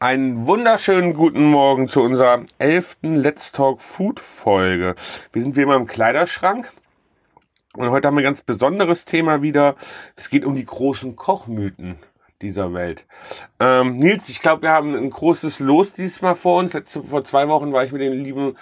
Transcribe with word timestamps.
Einen 0.00 0.46
wunderschönen 0.46 1.12
guten 1.12 1.46
Morgen 1.46 1.88
zu 1.88 2.02
unserer 2.02 2.44
elften 2.60 3.16
Let's 3.16 3.50
Talk 3.50 3.82
Food 3.82 4.20
Folge. 4.20 4.94
Wir 5.32 5.42
sind 5.42 5.56
wie 5.56 5.62
immer 5.62 5.74
im 5.74 5.88
Kleiderschrank 5.88 6.72
und 7.74 7.90
heute 7.90 8.06
haben 8.06 8.14
wir 8.14 8.20
ein 8.20 8.30
ganz 8.30 8.42
besonderes 8.42 9.06
Thema 9.06 9.42
wieder. 9.42 9.74
Es 10.14 10.30
geht 10.30 10.44
um 10.44 10.54
die 10.54 10.64
großen 10.64 11.16
Kochmythen 11.16 11.98
dieser 12.42 12.72
Welt. 12.74 13.06
Ähm, 13.58 13.96
Nils, 13.96 14.28
ich 14.28 14.40
glaube, 14.40 14.62
wir 14.62 14.70
haben 14.70 14.94
ein 14.94 15.10
großes 15.10 15.58
Los 15.58 15.92
diesmal 15.92 16.36
vor 16.36 16.60
uns. 16.60 16.74
Letzte, 16.74 17.02
vor 17.02 17.24
zwei 17.24 17.48
Wochen 17.48 17.72
war 17.72 17.82
ich 17.82 17.90
mit 17.90 18.00
dem 18.00 18.12
lieben 18.12 18.56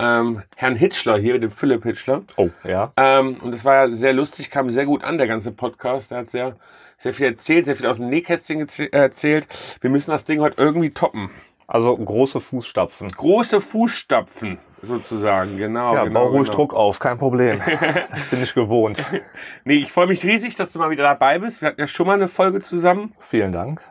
ähm, 0.00 0.42
Herrn 0.56 0.76
Hitchler 0.76 1.18
hier, 1.18 1.34
mit 1.34 1.42
dem 1.42 1.50
Philipp 1.50 1.84
Hitchler. 1.84 2.22
Oh, 2.36 2.48
ja. 2.64 2.92
Ähm, 2.96 3.36
und 3.42 3.52
das 3.52 3.64
war 3.64 3.74
ja 3.88 3.94
sehr 3.94 4.12
lustig, 4.12 4.50
kam 4.50 4.70
sehr 4.70 4.86
gut 4.86 5.04
an, 5.04 5.18
der 5.18 5.26
ganze 5.26 5.52
Podcast. 5.52 6.10
Der 6.10 6.18
hat 6.18 6.30
sehr, 6.30 6.56
sehr 6.98 7.12
viel 7.12 7.26
erzählt, 7.26 7.66
sehr 7.66 7.76
viel 7.76 7.86
aus 7.86 7.98
dem 7.98 8.08
Nähkästchen 8.08 8.66
geze- 8.66 8.92
erzählt. 8.92 9.46
Wir 9.80 9.90
müssen 9.90 10.10
das 10.10 10.24
Ding 10.24 10.40
heute 10.40 10.60
irgendwie 10.62 10.90
toppen. 10.90 11.30
Also 11.66 11.96
große 11.96 12.40
Fußstapfen. 12.40 13.08
Große 13.08 13.60
Fußstapfen, 13.60 14.58
sozusagen, 14.82 15.56
genau. 15.56 15.94
Ja, 15.94 16.02
genau, 16.04 16.20
bau 16.24 16.26
ruhig 16.30 16.44
genau. 16.48 16.54
Druck 16.56 16.74
auf, 16.74 16.98
kein 16.98 17.16
Problem. 17.16 17.60
Das 18.12 18.26
bin 18.30 18.42
ich 18.42 18.54
gewohnt. 18.54 19.04
Nee, 19.64 19.76
ich 19.78 19.92
freue 19.92 20.08
mich 20.08 20.24
riesig, 20.24 20.56
dass 20.56 20.72
du 20.72 20.78
mal 20.80 20.90
wieder 20.90 21.04
dabei 21.04 21.38
bist. 21.38 21.60
Wir 21.62 21.68
hatten 21.68 21.80
ja 21.80 21.86
schon 21.86 22.08
mal 22.08 22.14
eine 22.14 22.26
Folge 22.26 22.60
zusammen. 22.60 23.14
Vielen 23.28 23.52
Dank. 23.52 23.82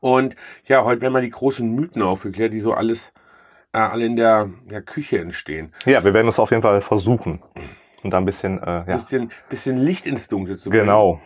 Und 0.00 0.36
ja, 0.66 0.84
heute 0.84 1.00
werden 1.02 1.12
mal 1.12 1.22
die 1.22 1.30
großen 1.30 1.68
Mythen 1.74 2.02
aufgeklärt, 2.02 2.52
die 2.54 2.60
so 2.60 2.72
alles, 2.72 3.08
äh, 3.08 3.12
alle 3.86 4.06
in 4.06 4.16
der, 4.16 4.50
der 4.70 4.82
Küche 4.82 5.18
entstehen. 5.18 5.72
Ja, 5.86 6.02
wir 6.02 6.12
werden 6.12 6.28
es 6.28 6.38
auf 6.38 6.50
jeden 6.50 6.62
Fall 6.62 6.80
versuchen. 6.80 7.40
Und 8.02 8.12
da 8.12 8.18
ein 8.18 8.24
bisschen, 8.24 8.62
äh, 8.62 8.66
ja. 8.66 8.94
Bisschen, 8.94 9.32
bisschen 9.48 9.78
Licht 9.78 10.06
ins 10.06 10.28
Dunkle 10.28 10.56
zu 10.56 10.70
bringen. 10.70 10.84
Genau. 10.84 11.20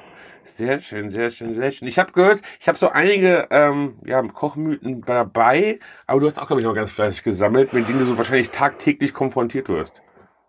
Sehr 0.56 0.80
schön, 0.80 1.10
sehr 1.10 1.30
schön, 1.30 1.54
sehr 1.54 1.70
schön. 1.72 1.88
Ich 1.88 1.98
habe 1.98 2.12
gehört, 2.12 2.42
ich 2.60 2.68
habe 2.68 2.76
so 2.76 2.90
einige 2.90 3.48
ähm, 3.50 3.96
ja, 4.04 4.22
Kochmythen 4.22 5.00
dabei, 5.02 5.80
aber 6.06 6.20
du 6.20 6.26
hast 6.26 6.38
auch, 6.38 6.46
glaube 6.46 6.60
ich, 6.60 6.66
noch 6.66 6.74
ganz 6.74 6.92
fleißig 6.92 7.22
gesammelt, 7.22 7.72
mit 7.72 7.88
denen 7.88 7.98
du 7.98 8.04
so 8.04 8.18
wahrscheinlich 8.18 8.50
tagtäglich 8.50 9.14
konfrontiert 9.14 9.68
wirst. 9.68 9.92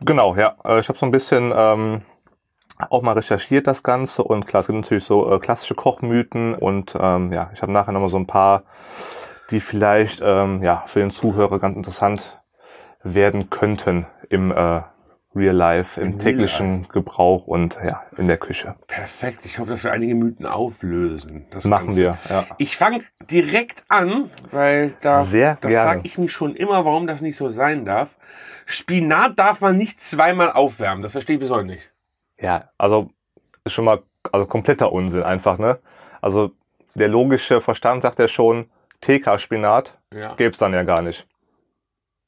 Genau, 0.02 0.36
ja. 0.36 0.56
Äh, 0.66 0.82
Ich 0.82 0.90
habe 0.90 1.00
so 1.00 1.06
ein 1.06 1.12
bisschen 1.12 1.54
ähm, 1.56 2.02
auch 2.90 3.02
mal 3.02 3.14
recherchiert 3.14 3.66
das 3.66 3.82
Ganze 3.82 4.24
und 4.24 4.46
klar, 4.46 4.62
es 4.62 4.68
gibt 4.68 4.78
natürlich 4.78 5.06
so 5.06 5.34
äh, 5.34 5.40
klassische 5.40 5.76
Kochmythen 5.76 6.54
und 6.54 6.96
ähm, 7.00 7.32
ja, 7.32 7.50
ich 7.54 7.62
habe 7.62 7.72
nachher 7.72 7.94
nochmal 7.94 8.10
so 8.10 8.18
ein 8.18 8.28
paar, 8.28 8.64
die 9.50 9.60
vielleicht 9.60 10.22
ähm, 10.24 10.64
ja 10.64 10.84
für 10.86 11.00
den 11.00 11.12
Zuhörer 11.12 11.60
ganz 11.60 11.76
interessant 11.76 12.42
werden 13.04 13.50
könnten 13.50 14.06
im 14.30 14.52
äh, 14.52 14.82
Real 15.36 15.56
Life, 15.56 16.00
im 16.00 16.10
Real 16.10 16.20
täglichen 16.20 16.88
Gebrauch 16.90 17.48
und 17.48 17.80
ja, 17.84 18.04
in 18.18 18.28
der 18.28 18.38
Küche. 18.38 18.76
Perfekt. 18.88 19.46
Ich 19.46 19.58
hoffe, 19.58 19.72
dass 19.72 19.84
wir 19.84 19.92
einige 19.92 20.14
Mythen 20.16 20.46
auflösen. 20.46 21.46
Das 21.50 21.66
Machen 21.66 21.88
Ganze. 21.88 22.00
wir, 22.00 22.18
ja. 22.30 22.46
Ich 22.58 22.78
fange 22.78 23.02
direkt 23.32 23.84
an, 23.88 24.30
weil 24.52 24.94
da 25.02 25.24
Sehr 25.24 25.58
das 25.60 25.74
frage 25.74 26.02
ich 26.04 26.18
mich 26.18 26.32
schon 26.32 26.56
immer, 26.56 26.86
warum 26.86 27.08
das 27.08 27.22
nicht 27.22 27.36
so 27.36 27.50
sein 27.50 27.84
darf. 27.84 28.16
Spinat 28.66 29.38
darf 29.40 29.62
man 29.62 29.78
nicht 29.78 30.02
zweimal 30.02 30.52
aufwärmen. 30.52 31.02
Das 31.02 31.14
verstehe 31.14 31.36
ich 31.36 31.42
bis 31.42 31.50
heute 31.50 31.66
nicht. 31.66 31.92
Ja, 32.40 32.70
also 32.78 33.10
ist 33.64 33.74
schon 33.74 33.86
mal 33.86 34.04
also 34.32 34.46
kompletter 34.46 34.92
Unsinn 34.92 35.24
einfach, 35.24 35.58
ne? 35.58 35.80
Also 36.22 36.52
der 36.96 37.08
logische 37.08 37.60
Verstand 37.60 38.04
sagt 38.04 38.20
ja 38.20 38.28
schon, 38.28 38.70
TK-Spinat 39.04 39.98
Ja, 40.14 40.36
gäb's 40.36 40.58
dann 40.58 40.74
ja 40.74 40.84
gar 40.84 41.02
nicht. 41.02 41.28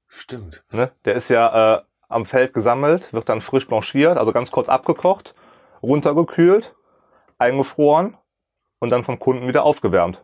stimmt. 0.07 0.63
Ne? 0.71 0.91
Der 1.05 1.15
ist 1.15 1.29
ja 1.29 1.77
äh, 1.77 1.81
am 2.07 2.25
Feld 2.25 2.53
gesammelt, 2.53 3.13
wird 3.13 3.29
dann 3.29 3.41
frisch 3.41 3.67
blanchiert, 3.67 4.17
also 4.17 4.31
ganz 4.31 4.51
kurz 4.51 4.69
abgekocht, 4.69 5.35
runtergekühlt, 5.81 6.75
eingefroren 7.37 8.17
und 8.79 8.89
dann 8.89 9.03
vom 9.03 9.19
Kunden 9.19 9.47
wieder 9.47 9.63
aufgewärmt. 9.63 10.23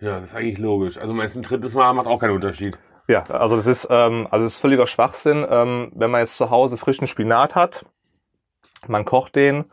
Ja, 0.00 0.18
das 0.18 0.30
ist 0.30 0.34
eigentlich 0.34 0.58
logisch. 0.58 0.96
Also 0.98 1.12
meist 1.12 1.36
ein 1.36 1.42
drittes 1.42 1.74
Mal 1.74 1.92
macht 1.92 2.06
auch 2.06 2.18
keinen 2.18 2.34
Unterschied. 2.34 2.78
Ja, 3.06 3.24
also 3.24 3.56
das 3.56 3.66
ist 3.66 3.88
ähm, 3.90 4.28
also 4.30 4.44
das 4.44 4.54
ist 4.54 4.60
völliger 4.60 4.86
Schwachsinn, 4.86 5.46
ähm, 5.48 5.92
wenn 5.94 6.10
man 6.10 6.20
jetzt 6.20 6.36
zu 6.36 6.50
Hause 6.50 6.76
frischen 6.76 7.06
Spinat 7.06 7.54
hat, 7.54 7.84
man 8.86 9.04
kocht 9.04 9.34
den 9.36 9.64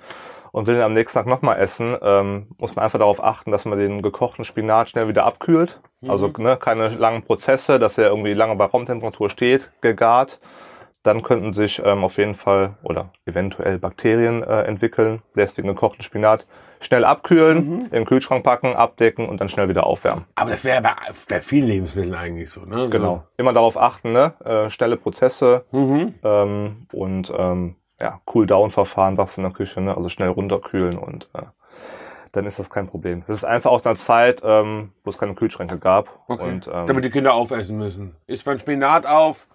und 0.57 0.65
will 0.65 0.73
ihn 0.73 0.81
am 0.81 0.93
nächsten 0.93 1.19
Tag 1.19 1.27
nochmal 1.27 1.59
essen, 1.59 1.95
ähm, 2.01 2.47
muss 2.57 2.75
man 2.75 2.83
einfach 2.83 2.97
darauf 2.97 3.23
achten, 3.23 3.51
dass 3.51 3.65
man 3.65 3.77
den 3.77 4.01
gekochten 4.01 4.43
Spinat 4.43 4.89
schnell 4.89 5.07
wieder 5.07 5.23
abkühlt. 5.23 5.79
Also 6.07 6.33
ne, 6.39 6.57
keine 6.57 6.89
langen 6.89 7.21
Prozesse, 7.21 7.77
dass 7.77 7.99
er 7.99 8.09
irgendwie 8.09 8.33
lange 8.33 8.55
bei 8.55 8.65
Raumtemperatur 8.65 9.29
steht, 9.29 9.71
gegart. 9.81 10.39
Dann 11.03 11.21
könnten 11.21 11.53
sich 11.53 11.79
ähm, 11.85 12.03
auf 12.03 12.17
jeden 12.17 12.33
Fall 12.33 12.73
oder 12.81 13.11
eventuell 13.27 13.77
Bakterien 13.77 14.41
äh, 14.41 14.63
entwickeln. 14.63 15.21
Lässt 15.35 15.59
den 15.59 15.67
gekochten 15.67 16.01
Spinat 16.01 16.47
schnell 16.79 17.05
abkühlen, 17.05 17.83
in 17.83 17.89
den 17.91 18.05
Kühlschrank 18.05 18.43
packen, 18.43 18.75
abdecken 18.75 19.29
und 19.29 19.39
dann 19.39 19.49
schnell 19.49 19.69
wieder 19.69 19.85
aufwärmen. 19.85 20.25
Aber 20.33 20.49
das 20.49 20.65
wäre 20.65 20.81
bei, 20.81 20.93
bei 21.29 21.39
vielen 21.39 21.67
Lebensmitteln 21.67 22.15
eigentlich 22.15 22.49
so, 22.49 22.61
ne? 22.61 22.89
Genau. 22.89 23.25
Immer 23.37 23.53
darauf 23.53 23.77
achten, 23.77 24.11
ne? 24.11 24.33
Äh, 24.43 24.71
schnelle 24.71 24.97
Prozesse. 24.97 25.65
Mhm. 25.71 26.15
ähm, 26.23 26.87
und 26.91 27.31
ähm, 27.37 27.75
ja, 27.99 28.21
Cool-Down-Verfahren, 28.33 29.17
was 29.17 29.37
in 29.37 29.43
der 29.43 29.51
Küche, 29.51 29.81
ne? 29.81 29.95
also 29.95 30.09
schnell 30.09 30.29
runterkühlen 30.29 30.97
und 30.97 31.29
äh, 31.33 31.43
dann 32.31 32.45
ist 32.45 32.59
das 32.59 32.69
kein 32.69 32.87
Problem. 32.87 33.23
Das 33.27 33.37
ist 33.37 33.43
einfach 33.43 33.71
aus 33.71 33.85
einer 33.85 33.95
Zeit, 33.95 34.41
ähm, 34.43 34.91
wo 35.03 35.09
es 35.09 35.17
keine 35.17 35.33
Kühlschränke 35.33 35.79
gab. 35.79 36.19
Okay. 36.27 36.43
Und, 36.43 36.67
ähm, 36.67 36.87
Damit 36.87 37.03
die 37.03 37.09
Kinder 37.09 37.33
aufessen 37.33 37.77
müssen. 37.77 38.15
Isst 38.27 38.45
man 38.45 38.59
Spinat 38.59 39.05
auf, 39.05 39.47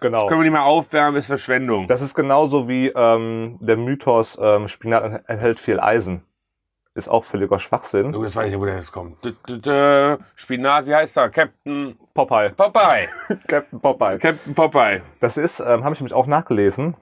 genau. 0.00 0.20
das 0.20 0.28
können 0.28 0.40
wir 0.40 0.44
nicht 0.44 0.52
mehr 0.52 0.64
aufwärmen, 0.64 1.18
ist 1.18 1.26
Verschwendung. 1.26 1.86
Das 1.86 2.00
ist 2.00 2.14
genauso 2.14 2.68
wie 2.68 2.88
ähm, 2.94 3.58
der 3.60 3.76
Mythos, 3.76 4.38
ähm, 4.40 4.68
Spinat 4.68 5.24
enthält 5.26 5.58
viel 5.58 5.80
Eisen. 5.80 6.22
Ist 6.94 7.08
auch 7.08 7.24
völliger 7.24 7.58
Schwachsinn. 7.58 8.14
Oh, 8.14 8.22
das 8.22 8.36
weiß 8.36 8.48
ich 8.48 8.52
ja, 8.52 8.60
wo 8.60 8.66
der 8.66 8.74
jetzt 8.74 8.92
kommt. 8.92 9.24
D 9.24 9.30
-d 9.30 9.62
-d 9.62 10.18
Spinat, 10.34 10.84
wie 10.86 10.94
heißt 10.94 11.16
er? 11.16 11.30
Captain 11.30 11.96
Popeye. 12.12 12.50
Popeye. 12.50 13.08
Captain 13.48 13.80
Popeye. 13.80 14.18
Captain 14.18 14.54
Popeye. 14.54 15.00
Das 15.18 15.38
ist, 15.38 15.60
ähm, 15.60 15.84
habe 15.84 15.94
ich 15.94 16.00
nämlich 16.00 16.12
auch 16.12 16.26
nachgelesen. 16.26 16.94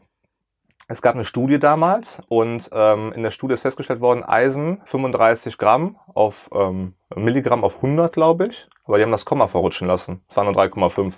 Es 0.91 1.03
gab 1.03 1.15
eine 1.15 1.23
Studie 1.23 1.61
damals 1.61 2.21
und 2.27 2.69
ähm, 2.73 3.13
in 3.15 3.23
der 3.23 3.31
Studie 3.31 3.55
ist 3.55 3.63
festgestellt 3.63 4.01
worden, 4.01 4.25
Eisen 4.25 4.81
35 4.87 5.57
Gramm 5.57 5.97
auf 6.13 6.51
ähm, 6.53 6.95
Milligramm 7.15 7.63
auf 7.63 7.77
100, 7.77 8.13
glaube 8.13 8.49
ich. 8.49 8.69
Aber 8.87 8.97
die 8.99 9.05
haben 9.05 9.13
das 9.13 9.25
Komma 9.25 9.47
verrutschen 9.47 9.87
lassen. 9.87 10.21
Es 10.29 10.37
waren 10.37 10.47
nur 10.47 10.57
3,5. 10.61 11.15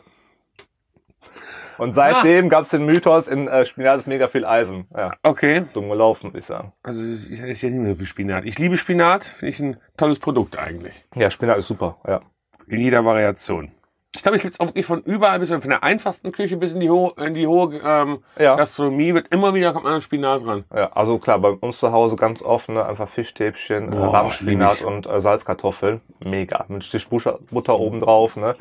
Und 1.78 1.94
seitdem 1.94 2.50
gab 2.50 2.64
es 2.64 2.70
den 2.70 2.84
Mythos, 2.84 3.28
in 3.28 3.48
äh, 3.48 3.64
Spinat 3.64 4.00
ist 4.00 4.06
mega 4.06 4.28
viel 4.28 4.44
Eisen. 4.44 4.88
Ja, 4.94 5.14
Okay. 5.22 5.64
dumm 5.72 5.88
gelaufen, 5.88 6.24
würde 6.24 6.40
ich 6.40 6.44
sagen. 6.44 6.74
Also 6.82 7.02
ich 7.02 7.40
esse 7.40 7.66
ja 7.68 7.72
nicht 7.72 7.80
mehr 7.80 7.92
so 7.92 7.96
viel 7.96 8.06
Spinat. 8.06 8.44
Ich 8.44 8.58
liebe 8.58 8.76
Spinat, 8.76 9.24
finde 9.24 9.48
ich 9.50 9.60
ein 9.60 9.76
tolles 9.96 10.18
Produkt 10.18 10.58
eigentlich. 10.58 11.02
Ja, 11.14 11.30
Spinat 11.30 11.56
ist 11.56 11.68
super, 11.68 11.96
ja. 12.06 12.20
In 12.66 12.78
jeder 12.80 13.06
Variation. 13.06 13.72
Ich 14.14 14.22
glaube, 14.22 14.36
ich 14.36 14.42
gibt 14.42 14.54
es 14.54 14.60
auch 14.60 14.66
wirklich 14.66 14.84
von 14.84 15.00
überall 15.02 15.38
bis 15.38 15.48
von 15.48 15.60
der 15.62 15.82
einfachsten 15.82 16.32
Küche 16.32 16.58
bis 16.58 16.74
in 16.74 16.80
die 16.80 16.90
hohe, 16.90 17.14
in 17.24 17.32
die 17.32 17.46
hohe 17.46 17.80
ähm, 17.82 18.22
Ja. 18.38 18.56
Gastronomie 18.56 19.14
wird 19.14 19.28
immer 19.28 19.54
wieder 19.54 19.72
kommt 19.72 19.84
man 19.84 19.94
an 19.94 20.00
Spinat 20.02 20.44
ran. 20.44 20.64
ja. 20.74 20.92
Also 20.92 21.18
klar, 21.18 21.38
bei 21.38 21.48
uns 21.48 21.78
zu 21.78 21.92
Hause 21.92 22.16
ganz 22.16 22.42
offen, 22.42 22.74
ne? 22.74 22.84
einfach 22.84 23.08
Fischstäbchen, 23.08 23.88
äh, 23.90 23.96
Boah, 23.96 24.12
Rahmspinat 24.12 24.72
lieb 24.72 24.80
ich. 24.80 24.86
und 24.86 25.06
äh, 25.06 25.20
Salzkartoffeln. 25.22 26.02
Mega. 26.20 26.66
Mit 26.68 26.84
Stich 26.84 27.08
Butter, 27.08 27.38
Butter 27.50 27.78
oben 27.78 28.00
drauf, 28.00 28.36
ne? 28.36 28.54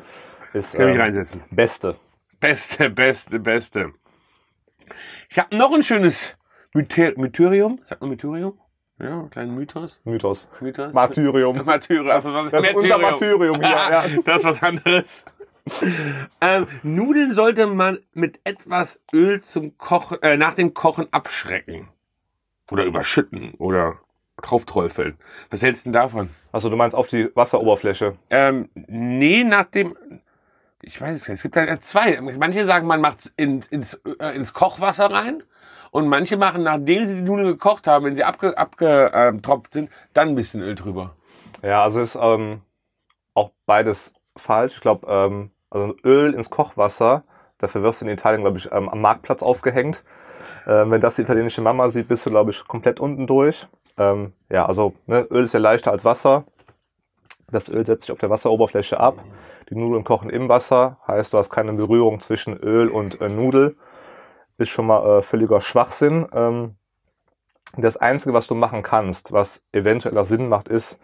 Ist 0.54 0.74
Kann 0.74 0.88
ich 0.88 0.94
ähm, 0.94 1.00
reinsetzen. 1.00 1.42
beste. 1.50 1.96
Beste, 2.40 2.88
beste, 2.90 3.38
beste. 3.38 3.92
Ich 5.28 5.38
habe 5.38 5.54
noch 5.56 5.72
ein 5.72 5.82
schönes 5.82 6.34
Mythe 6.72 7.12
Mytherium. 7.16 7.78
Sagt 7.84 8.00
man 8.00 8.10
Mytherium? 8.10 8.58
Ja, 8.98 9.08
einen 9.20 9.30
kleinen 9.30 9.54
Mythos. 9.54 10.00
Mythos. 10.04 10.48
Mythos. 10.60 10.92
Martyrium. 10.94 11.64
Martyrium. 11.64 12.08
Also 12.10 12.32
was 12.32 12.50
Das 12.50 12.64
ist 12.66 12.74
unser 12.74 12.98
Martyrium 12.98 13.56
hier, 13.60 13.68
ja. 13.70 14.04
Das 14.24 14.38
ist 14.38 14.44
was 14.44 14.62
anderes. 14.62 15.24
ähm, 16.40 16.66
Nudeln 16.82 17.34
sollte 17.34 17.66
man 17.66 17.98
mit 18.12 18.40
etwas 18.44 19.00
Öl 19.12 19.40
zum 19.40 19.78
Kochen, 19.78 20.20
äh, 20.22 20.36
nach 20.36 20.54
dem 20.54 20.74
Kochen 20.74 21.06
abschrecken. 21.12 21.88
Oder 22.70 22.84
überschütten 22.84 23.54
oder 23.58 23.98
draufträufeln. 24.40 25.18
Was 25.50 25.62
hältst 25.62 25.84
du 25.84 25.88
denn 25.88 25.94
davon? 25.94 26.30
Also 26.52 26.68
du 26.68 26.76
meinst 26.76 26.96
auf 26.96 27.06
die 27.06 27.30
Wasseroberfläche. 27.34 28.16
Ähm, 28.30 28.68
nee, 28.74 29.44
nach 29.44 29.64
dem. 29.64 29.96
Ich 30.82 31.00
weiß 31.00 31.20
es 31.20 31.28
nicht. 31.28 31.36
Es 31.36 31.42
gibt 31.42 31.56
ja 31.56 31.78
zwei. 31.80 32.20
Manche 32.20 32.64
sagen, 32.64 32.86
man 32.86 33.00
macht 33.00 33.32
in, 33.36 33.62
ins, 33.70 33.94
äh, 34.18 34.34
ins 34.34 34.52
Kochwasser 34.52 35.10
rein. 35.10 35.42
Und 35.90 36.08
manche 36.08 36.38
machen, 36.38 36.62
nachdem 36.62 37.06
sie 37.06 37.16
die 37.16 37.20
Nudeln 37.20 37.48
gekocht 37.48 37.86
haben, 37.86 38.06
wenn 38.06 38.16
sie 38.16 38.24
abge, 38.24 38.56
abgetropft 38.56 39.74
sind, 39.74 39.90
dann 40.14 40.30
ein 40.30 40.34
bisschen 40.34 40.62
Öl 40.62 40.74
drüber. 40.74 41.14
Ja, 41.62 41.82
also 41.82 42.00
ist 42.00 42.18
ähm, 42.20 42.62
auch 43.34 43.50
beides 43.66 44.14
falsch. 44.36 44.76
Ich 44.76 44.80
glaube, 44.80 45.06
ähm, 45.06 45.50
also 45.72 45.94
Öl 46.04 46.34
ins 46.34 46.50
Kochwasser, 46.50 47.24
dafür 47.58 47.82
wirst 47.82 48.00
du 48.00 48.04
in 48.04 48.12
Italien, 48.12 48.42
glaube 48.42 48.58
ich, 48.58 48.72
am 48.72 48.90
Marktplatz 49.00 49.42
aufgehängt. 49.42 50.04
Ähm, 50.66 50.90
wenn 50.90 51.00
das 51.00 51.16
die 51.16 51.22
italienische 51.22 51.62
Mama 51.62 51.90
sieht, 51.90 52.08
bist 52.08 52.26
du, 52.26 52.30
glaube 52.30 52.50
ich, 52.50 52.66
komplett 52.66 53.00
unten 53.00 53.26
durch. 53.26 53.66
Ähm, 53.98 54.32
ja, 54.50 54.66
also 54.66 54.94
ne, 55.06 55.26
Öl 55.30 55.44
ist 55.44 55.54
ja 55.54 55.60
leichter 55.60 55.90
als 55.90 56.04
Wasser. 56.04 56.44
Das 57.50 57.68
Öl 57.68 57.84
setzt 57.84 58.02
sich 58.02 58.12
auf 58.12 58.18
der 58.18 58.30
Wasseroberfläche 58.30 59.00
ab. 59.00 59.22
Die 59.70 59.74
Nudeln 59.74 60.04
kochen 60.04 60.30
im 60.30 60.48
Wasser, 60.48 60.98
heißt, 61.06 61.32
du 61.32 61.38
hast 61.38 61.50
keine 61.50 61.72
Berührung 61.72 62.20
zwischen 62.20 62.56
Öl 62.58 62.88
und 62.88 63.20
äh, 63.20 63.28
Nudel. 63.28 63.76
Ist 64.58 64.68
schon 64.68 64.86
mal 64.86 65.18
äh, 65.18 65.22
völliger 65.22 65.60
Schwachsinn. 65.60 66.26
Ähm, 66.32 66.76
das 67.76 67.96
Einzige, 67.96 68.34
was 68.34 68.46
du 68.46 68.54
machen 68.54 68.82
kannst, 68.82 69.32
was 69.32 69.62
eventueller 69.72 70.26
Sinn 70.26 70.48
macht, 70.48 70.68
ist, 70.68 70.98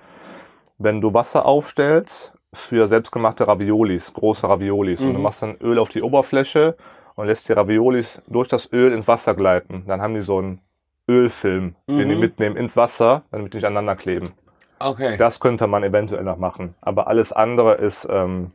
wenn 0.76 1.00
du 1.00 1.14
Wasser 1.14 1.46
aufstellst, 1.46 2.34
für 2.52 2.88
selbstgemachte 2.88 3.46
Raviolis, 3.46 4.12
große 4.14 4.48
Raviolis. 4.48 5.00
Und 5.02 5.08
du 5.12 5.18
Mhm. 5.18 5.22
machst 5.22 5.42
dann 5.42 5.56
Öl 5.60 5.78
auf 5.78 5.88
die 5.90 6.02
Oberfläche 6.02 6.76
und 7.14 7.26
lässt 7.26 7.48
die 7.48 7.52
Raviolis 7.52 8.20
durch 8.26 8.48
das 8.48 8.72
Öl 8.72 8.92
ins 8.92 9.06
Wasser 9.08 9.34
gleiten. 9.34 9.84
Dann 9.86 10.00
haben 10.00 10.14
die 10.14 10.22
so 10.22 10.38
einen 10.38 10.60
Ölfilm, 11.08 11.74
den 11.86 12.08
die 12.08 12.14
Mhm. 12.14 12.20
mitnehmen 12.20 12.56
ins 12.56 12.76
Wasser, 12.76 13.22
damit 13.30 13.52
die 13.52 13.58
nicht 13.58 13.64
aneinander 13.66 13.96
kleben. 13.96 14.32
Okay. 14.78 15.16
Das 15.16 15.40
könnte 15.40 15.66
man 15.66 15.82
eventuell 15.82 16.22
noch 16.24 16.36
machen. 16.38 16.74
Aber 16.80 17.06
alles 17.08 17.32
andere 17.32 17.74
ist, 17.74 18.06
ähm, 18.10 18.52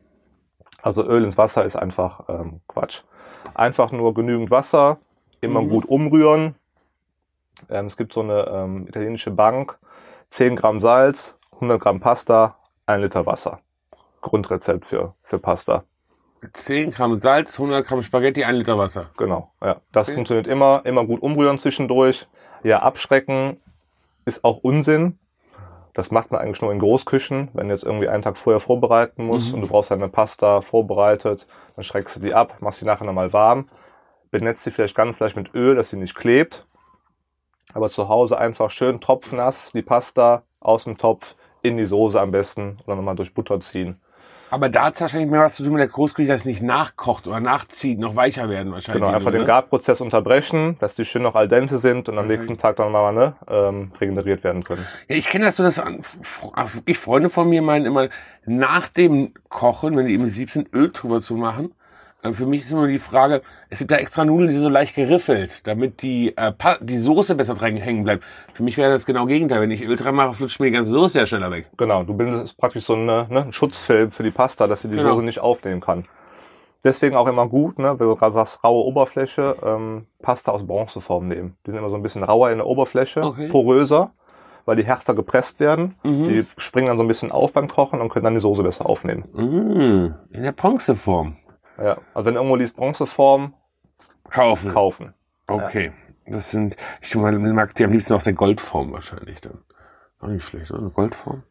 also 0.81 1.05
Öl 1.05 1.23
ins 1.23 1.37
Wasser 1.37 1.65
ist 1.65 1.75
einfach 1.75 2.21
ähm, 2.29 2.61
Quatsch. 2.67 3.01
Einfach 3.53 3.91
nur 3.91 4.13
genügend 4.13 4.49
Wasser, 4.51 4.97
immer 5.41 5.61
Mhm. 5.61 5.69
gut 5.69 5.85
umrühren. 5.85 6.55
Ähm, 7.69 7.85
es 7.87 7.97
gibt 7.97 8.13
so 8.13 8.21
eine 8.21 8.47
ähm, 8.47 8.87
italienische 8.87 9.31
Bank, 9.31 9.77
10 10.29 10.55
Gramm 10.55 10.79
Salz, 10.79 11.37
100 11.59 11.79
Gramm 11.81 11.99
Pasta, 11.99 12.55
1 12.85 13.01
Liter 13.03 13.25
Wasser. 13.25 13.59
Grundrezept 14.23 14.85
für, 14.87 15.13
für 15.21 15.37
Pasta. 15.37 15.83
10 16.53 16.91
Gramm 16.91 17.19
Salz, 17.19 17.53
100 17.57 17.85
Gramm 17.87 18.03
Spaghetti, 18.03 18.43
1 18.43 18.57
Liter 18.57 18.77
Wasser. 18.77 19.09
Genau, 19.17 19.51
ja. 19.61 19.77
Das 19.93 20.07
Okay. 20.09 20.15
funktioniert 20.15 20.47
immer, 20.47 20.81
immer 20.85 21.05
gut 21.05 21.21
umrühren 21.21 21.57
zwischendurch. 21.59 22.27
Ja, 22.63 22.79
abschrecken 22.81 23.61
ist 24.25 24.43
auch 24.43 24.57
Unsinn. 24.57 25.19
Das 25.93 26.09
macht 26.11 26.31
man 26.31 26.41
eigentlich 26.41 26.61
nur 26.61 26.71
in 26.71 26.79
Großküchen, 26.79 27.49
wenn 27.53 27.67
du 27.67 27.73
jetzt 27.73 27.83
irgendwie 27.83 28.09
einen 28.09 28.23
Tag 28.23 28.35
vorher 28.37 28.59
vorbereiten 28.59 29.25
musst 29.25 29.49
Mhm. 29.49 29.55
und 29.55 29.61
du 29.61 29.67
brauchst 29.67 29.91
deine 29.91 30.09
Pasta 30.09 30.61
vorbereitet, 30.61 31.47
dann 31.75 31.83
schreckst 31.83 32.15
du 32.15 32.19
die 32.19 32.33
ab, 32.33 32.57
machst 32.61 32.81
die 32.81 32.85
nachher 32.85 33.05
nochmal 33.05 33.31
warm, 33.31 33.69
benetzt 34.31 34.63
sie 34.63 34.71
vielleicht 34.71 34.95
ganz 34.95 35.19
leicht 35.19 35.35
mit 35.35 35.53
Öl, 35.53 35.75
dass 35.75 35.89
sie 35.89 35.97
nicht 35.97 36.15
klebt. 36.15 36.65
Aber 37.73 37.89
zu 37.89 38.09
Hause 38.09 38.37
einfach 38.37 38.69
schön 38.71 38.99
tropfnass 38.99 39.71
die 39.71 39.81
Pasta 39.83 40.43
aus 40.59 40.83
dem 40.85 40.97
Topf 40.97 41.35
in 41.61 41.77
die 41.77 41.85
Soße 41.85 42.19
am 42.19 42.31
besten 42.31 42.79
dann 42.85 42.97
nochmal 42.97 43.15
durch 43.15 43.33
Butter 43.33 43.59
ziehen. 43.61 44.01
Aber 44.53 44.69
da 44.69 44.83
hat 44.83 45.01
wahrscheinlich 45.01 45.31
mehr 45.31 45.41
was 45.41 45.55
zu 45.55 45.63
tun 45.63 45.73
mit 45.73 45.79
der 45.79 45.87
Großküche, 45.87 46.27
dass 46.27 46.41
es 46.41 46.45
nicht 46.45 46.61
nachkocht 46.61 47.25
oder 47.25 47.39
nachzieht, 47.39 47.97
noch 47.97 48.15
weicher 48.15 48.49
werden 48.49 48.71
wahrscheinlich. 48.71 49.01
Genau, 49.01 49.11
einfach 49.11 49.23
so, 49.25 49.31
den 49.31 49.41
ne? 49.41 49.47
Garprozess 49.47 49.99
unterbrechen, 49.99 50.77
dass 50.79 50.93
die 50.93 51.05
schön 51.05 51.23
noch 51.23 51.33
al 51.33 51.47
dente 51.47 51.79
sind 51.79 52.07
und 52.07 52.19
am 52.19 52.27
nächsten 52.27 52.59
Tag 52.59 52.75
dann 52.75 52.91
mal 52.91 53.11
ne, 53.13 53.35
ähm, 53.47 53.93
regeneriert 53.99 54.43
werden 54.43 54.63
können. 54.63 54.85
Ja, 55.07 55.15
ich 55.15 55.27
kenne 55.27 55.45
das 55.45 55.55
so, 55.55 55.63
dass 55.63 55.81
wirklich 56.75 56.99
Freunde 56.99 57.31
von 57.31 57.49
mir 57.49 57.63
meinen 57.63 57.87
immer, 57.87 58.09
nach 58.45 58.89
dem 58.89 59.33
Kochen, 59.49 59.97
wenn 59.97 60.05
die 60.05 60.13
im 60.13 60.29
Sieb 60.29 60.51
sind, 60.51 60.71
Öl 60.71 60.91
drüber 60.91 61.19
zu 61.19 61.33
machen. 61.33 61.73
Äh, 62.23 62.33
Für 62.33 62.45
mich 62.45 62.61
ist 62.61 62.71
immer 62.71 62.87
die 62.87 62.97
Frage, 62.97 63.41
es 63.69 63.79
gibt 63.79 63.91
da 63.91 63.95
extra 63.97 64.25
Nudeln, 64.25 64.49
die 64.51 64.57
so 64.57 64.69
leicht 64.69 64.95
geriffelt, 64.95 65.65
damit 65.67 66.01
die, 66.01 66.35
äh, 66.37 66.51
die 66.81 66.97
Soße 66.97 67.35
besser 67.35 67.55
dran 67.55 67.75
hängen 67.77 68.03
bleibt. 68.03 68.23
Für 68.53 68.63
mich 68.63 68.77
wäre 68.77 68.91
das 68.91 69.05
genau 69.05 69.25
Gegenteil. 69.25 69.61
Wenn 69.61 69.71
ich 69.71 69.83
Öl 69.83 69.95
dran 69.95 70.15
mache, 70.15 70.33
flutscht 70.33 70.59
mir 70.59 70.67
die 70.67 70.71
ganze 70.73 70.91
Soße 70.91 71.19
ja 71.19 71.27
schneller 71.27 71.51
weg. 71.51 71.69
Genau, 71.77 72.03
du 72.03 72.13
bildest 72.13 72.57
praktisch 72.57 72.85
so 72.85 72.93
eine, 72.95 73.27
ne, 73.29 73.41
ein 73.45 73.53
Schutzfilm 73.53 74.11
für 74.11 74.23
die 74.23 74.31
Pasta, 74.31 74.67
dass 74.67 74.81
sie 74.81 74.87
die 74.89 74.95
Genau. 74.97 75.09
Soße 75.13 75.23
nicht 75.23 75.39
aufnehmen 75.39 75.81
kann. 75.81 76.05
Deswegen 76.85 77.15
auch 77.15 77.27
immer 77.27 77.47
gut, 77.47 77.79
ne, 77.79 77.97
wenn 77.97 78.07
du 78.07 78.15
gerade 78.15 78.33
sagst, 78.33 78.61
raue 78.63 78.83
Oberfläche, 78.85 79.55
ähm, 79.65 80.05
Pasta 80.21 80.51
aus 80.51 80.67
Bronzeform 80.67 81.27
nehmen. 81.29 81.55
Die 81.65 81.71
sind 81.71 81.79
immer 81.79 81.89
so 81.89 81.95
ein 81.95 82.01
bisschen 82.03 82.23
rauer 82.23 82.51
in 82.51 82.57
der 82.57 82.67
Oberfläche, 82.67 83.21
Okay. 83.23 83.47
poröser, 83.47 84.11
weil 84.65 84.75
die 84.75 84.83
härter 84.83 85.13
gepresst 85.13 85.61
werden. 85.61 85.95
Mhm. 86.03 86.27
Die 86.29 86.45
springen 86.57 86.87
dann 86.87 86.97
so 86.97 87.03
ein 87.03 87.07
bisschen 87.07 87.31
auf 87.31 87.53
beim 87.53 87.69
Kochen 87.69 88.01
und 88.01 88.09
können 88.09 88.25
dann 88.25 88.33
die 88.33 88.41
Soße 88.41 88.63
besser 88.63 88.85
aufnehmen. 88.85 89.23
Mm, 89.33 90.13
in 90.35 90.43
der 90.43 90.51
Bronzeform. 90.51 91.37
Ja, 91.77 91.97
also 92.13 92.27
wenn 92.27 92.35
irgendwo 92.35 92.55
liest 92.55 92.75
Bronzeform, 92.75 93.53
Kaufen. 94.29 94.73
kaufen. 94.73 95.13
Okay. 95.47 95.91
Das 96.25 96.51
sind, 96.51 96.77
ich 97.01 97.15
mag 97.15 97.75
die 97.75 97.83
am 97.83 97.91
liebsten 97.91 98.13
aus 98.13 98.23
der 98.23 98.33
Goldform 98.33 98.93
wahrscheinlich 98.93 99.41
dann. 99.41 99.59
Auch 100.19 100.27
nicht 100.27 100.45
schlecht, 100.45 100.71
oder? 100.71 100.89
Goldform. 100.89 101.43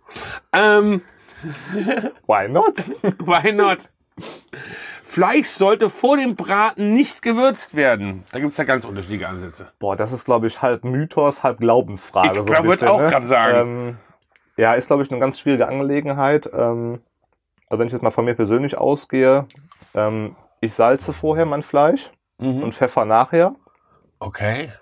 Ähm, 0.52 1.02
Why 2.26 2.48
not? 2.48 2.78
why 3.26 3.52
not? 3.52 3.88
Fleisch 5.02 5.48
sollte 5.48 5.90
vor 5.90 6.16
dem 6.16 6.36
Braten 6.36 6.94
nicht 6.94 7.22
gewürzt 7.22 7.74
werden. 7.74 8.24
Da 8.32 8.38
gibt's 8.38 8.56
ja 8.56 8.64
ganz 8.64 8.84
unterschiedliche 8.84 9.28
Ansätze. 9.28 9.69
Boah, 9.78 9.96
das 9.96 10.12
ist, 10.12 10.24
glaube 10.24 10.46
ich, 10.46 10.62
halb 10.62 10.84
Mythos, 10.84 11.42
halb 11.42 11.58
Glaubensfrage. 11.58 12.28
Ich 12.28 12.34
so 12.34 12.62
bisschen, 12.62 12.88
auch 12.88 13.00
ne? 13.00 13.10
grad 13.10 13.24
sagen. 13.24 13.88
Ähm, 13.88 13.96
ja, 14.56 14.74
ist, 14.74 14.86
glaube 14.86 15.02
ich, 15.02 15.10
eine 15.10 15.20
ganz 15.20 15.38
schwierige 15.38 15.69
Angelegenheit. 15.69 16.48
Ähm, 16.52 17.00
also 17.69 17.78
wenn 17.78 17.86
ich 17.88 17.92
jetzt 17.92 18.02
mal 18.02 18.10
von 18.10 18.24
mir 18.24 18.34
persönlich 18.34 18.78
ausgehe, 18.78 19.46
ähm, 19.94 20.37
ich 20.61 20.75
salze 20.75 21.12
vorher 21.12 21.47
mein 21.47 21.62
Fleisch 21.62 22.11
Mhm. 22.39 22.62
und 22.65 22.75
pfeffer 22.75 23.05
nachher. 23.05 23.55
Okay. 24.19 24.73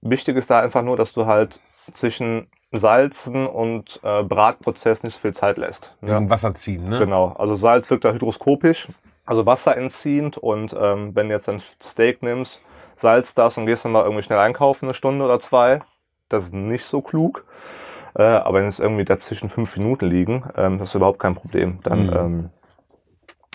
Wichtig 0.00 0.36
ist 0.36 0.50
da 0.50 0.60
einfach 0.60 0.82
nur, 0.82 0.96
dass 0.96 1.12
du 1.12 1.26
halt 1.26 1.60
zwischen 1.94 2.48
Salzen 2.72 3.46
und 3.46 4.00
äh, 4.02 4.22
Bratprozess 4.22 5.02
nicht 5.02 5.14
so 5.14 5.20
viel 5.20 5.34
Zeit 5.34 5.58
lässt. 5.58 5.96
Ja. 6.02 6.20
Ne? 6.20 6.28
Wasser 6.30 6.54
ziehen, 6.54 6.84
ne? 6.84 6.98
Genau. 6.98 7.28
Also 7.38 7.54
Salz 7.54 7.90
wirkt 7.90 8.04
da 8.04 8.12
hydroskopisch, 8.12 8.88
also 9.24 9.46
wasserentziehend. 9.46 10.36
Und 10.38 10.74
ähm, 10.78 11.14
wenn 11.14 11.28
du 11.28 11.34
jetzt 11.34 11.48
ein 11.48 11.60
Steak 11.60 12.22
nimmst, 12.22 12.60
salz 12.94 13.34
das 13.34 13.56
und 13.58 13.66
gehst 13.66 13.84
dann 13.84 13.92
mal 13.92 14.04
irgendwie 14.04 14.22
schnell 14.22 14.38
einkaufen, 14.38 14.86
eine 14.86 14.94
Stunde 14.94 15.24
oder 15.24 15.40
zwei, 15.40 15.80
das 16.28 16.44
ist 16.44 16.54
nicht 16.54 16.84
so 16.84 17.00
klug. 17.00 17.44
Äh, 18.14 18.22
aber 18.22 18.58
wenn 18.58 18.66
es 18.68 18.80
irgendwie 18.80 19.04
dazwischen 19.04 19.48
fünf 19.48 19.76
Minuten 19.76 20.06
liegen, 20.06 20.44
ähm, 20.56 20.78
das 20.78 20.90
ist 20.90 20.94
überhaupt 20.94 21.18
kein 21.20 21.34
Problem. 21.34 21.78
Dann, 21.84 22.06
Mhm. 22.06 22.12
ähm, 22.16 22.50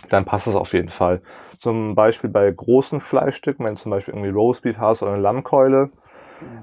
dann 0.10 0.26
passt 0.26 0.48
es 0.48 0.56
auf 0.56 0.74
jeden 0.74 0.90
Fall. 0.90 1.22
Zum 1.60 1.96
Beispiel 1.96 2.30
bei 2.30 2.50
großen 2.52 3.00
Fleischstücken, 3.00 3.66
wenn 3.66 3.76
du 3.76 3.82
zum 3.82 3.92
Beispiel 3.92 4.14
irgendwie 4.14 4.32
Roastbeef 4.32 4.78
hast 4.78 5.02
oder 5.02 5.14
eine 5.14 5.22
Lammkeule, 5.22 5.90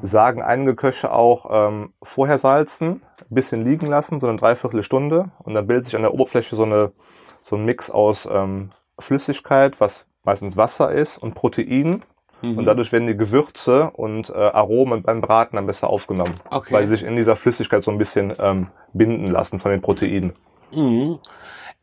sagen 0.02 0.42
einige 0.42 0.74
Köche 0.74 1.12
auch 1.12 1.46
ähm, 1.50 1.92
vorher 2.02 2.38
salzen, 2.38 3.02
ein 3.20 3.34
bisschen 3.34 3.64
liegen 3.64 3.86
lassen, 3.86 4.20
so 4.20 4.28
eine 4.28 4.36
Dreiviertelstunde 4.38 5.30
und 5.42 5.54
dann 5.54 5.66
bildet 5.66 5.86
sich 5.86 5.96
an 5.96 6.02
der 6.02 6.12
Oberfläche 6.12 6.54
so, 6.54 6.64
eine, 6.64 6.92
so 7.40 7.56
ein 7.56 7.64
Mix 7.64 7.90
aus 7.90 8.28
ähm, 8.30 8.70
Flüssigkeit, 8.98 9.80
was 9.80 10.06
meistens 10.24 10.56
Wasser 10.56 10.90
ist 10.92 11.18
und 11.18 11.34
Protein 11.34 12.02
Mhm. 12.42 12.56
und 12.56 12.64
dadurch 12.64 12.90
werden 12.90 13.06
die 13.06 13.18
Gewürze 13.18 13.90
und 13.90 14.30
äh, 14.30 14.32
Aromen 14.32 15.02
beim 15.02 15.20
Braten 15.20 15.56
dann 15.56 15.66
besser 15.66 15.90
aufgenommen, 15.90 16.32
Okay. 16.48 16.72
weil 16.72 16.84
die 16.86 16.88
sich 16.96 17.02
in 17.04 17.14
dieser 17.14 17.36
Flüssigkeit 17.36 17.82
so 17.82 17.90
ein 17.90 17.98
bisschen 17.98 18.32
ähm, 18.38 18.68
binden 18.94 19.26
lassen 19.30 19.60
von 19.60 19.70
den 19.72 19.82
Proteinen. 19.82 20.32
Mhm. 20.72 21.18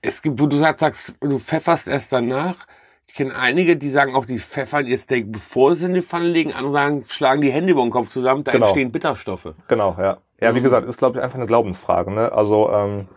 Es 0.02 0.22
gibt, 0.22 0.40
wo 0.40 0.48
du 0.48 0.56
sagst, 0.58 1.16
du 1.22 1.40
pfefferst 1.40 1.88
erst 1.88 2.14
danach. 2.14 2.56
Ich 3.08 3.16
kenne 3.16 3.36
einige, 3.36 3.78
die 3.78 3.90
sagen 3.90 4.16
auch, 4.16 4.26
die 4.26 4.38
pfeffern 4.40 4.86
ihr 4.86 4.98
Steak, 4.98 5.32
bevor 5.32 5.74
sie 5.74 5.88
in 5.88 5.94
die 5.96 6.02
Pfanne 6.02 6.26
legen. 6.28 6.54
Andere 6.54 6.74
sagen, 6.74 7.04
schlagen 7.08 7.42
die 7.42 7.52
Hände 7.52 7.72
über 7.72 7.82
den 7.82 7.90
Kopf 7.90 8.10
zusammen, 8.10 8.44
da 8.44 8.52
Genau. 8.52 8.66
entstehen 8.68 8.92
Bitterstoffe. 8.92 9.54
Genau, 9.68 9.96
ja. 9.98 10.18
Ja, 10.40 10.54
wie 10.54 10.60
Mhm. 10.60 10.64
gesagt, 10.64 10.88
ist 10.88 10.98
glaube 10.98 11.18
ich 11.18 11.24
einfach 11.24 11.38
eine 11.38 11.48
Glaubensfrage. 11.48 12.12
Ne? 12.12 12.32
Also 12.32 12.72
ähm, 12.72 13.08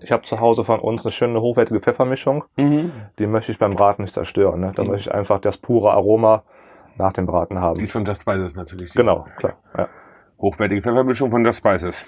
ich 0.00 0.12
habe 0.12 0.24
zu 0.24 0.40
Hause 0.40 0.62
von 0.64 0.78
uns 0.80 1.02
eine 1.04 1.12
schöne 1.12 1.40
hochwertige 1.40 1.80
Pfeffermischung. 1.80 2.44
Mhm. 2.56 2.92
Die 3.18 3.26
möchte 3.26 3.52
ich 3.52 3.58
beim 3.58 3.74
Braten 3.74 4.02
nicht 4.02 4.12
zerstören. 4.12 4.60
Ne? 4.60 4.72
Da 4.76 4.82
Mhm. 4.82 4.90
möchte 4.90 5.08
ich 5.08 5.14
einfach 5.14 5.40
das 5.40 5.56
pure 5.56 5.92
Aroma 5.92 6.42
nach 6.98 7.12
dem 7.14 7.24
Braten 7.26 7.54
Die 7.54 7.60
haben. 7.60 7.80
ist 7.82 7.92
von 7.92 8.04
Just 8.04 8.22
Spices 8.22 8.54
natürlich. 8.56 8.92
Genau, 8.92 9.26
klar. 9.38 9.54
Ja. 9.78 9.88
Hochwertige 10.38 10.82
Pfeffermischung 10.82 11.30
von 11.30 11.44
Just 11.44 11.58
Spices. 11.58 12.04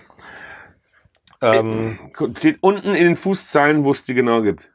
Ähm, 1.40 1.98
Steht 2.36 2.58
unten 2.62 2.94
in 2.94 3.04
den 3.04 3.16
Fußzeilen, 3.16 3.84
wo 3.84 3.90
es 3.90 4.04
die 4.04 4.14
genau 4.14 4.42
gibt. 4.42 4.70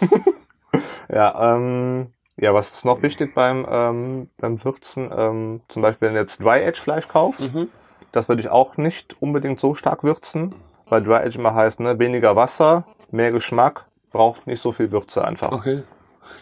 ja, 1.08 1.54
ähm, 1.56 2.08
ja, 2.36 2.52
was 2.54 2.72
ist 2.72 2.84
noch 2.84 3.02
wichtig 3.02 3.34
beim, 3.34 3.66
ähm, 3.68 4.30
beim 4.38 4.62
Würzen? 4.64 5.10
Ähm, 5.16 5.60
zum 5.68 5.82
Beispiel, 5.82 6.08
wenn 6.08 6.14
du 6.14 6.20
jetzt 6.20 6.40
Dry 6.42 6.60
Edge 6.62 6.80
Fleisch 6.80 7.08
kaufst, 7.08 7.52
Mhm. 7.54 7.68
das 8.12 8.28
würde 8.28 8.42
ich 8.42 8.50
auch 8.50 8.76
nicht 8.76 9.16
unbedingt 9.20 9.60
so 9.60 9.74
stark 9.74 10.02
würzen, 10.04 10.54
weil 10.88 11.02
Dry 11.02 11.22
Edge 11.22 11.38
immer 11.38 11.54
heißt, 11.54 11.80
ne, 11.80 11.98
weniger 11.98 12.36
Wasser, 12.36 12.84
mehr 13.10 13.30
Geschmack, 13.32 13.86
braucht 14.10 14.46
nicht 14.46 14.60
so 14.62 14.72
viel 14.72 14.90
Würze 14.92 15.24
einfach. 15.24 15.52
Okay. 15.52 15.82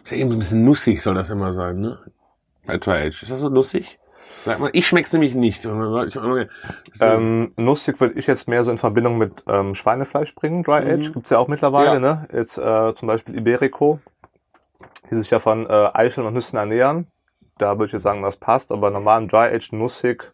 Ist 0.05 0.13
ja 0.13 0.19
eben 0.19 0.31
so 0.31 0.37
ein 0.37 0.39
bisschen 0.39 0.65
nussig, 0.65 1.03
soll 1.03 1.15
das 1.15 1.31
immer 1.31 1.53
sein, 1.53 1.81
ne? 1.81 1.99
Bei 2.67 2.79
Dry 2.79 3.07
Age. 3.09 3.23
Ist 3.23 3.33
das 3.33 3.41
so 3.41 3.49
nussig? 3.49 3.99
Sag 4.45 4.59
mal, 4.59 4.71
ich 4.73 4.87
schmeck's 4.89 5.13
nämlich 5.13 5.35
nicht. 5.35 5.65
Ähm, 7.01 7.53
nussig 7.57 8.01
würde 8.01 8.19
ich 8.19 8.27
jetzt 8.27 8.49
mehr 8.49 8.65
so 8.65 8.71
in 8.71 8.79
Verbindung 8.79 9.19
mit 9.19 9.45
ähm, 9.49 9.75
Schweinefleisch 9.75 10.35
bringen. 10.35 10.63
Dry 10.65 10.79
Age 10.93 11.09
Mhm. 11.09 11.13
gibt's 11.13 11.31
ja 11.31 11.39
auch 11.39 11.49
mittlerweile. 11.49 11.95
Ja. 11.95 11.99
Ne? 12.01 12.29
Jetzt 12.33 12.59
äh, 12.59 12.95
zum 12.95 13.09
Beispiel 13.09 13.37
Iberico, 13.37 14.01
die 15.11 15.17
sich 15.17 15.31
ja 15.31 15.39
von 15.39 15.69
äh, 15.69 15.91
Eicheln 15.95 16.27
und 16.27 16.35
Nüssen 16.35 16.57
ernähren. 16.59 17.07
Da 17.59 17.75
würde 17.79 17.87
ich 17.87 17.93
jetzt 17.93 18.03
sagen, 18.03 18.23
das 18.23 18.37
passt. 18.37 18.73
Aber 18.73 18.91
normalen 18.91 19.29
Dry 19.29 19.55
Age 19.55 19.73
nussig, 19.73 20.33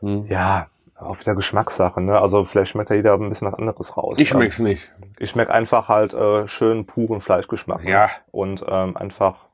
Hm. 0.00 0.26
ja, 0.26 0.66
auch 0.98 1.18
wieder 1.20 1.34
Geschmackssache. 1.34 2.00
Ne? 2.00 2.18
Also 2.20 2.44
vielleicht 2.44 2.72
schmeckt 2.72 2.90
da 2.90 2.94
jeder 2.94 3.14
ein 3.14 3.28
bisschen 3.28 3.46
was 3.48 3.54
anderes 3.54 3.96
raus. 3.96 4.14
Ich 4.18 4.30
Ähm, 4.32 4.38
schmeck's 4.38 4.58
nicht. 4.58 4.90
Ich 5.18 5.30
schmeck 5.30 5.50
einfach 5.50 5.88
halt 5.88 6.14
äh, 6.14 6.48
schön 6.48 6.84
puren 6.86 7.20
Fleischgeschmack. 7.20 7.84
ne? 7.84 7.90
Ja. 7.90 8.10
Und 8.32 8.64
ähm, 8.68 8.96
einfach 8.96 9.46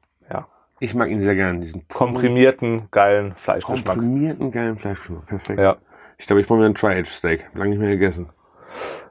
Ich 0.83 0.95
mag 0.95 1.11
ihn 1.11 1.23
sehr 1.23 1.37
gern, 1.37 1.61
diesen 1.61 1.87
komprimierten, 1.87 2.89
geilen 2.91 3.37
Fleischgeschmack. 3.37 3.99
komprimierten 3.99 4.51
geilen 4.51 4.77
Fleischgeschmack. 4.77 5.27
Perfekt. 5.27 5.61
Ja. 5.61 5.77
Ich 6.19 6.27
glaube, 6.27 6.41
ich 6.41 6.49
brauche 6.49 6.59
mir 6.59 6.67
ein 6.67 6.75
Tri-Age 6.75 7.09
Steak. 7.09 7.49
Lange 7.55 7.71
nicht 7.71 7.79
mehr 7.79 7.91
gegessen. 7.91 8.31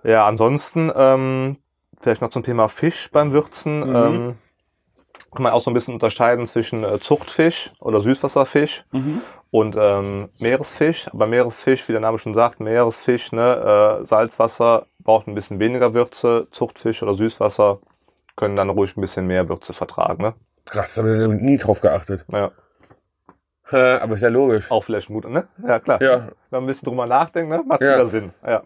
Ja, 0.03 0.27
ansonsten 0.27 0.91
ähm, 0.93 1.55
vielleicht 2.01 2.21
noch 2.21 2.29
zum 2.29 2.43
Thema 2.43 2.67
Fisch 2.67 3.09
beim 3.13 3.31
Würzen. 3.31 3.87
Mhm. 3.87 3.95
Ähm, 3.95 4.35
kann 5.33 5.43
man 5.43 5.53
auch 5.53 5.61
so 5.61 5.71
ein 5.71 5.73
bisschen 5.73 5.93
unterscheiden 5.93 6.45
zwischen 6.45 6.83
äh, 6.83 6.99
Zuchtfisch 6.99 7.71
oder 7.79 8.01
Süßwasserfisch 8.01 8.83
und 9.49 9.77
ähm, 9.79 10.27
Meeresfisch. 10.39 11.07
Aber 11.13 11.25
Meeresfisch, 11.25 11.87
wie 11.87 11.93
der 11.93 12.01
Name 12.01 12.17
schon 12.17 12.33
sagt, 12.33 12.59
Meeresfisch, 12.59 13.31
ne, 13.31 13.99
äh, 14.01 14.03
Salzwasser, 14.03 14.87
braucht 14.99 15.27
ein 15.27 15.35
bisschen 15.35 15.61
weniger 15.61 15.93
Würze. 15.93 16.49
Zuchtfisch 16.51 17.01
oder 17.01 17.13
Süßwasser 17.13 17.79
können 18.35 18.57
dann 18.57 18.69
ruhig 18.69 18.97
ein 18.97 19.01
bisschen 19.01 19.25
mehr 19.25 19.47
Würze 19.47 19.71
vertragen. 19.71 20.21
Ne? 20.21 20.33
Krass, 20.65 20.95
da 20.95 21.01
habe 21.03 21.33
ich 21.35 21.41
nie 21.41 21.57
drauf 21.57 21.81
geachtet. 21.81 22.25
Ja, 22.31 22.51
Äh, 23.71 23.99
Aber 23.99 24.15
ist 24.15 24.21
ja 24.21 24.29
logisch. 24.29 24.69
auch 24.69 24.83
vielleicht 24.83 25.07
gut, 25.07 25.25
ne? 25.29 25.47
Ja, 25.65 25.79
klar. 25.79 26.01
Ja. 26.01 26.19
Wenn 26.19 26.33
man 26.51 26.63
ein 26.63 26.67
bisschen 26.67 26.87
drüber 26.89 27.05
nachdenkt, 27.05 27.49
ne? 27.49 27.63
macht 27.65 27.81
Ja. 27.81 27.95
wieder 27.95 28.07
Sinn. 28.07 28.33
Ja. 28.45 28.63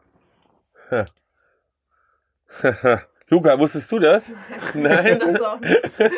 Luca, 3.28 3.58
wusstest 3.60 3.92
du 3.92 4.00
das? 4.00 4.32
Nein. 4.74 5.20
Das 5.20 5.42
auch 5.42 5.60
nicht. 5.60 5.82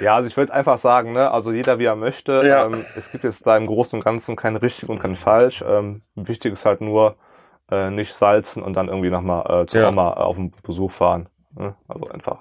Ja, 0.00 0.16
also 0.16 0.26
ich 0.26 0.36
würde 0.36 0.52
einfach 0.52 0.76
sagen, 0.76 1.12
ne, 1.12 1.30
also 1.30 1.52
jeder 1.52 1.78
wie 1.78 1.84
er 1.84 1.94
möchte. 1.96 2.42
Ja. 2.44 2.66
Ähm, 2.66 2.84
es 2.96 3.10
gibt 3.10 3.22
jetzt 3.24 3.46
da 3.46 3.56
im 3.56 3.66
Großen 3.66 3.96
und 3.98 4.04
Ganzen 4.04 4.34
kein 4.36 4.56
richtig 4.56 4.88
und 4.88 4.98
kein 4.98 5.14
falsch. 5.14 5.64
Ähm, 5.66 6.02
wichtig 6.16 6.52
ist 6.54 6.66
halt 6.66 6.80
nur 6.80 7.16
äh, 7.70 7.88
nicht 7.90 8.12
salzen 8.12 8.62
und 8.62 8.74
dann 8.74 8.88
irgendwie 8.88 9.08
nochmal 9.08 9.62
äh, 9.62 9.66
zur 9.66 9.82
Ja. 9.82 9.88
Oma 9.88 10.10
äh, 10.14 10.16
auf 10.16 10.36
den 10.36 10.50
Besuch 10.62 10.90
fahren. 10.90 11.28
Ne? 11.54 11.74
Also 11.88 12.08
einfach. 12.08 12.40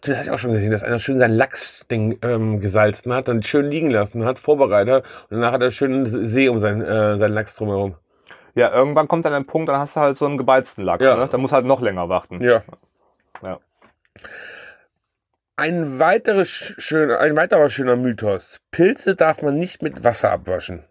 Das 0.00 0.16
hatte 0.16 0.28
ich 0.28 0.30
auch 0.30 0.38
schon 0.38 0.52
gesehen, 0.52 0.70
dass 0.70 0.82
einer 0.82 0.98
schön 0.98 1.18
sein 1.18 1.32
Lachsding 1.32 2.18
ähm, 2.22 2.60
gesalzen 2.60 3.12
hat, 3.12 3.28
dann 3.28 3.42
schön 3.42 3.66
liegen 3.70 3.90
lassen 3.90 4.24
hat, 4.24 4.38
vorbereitet 4.38 5.04
und 5.30 5.36
danach 5.36 5.52
hat 5.52 5.62
er 5.62 5.70
schön 5.70 6.06
See 6.06 6.48
um 6.48 6.60
sein, 6.60 6.82
äh, 6.82 7.18
seinen 7.18 7.34
Lachs 7.34 7.54
drumherum. 7.54 7.96
Ja, 8.54 8.72
irgendwann 8.72 9.08
kommt 9.08 9.24
dann 9.24 9.34
ein 9.34 9.46
Punkt, 9.46 9.68
dann 9.68 9.78
hast 9.78 9.96
du 9.96 10.00
halt 10.00 10.16
so 10.16 10.26
einen 10.26 10.38
gebeizten 10.38 10.82
Lachs. 10.82 11.04
Ja. 11.04 11.16
Ne? 11.16 11.28
Da 11.30 11.38
muss 11.38 11.52
halt 11.52 11.66
noch 11.66 11.80
länger 11.80 12.08
warten. 12.08 12.42
Ja. 12.42 12.62
Ja. 13.42 13.58
Ein, 15.56 15.98
weiteres 15.98 16.74
schön, 16.78 17.10
ein 17.10 17.36
weiterer 17.36 17.68
schöner 17.68 17.96
Mythos. 17.96 18.60
Pilze 18.70 19.14
darf 19.14 19.42
man 19.42 19.58
nicht 19.58 19.82
mit 19.82 20.02
Wasser 20.02 20.32
abwaschen. 20.32 20.84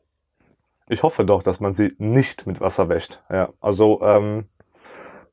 Ich 0.88 1.03
hoffe 1.03 1.25
doch, 1.25 1.43
dass 1.43 1.60
man 1.60 1.72
sie 1.72 1.96
nicht 1.98 2.48
mit 2.48 2.62
Wasser 2.62 2.89
wäscht. 2.89 3.19
Ja, 3.29 3.50
also 3.62 4.01
ähm, 4.03 4.46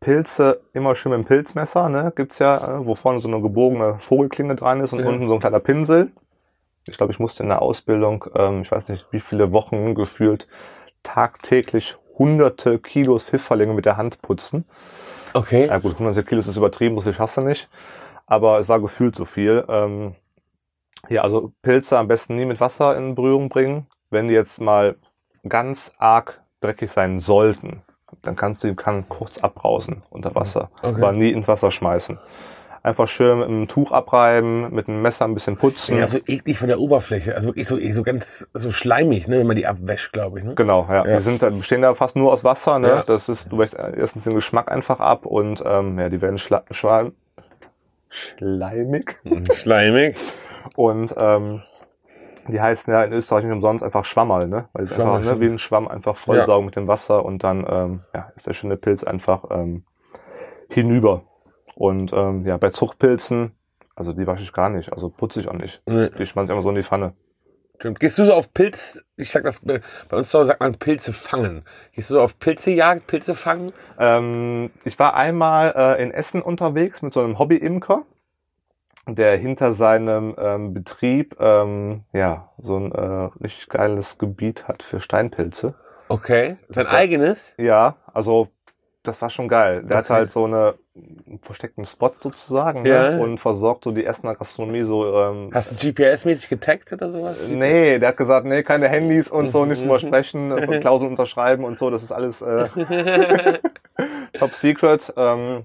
Pilze 0.06 0.60
immer 0.72 0.94
schön 0.94 1.10
mit 1.10 1.18
dem 1.18 1.25
Pilzmesser, 1.25 1.88
ne? 1.88 2.12
Gibt's 2.14 2.38
ja, 2.38 2.78
äh, 2.78 2.86
wo 2.86 2.94
vorne 2.94 3.18
so 3.18 3.26
eine 3.26 3.40
gebogene 3.42 3.98
Vogelklinge 3.98 4.54
dran 4.54 4.80
ist 4.80 4.92
und 4.92 5.00
Ja. 5.00 5.08
unten 5.08 5.26
so 5.26 5.34
ein 5.34 5.40
kleiner 5.40 5.58
Pinsel. 5.58 6.12
Ich 6.86 6.96
glaube, 6.96 7.12
ich 7.12 7.18
musste 7.18 7.42
in 7.42 7.48
der 7.48 7.60
Ausbildung, 7.60 8.25
ähm, 8.36 8.62
ich 8.62 8.70
weiß 8.70 8.90
nicht, 8.90 9.04
wie 9.10 9.18
viele 9.18 9.50
Wochen 9.50 9.96
gefühlt, 9.96 10.46
tagtäglich 11.02 11.96
hunderte 12.16 12.78
Kilos 12.78 13.25
Pfifferlinge 13.25 13.75
mit 13.75 13.84
der 13.84 13.96
Hand 13.96 14.22
putzen. 14.22 14.64
Okay. 15.34 15.66
Ja 15.66 15.78
gut, 15.78 15.98
hunderte 15.98 16.22
Kilos 16.22 16.46
ist 16.46 16.56
übertrieben, 16.56 17.00
viel 17.00 17.12
schaffst 17.12 17.38
du 17.38 17.40
nicht. 17.40 17.68
Aber 18.26 18.60
es 18.60 18.68
war 18.68 18.78
gefühlt 18.78 19.16
so 19.16 19.25
viel. 19.25 19.64
Ähm, 19.68 20.14
ja, 21.08 21.22
also 21.22 21.50
Pilze 21.62 21.98
am 21.98 22.06
besten 22.06 22.36
nie 22.36 22.44
mit 22.44 22.60
Wasser 22.60 22.96
in 22.96 23.16
Berührung 23.16 23.48
bringen. 23.48 23.88
Wenn 24.10 24.28
die 24.28 24.34
jetzt 24.34 24.60
mal 24.60 24.98
ganz 25.48 25.92
arg 25.98 26.44
dreckig 26.60 26.92
sein 26.92 27.18
sollten, 27.18 27.82
dann 28.23 28.37
kannst 28.37 28.62
du 28.64 28.68
die 28.68 28.75
kann 28.75 29.08
kurz 29.08 29.38
abbrausen 29.38 30.02
unter 30.11 30.35
Wasser, 30.35 30.70
Okay. 30.82 30.96
aber 31.02 31.12
nie 31.12 31.30
ins 31.30 31.49
Wasser 31.49 31.70
schmeißen. 31.73 32.18
Einfach 32.82 33.08
schön 33.08 33.40
mit 33.40 33.49
einem 33.49 33.66
Tuch 33.66 33.90
abreiben, 33.90 34.73
mit 34.73 34.87
einem 34.87 35.02
Messer 35.02 35.25
ein 35.25 35.35
bisschen 35.35 35.56
putzen. 35.56 35.99
Ja, 35.99 36.06
so 36.06 36.18
eklig 36.25 36.56
von 36.56 36.68
der 36.68 36.78
Oberfläche. 36.78 37.35
Also 37.35 37.49
wirklich 37.49 37.66
so, 37.66 37.76
so 37.90 38.02
ganz 38.04 38.49
so 38.54 38.70
schleimig, 38.70 39.26
ne, 39.26 39.40
wenn 39.40 39.46
man 39.46 39.56
die 39.56 39.66
abwäscht, 39.66 40.12
glaube 40.12 40.38
ich. 40.38 40.44
Ne? 40.44 40.54
Genau, 40.54 40.87
ja. 40.88 41.04
Ja. 41.04 41.16
Die 41.16 41.23
sind 41.23 41.40
bestehen 41.40 41.82
da 41.82 41.94
fast 41.94 42.14
nur 42.14 42.32
aus 42.32 42.44
Wasser, 42.44 42.78
ne? 42.78 42.88
Ja. 42.88 43.02
Das 43.02 43.28
ist, 43.28 43.50
du 43.50 43.58
wäschst 43.58 43.75
erstens 43.76 44.23
den 44.23 44.35
Geschmack 44.35 44.70
einfach 44.70 45.00
ab 45.00 45.26
und 45.26 45.64
ähm, 45.66 45.99
ja, 45.99 46.08
die 46.08 46.23
werden 46.23 46.38
schla 46.38 46.62
schleim 46.70 47.12
schleimig. 48.08 49.18
Schleimig. 49.52 50.16
Und 50.75 51.14
ähm, 51.18 51.62
die 52.49 52.61
heißen 52.61 52.93
ja 52.93 53.03
in 53.03 53.12
Österreich 53.12 53.45
nicht 53.45 53.53
umsonst 53.53 53.85
einfach 53.85 54.05
Schwammerl, 54.05 54.49
ne? 54.49 54.69
Weil 54.73 54.87
sie 54.87 54.95
einfach 54.95 55.21
ne, 55.21 55.41
wie 55.41 55.47
ein 55.47 55.59
Schwamm 55.59 55.88
einfach 55.88 56.17
vollsaugen 56.17 56.67
mit 56.67 56.76
dem 56.76 56.88
Wasser 56.88 57.25
und 57.25 57.45
dann 57.45 57.67
ähm, 57.69 58.00
ja, 58.15 58.33
ist 58.37 58.47
der 58.47 58.55
schöne 58.55 58.76
Pilz 58.76 59.05
einfach 59.05 59.45
ähm, 59.50 59.85
hinüber. 60.69 61.23
Und 61.75 62.12
ähm, 62.12 62.47
ja, 62.47 62.57
bei 62.57 62.71
Zuchtpilzen, 62.71 63.53
also 63.95 64.12
die 64.12 64.26
wasche 64.26 64.43
ich 64.43 64.53
gar 64.53 64.71
nicht, 64.71 64.93
also 64.93 65.11
putze 65.11 65.41
ich 65.41 65.49
auch 65.49 65.55
nicht. 65.55 65.83
Nee. 65.87 66.11
Die 66.19 66.26
schmeiße 66.26 66.47
ich 66.47 66.50
einfach 66.50 66.62
so 66.62 66.71
in 66.71 66.76
die 66.76 66.83
Pfanne. 66.83 67.15
Stimmt. 67.79 68.00
Gehst 68.00 68.19
du 68.19 68.25
so 68.25 68.33
auf 68.33 68.55
Pilz, 68.55 69.05
ich 69.17 69.31
sag 69.31 69.45
das, 69.45 69.61
bei 69.61 69.81
uns 70.11 70.33
Hause 70.33 70.47
sagt 70.47 70.61
man 70.61 70.79
Pilze 70.79 71.12
fangen. 71.12 71.62
Gehst 71.93 72.09
du 72.09 72.15
so 72.15 72.23
auf 72.23 72.38
Pilzejagd, 72.38 73.07
Pilze 73.07 73.35
fangen? 73.35 73.73
Ähm, 73.99 74.71
ich 74.85 74.99
war 74.99 75.15
einmal 75.15 75.75
äh, 75.76 76.03
in 76.03 76.11
Essen 76.11 76.41
unterwegs 76.41 77.03
mit 77.03 77.12
so 77.12 77.21
einem 77.21 77.38
Hobby-Imker, 77.38 78.05
der 79.08 79.36
hinter 79.36 79.72
seinem 79.75 80.34
ähm, 80.38 80.75
Betrieb 80.75 81.36
ähm, 81.40 82.02
ja 82.12 82.50
so 82.58 82.76
ein 82.76 82.92
äh, 82.92 83.28
richtig 83.42 83.68
geiles 83.68 84.18
Gebiet 84.18 84.66
hat 84.68 84.82
für 84.82 85.00
Steinpilze. 85.00 85.75
Okay. 86.08 86.56
Sein 86.68 86.86
eigenes? 86.86 87.52
Ja, 87.56 87.96
also 88.12 88.48
das 89.02 89.22
war 89.22 89.30
schon 89.30 89.46
geil. 89.48 89.82
Der 89.82 89.98
Okay. 89.98 90.04
hat 90.04 90.10
halt 90.10 90.30
so 90.32 90.44
eine 90.44 90.75
einen 90.96 91.40
versteckten 91.42 91.84
Spot 91.84 92.10
sozusagen 92.18 92.86
Ja. 92.86 93.10
ne? 93.10 93.20
und 93.20 93.38
versorgt 93.38 93.84
so 93.84 93.92
die 93.92 94.06
Essener 94.06 94.34
Gastronomie 94.34 94.82
so. 94.84 95.14
Ähm, 95.14 95.50
Hast 95.52 95.70
du 95.72 95.75
GPS-mäßig 95.88 96.48
getaggt 96.48 96.90
oder 96.92 97.10
sowas? 97.10 97.36
Nee, 97.48 97.98
der 97.98 98.08
hat 98.08 98.16
gesagt, 98.16 98.46
nee, 98.46 98.62
keine 98.62 98.88
Handys 98.88 99.30
und 99.30 99.50
so, 99.50 99.66
nicht 99.66 99.82
drüber 99.82 99.98
sprechen, 100.00 100.50
äh, 100.50 100.80
Klauseln 100.80 101.10
unterschreiben 101.10 101.64
und 101.64 101.78
so, 101.78 101.90
das 101.90 102.02
ist 102.02 102.12
alles 102.12 102.40
äh, 102.40 102.66
top 104.38 104.54
secret. 104.54 105.12
Ähm, 105.16 105.64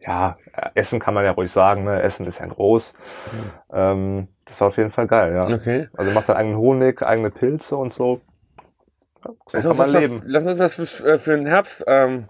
ja, 0.00 0.38
äh, 0.54 0.70
Essen 0.74 1.00
kann 1.00 1.14
man 1.14 1.24
ja 1.24 1.32
ruhig 1.32 1.50
sagen, 1.50 1.84
ne? 1.84 2.02
Essen 2.02 2.26
ist 2.26 2.38
ja 2.38 2.46
groß. 2.46 2.92
Ähm, 3.72 4.28
das 4.46 4.60
war 4.60 4.68
auf 4.68 4.76
jeden 4.76 4.90
Fall 4.90 5.06
geil, 5.06 5.34
ja. 5.34 5.46
Okay. 5.54 5.88
Also 5.96 6.12
macht 6.12 6.26
seinen 6.26 6.36
eigenen 6.36 6.58
Honig, 6.58 7.02
eigene 7.02 7.30
Pilze 7.30 7.76
und 7.76 7.92
so. 7.92 8.20
Ja, 9.24 9.32
so 9.32 9.36
Lass 9.52 9.62
kann 9.62 9.70
uns, 9.70 9.78
man 9.78 9.90
leben. 9.92 10.18
Mal, 10.18 10.24
lass 10.26 10.42
uns 10.44 10.58
das 10.58 10.74
für, 10.74 11.06
äh, 11.06 11.18
für 11.18 11.36
den 11.36 11.46
Herbst 11.46 11.84
ähm, 11.86 12.28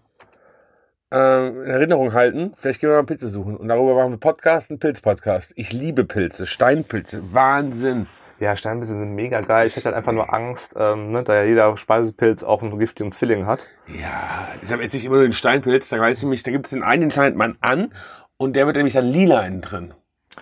ähm, 1.10 1.62
in 1.64 1.70
Erinnerung 1.70 2.12
halten. 2.12 2.52
Vielleicht 2.56 2.80
gehen 2.80 2.90
wir 2.90 2.96
mal 2.96 3.04
Pilze 3.04 3.28
suchen. 3.28 3.56
Und 3.56 3.68
darüber 3.68 3.94
machen 3.94 4.12
wir 4.12 4.18
Podcast, 4.18 4.70
einen 4.70 4.78
Pilz-Podcast. 4.78 5.52
Ich 5.56 5.72
liebe 5.72 6.04
Pilze, 6.04 6.46
Steinpilze. 6.46 7.34
Wahnsinn. 7.34 8.06
Ja, 8.40 8.56
Steinpilze 8.56 8.94
sind 8.94 9.14
mega 9.14 9.40
geil. 9.40 9.66
Ich 9.66 9.74
hätte 9.76 9.86
halt 9.86 9.96
einfach 9.96 10.12
nur 10.12 10.32
Angst, 10.32 10.74
ähm, 10.78 11.10
ne, 11.10 11.24
da 11.24 11.34
ja 11.34 11.42
jeder 11.44 11.76
Speisepilz 11.76 12.44
auch 12.44 12.62
einen 12.62 12.78
giftigen 12.78 13.10
Zwilling 13.12 13.46
hat. 13.46 13.66
Ja, 13.88 14.46
ich 14.62 14.70
habe 14.72 14.82
jetzt 14.82 14.92
nicht 14.92 15.04
immer 15.04 15.16
nur 15.16 15.24
den 15.24 15.32
Steinpilz. 15.32 15.88
Da 15.88 15.98
weiß 15.98 16.18
ich 16.18 16.24
mich, 16.24 16.42
da 16.44 16.52
gibt 16.52 16.66
es 16.66 16.70
den 16.70 16.82
einen, 16.84 17.00
den 17.02 17.10
schneidet 17.10 17.36
man 17.36 17.56
an. 17.60 17.92
Und 18.36 18.54
der 18.54 18.66
wird 18.66 18.76
nämlich 18.76 18.94
dann 18.94 19.06
lila 19.06 19.40
innen 19.44 19.60
drin. 19.60 19.94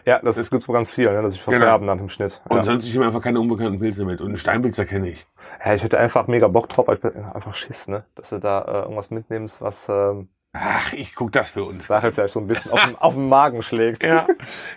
Ja, 0.05 0.19
das 0.23 0.37
ist 0.37 0.51
gibt's 0.51 0.69
wohl 0.69 0.75
ganz 0.75 0.93
viel, 0.93 1.11
ne, 1.11 1.23
dass 1.23 1.35
ich 1.35 1.43
Genau. 1.43 1.57
verfärben 1.57 1.87
nach 1.87 1.97
dem 1.97 2.11
Schnitt. 2.11 2.43
Und 2.51 2.59
Ja. 2.59 2.65
sonst 2.65 2.85
ich 2.85 2.95
immer 2.95 3.07
einfach 3.07 3.23
keine 3.23 3.41
unbekannten 3.41 3.79
Pilze 3.79 4.05
mit. 4.05 4.21
Und 4.21 4.27
einen 4.29 4.37
Steinpilz 4.37 4.77
erkenne 4.77 5.09
ich. 5.09 5.27
ja, 5.65 5.73
ich 5.75 5.83
hätte 5.83 5.99
einfach 5.99 6.27
mega 6.27 6.49
Bock 6.49 6.69
drauf, 6.69 6.89
weil 6.89 6.97
ich 6.97 7.01
bin 7.01 7.15
einfach 7.25 7.55
Schiss, 7.55 7.89
ne, 7.89 8.05
dass 8.15 8.29
du 8.29 8.39
da 8.39 8.61
äh, 8.63 8.83
irgendwas 8.83 9.11
mitnimmst, 9.11 9.63
was 9.63 9.89
ähm, 9.89 10.29
Ach, 10.59 10.93
ich 10.93 11.15
guck 11.15 11.33
das 11.33 11.51
für 11.51 11.65
uns. 11.65 11.87
Sache 11.87 12.13
vielleicht 12.13 12.35
so 12.35 12.41
ein 12.41 12.47
bisschen 12.47 12.71
auf 12.71 12.85
den, 12.85 12.97
auf 12.97 13.15
den 13.15 13.29
Magen 13.29 13.63
schlägt. 13.63 14.05
Ja. 14.05 14.27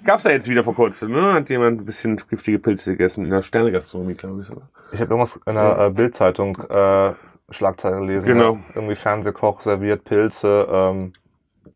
Gab's 0.03 0.23
ja 0.23 0.31
jetzt 0.31 0.49
wieder 0.49 0.63
vor 0.63 0.75
kurzem, 0.75 1.11
ne? 1.11 1.33
Hat 1.33 1.49
jemand 1.49 1.81
ein 1.81 1.85
bisschen 1.85 2.21
giftige 2.29 2.59
Pilze 2.59 2.91
gegessen 2.91 3.25
in 3.25 3.31
der 3.31 3.41
Sternegastronomie, 3.41 4.15
glaube 4.15 4.41
ich. 4.41 4.49
Ich 4.91 4.99
habe 4.99 5.13
irgendwas 5.13 5.39
in 5.45 5.55
der 5.55 5.79
äh, 5.79 5.89
Bildzeitung 5.89 6.57
äh, 6.69 7.13
Schlagzeile 7.51 7.99
gelesen. 7.99 8.27
Genau. 8.27 8.55
Ne? 8.55 8.63
Irgendwie 8.75 8.95
Fernsehkoch 8.95 9.61
serviert 9.61 10.03
Pilze. 10.03 10.67
Ähm, 10.69 11.13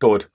Tot. 0.00 0.30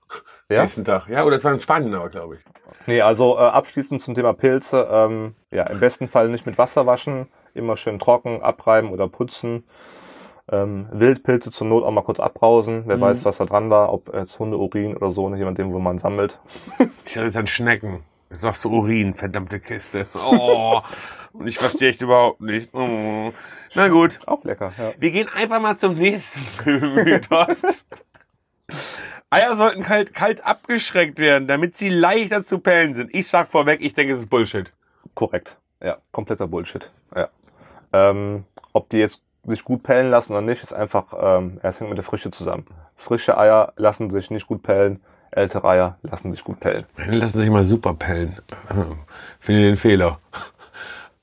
ja? 0.48 0.62
Nächsten 0.62 0.84
Tag. 0.84 1.08
Ja, 1.08 1.24
oder 1.24 1.36
es 1.36 1.44
war 1.44 1.52
in 1.52 1.60
Spanien 1.60 1.94
aber, 1.94 2.08
glaube 2.08 2.36
ich. 2.36 2.40
Nee, 2.86 3.02
also 3.02 3.36
äh, 3.36 3.42
abschließend 3.42 4.00
zum 4.00 4.14
Thema 4.14 4.32
Pilze. 4.32 4.88
Ähm, 4.90 5.34
ja, 5.50 5.64
im 5.64 5.80
besten 5.80 6.08
Fall 6.08 6.28
nicht 6.28 6.46
mit 6.46 6.58
Wasser 6.58 6.86
waschen, 6.86 7.28
immer 7.54 7.76
schön 7.76 7.98
trocken 7.98 8.42
abreiben 8.42 8.90
oder 8.90 9.08
putzen. 9.08 9.64
Ähm, 10.52 10.88
Wildpilze 10.90 11.50
zur 11.50 11.66
Not 11.68 11.84
auch 11.84 11.92
mal 11.92 12.02
kurz 12.02 12.18
abbrausen. 12.18 12.82
Wer 12.86 12.96
Mhm. 12.96 13.00
weiß, 13.02 13.24
was 13.24 13.38
da 13.38 13.44
dran 13.44 13.70
war, 13.70 13.92
ob 13.92 14.12
jetzt 14.14 14.38
Hundeurin 14.38 14.96
oder 14.96 15.12
so, 15.12 15.28
ne, 15.28 15.38
je 15.38 15.44
nachdem, 15.44 15.72
wo 15.72 15.78
man 15.78 15.98
sammelt. 15.98 16.40
Ich 17.04 17.16
hatte 17.16 17.30
dann 17.30 17.46
Schnecken. 17.46 18.02
Jetzt 18.30 18.40
sagst 18.42 18.64
du 18.64 18.70
Urin, 18.70 19.14
verdammte 19.14 19.60
Kiste. 19.60 20.06
Oh. 20.14 20.80
Und 21.32 21.46
ich 21.46 21.58
verstehe 21.58 21.90
echt 21.90 22.02
überhaupt 22.02 22.40
nicht. 22.40 22.74
Oh. 22.74 23.32
Na 23.74 23.88
gut. 23.88 24.18
Auch 24.26 24.42
lecker, 24.44 24.72
ja. 24.76 24.92
Wir 24.98 25.10
gehen 25.12 25.28
einfach 25.28 25.60
mal 25.60 25.78
zum 25.78 25.94
nächsten 25.94 26.40
Mythos. 26.94 27.84
Eier 29.30 29.54
sollten 29.56 29.82
kalt, 29.82 30.12
kalt 30.14 30.44
abgeschreckt 30.44 31.18
werden, 31.20 31.46
damit 31.46 31.76
sie 31.76 31.88
leichter 31.88 32.44
zu 32.44 32.58
pellen 32.58 32.94
sind. 32.94 33.14
Ich 33.14 33.28
sag 33.28 33.48
vorweg, 33.48 33.80
ich 33.80 33.94
denke, 33.94 34.14
es 34.14 34.20
ist 34.20 34.30
Bullshit. 34.30 34.72
Korrekt. 35.14 35.56
Ja, 35.82 35.98
kompletter 36.10 36.48
Bullshit. 36.48 36.90
Ja. 37.14 37.28
Ähm, 37.92 38.44
ob 38.72 38.88
die 38.90 38.98
jetzt 38.98 39.22
sich 39.44 39.64
gut 39.64 39.82
pellen 39.82 40.10
lassen 40.10 40.32
oder 40.32 40.42
nicht, 40.42 40.62
ist 40.62 40.72
einfach, 40.72 41.06
ähm, 41.20 41.58
es 41.62 41.80
hängt 41.80 41.90
mit 41.90 41.96
der 41.98 42.04
Frische 42.04 42.30
zusammen. 42.30 42.66
Frische 42.96 43.38
Eier 43.38 43.72
lassen 43.76 44.10
sich 44.10 44.30
nicht 44.30 44.46
gut 44.46 44.62
pellen, 44.62 45.00
ältere 45.30 45.68
Eier 45.68 45.98
lassen 46.02 46.32
sich 46.32 46.44
gut 46.44 46.60
pellen. 46.60 46.84
Dann 46.96 47.12
lassen 47.14 47.40
sich 47.40 47.50
mal 47.50 47.64
super 47.64 47.94
pellen. 47.94 48.36
Finde 49.40 49.62
den 49.62 49.76
Fehler. 49.76 50.18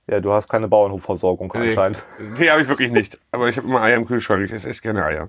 Ja, 0.10 0.20
du 0.22 0.32
hast 0.32 0.48
keine 0.48 0.68
Bauernhofversorgung 0.70 1.52
Nee. 1.54 1.68
anscheinend. 1.70 2.02
Die 2.40 2.50
habe 2.50 2.62
ich 2.62 2.68
wirklich 2.70 2.92
nicht. 2.92 3.20
Aber 3.32 3.50
ich 3.50 3.58
habe 3.58 3.68
immer 3.68 3.82
Eier 3.82 3.98
im 3.98 4.06
Kühlschrank. 4.08 4.42
Ich 4.46 4.54
esse 4.54 4.70
echt 4.70 4.82
gerne 4.82 5.04
Eier. 5.04 5.28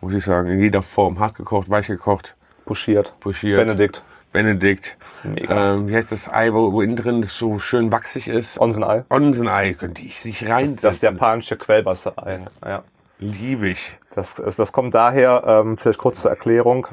Muss 0.00 0.14
ich 0.14 0.24
sagen. 0.24 0.48
In 0.48 0.60
jeder 0.60 0.82
Form. 0.82 1.18
Hart 1.18 1.34
gekocht, 1.34 1.68
weich 1.68 1.88
gekocht, 1.88 2.36
Puschiert. 2.64 3.18
pochiert. 3.18 3.58
Benedikt. 3.58 4.02
Benedikt. 4.32 4.96
Mega. 5.24 5.74
Ähm, 5.74 5.88
wie 5.88 5.96
heißt 5.96 6.12
das 6.12 6.28
Ei, 6.32 6.52
wo, 6.52 6.72
wo 6.72 6.82
innen 6.82 6.96
drin 6.96 7.20
das 7.20 7.36
so 7.36 7.58
schön 7.58 7.90
wachsig 7.90 8.28
ist? 8.28 8.60
Onsenei. 8.60 9.04
Onsenei 9.10 9.74
könnte 9.74 10.02
ich 10.02 10.20
sich 10.20 10.40
Das, 10.40 10.48
reinsetzen. 10.48 10.82
das 10.82 11.00
japanische 11.00 11.56
Quellwasserei. 11.56 12.46
Ja. 12.64 12.82
Liebe 13.18 13.68
ich. 13.68 13.96
Das, 14.14 14.36
das, 14.36 14.56
das 14.56 14.72
kommt 14.72 14.94
daher, 14.94 15.42
ähm, 15.46 15.76
vielleicht 15.76 15.98
kurz 15.98 16.22
zur 16.22 16.30
Erklärung. 16.30 16.86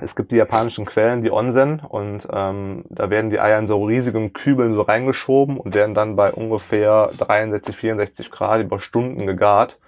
Es 0.00 0.16
gibt 0.16 0.32
die 0.32 0.36
japanischen 0.36 0.86
Quellen, 0.86 1.22
die 1.22 1.30
Onsen, 1.30 1.80
und 1.80 2.26
ähm, 2.32 2.84
da 2.88 3.10
werden 3.10 3.30
die 3.30 3.38
Eier 3.38 3.58
in 3.58 3.66
so 3.68 3.84
riesigen 3.84 4.32
Kübeln 4.32 4.74
so 4.74 4.82
reingeschoben 4.82 5.58
und 5.58 5.74
werden 5.74 5.94
dann 5.94 6.16
bei 6.16 6.32
ungefähr 6.32 7.10
63, 7.18 7.76
64 7.76 8.30
Grad 8.30 8.60
über 8.62 8.80
Stunden 8.80 9.26
gegart. 9.26 9.78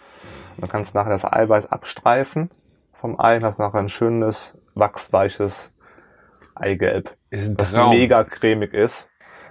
Und 0.57 0.63
dann 0.63 0.71
kannst 0.71 0.95
du 0.95 0.99
nachher 0.99 1.11
das 1.11 1.25
Eiweiß 1.25 1.73
abstreifen 1.73 2.51
vom 2.93 3.19
Ei 3.19 3.37
und 3.37 3.45
hast 3.45 3.59
nachher 3.59 3.79
ein 3.81 3.89
schönes, 3.89 4.57
wachsweiches 4.75 5.73
Eigelb, 6.57 7.17
das 7.31 7.73
mega 7.73 8.25
cremig 8.25 8.75
ist. 8.75 9.09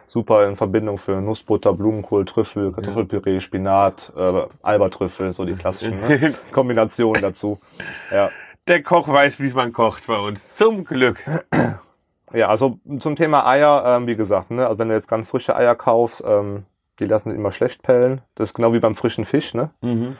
Super 0.08 0.48
in 0.48 0.56
Verbindung 0.56 0.98
für 0.98 1.20
Nussbutter, 1.20 1.74
Blumenkohl, 1.74 2.26
Trüffel, 2.26 2.72
Kartoffelpüree, 2.72 3.40
Spinat, 3.40 4.14
äh, 4.16 4.44
Albertrüffel, 4.62 5.34
so 5.34 5.46
die 5.46 5.56
klassischen 5.56 6.00
ne? 6.08 6.34
Kombinationen 6.52 7.22
dazu. 7.22 7.60
Ja. 8.12 8.30
Der 8.68 8.84
Koch 8.84 9.08
weiß, 9.08 9.40
wie 9.40 9.52
man 9.54 9.74
kocht 9.74 10.08
bei 10.08 10.18
uns. 10.18 10.56
Zum 10.56 10.86
Glück. 10.86 11.24
Ja, 12.34 12.50
also 12.50 12.80
zum 13.00 13.16
Thema 13.16 13.48
Eier, 13.48 13.84
ähm, 13.86 14.08
wie 14.08 14.16
gesagt, 14.16 14.52
ne, 14.52 14.68
also 14.68 14.80
wenn 14.80 14.90
du 14.90 14.96
jetzt 14.96 15.08
ganz 15.08 15.30
frische 15.30 15.56
Eier 15.56 15.76
kaufst, 15.76 16.24
ähm, 16.26 16.66
die 17.00 17.06
lassen 17.06 17.30
sich 17.30 17.40
immer 17.40 17.52
schlecht 17.52 17.84
pellen. 17.84 18.22
Das 18.36 18.50
ist 18.50 18.54
genau 18.54 18.74
wie 18.74 18.80
beim 18.80 18.96
frischen 18.96 19.26
Fisch, 19.26 19.54
ne? 19.54 19.70
Mhm. 19.82 20.18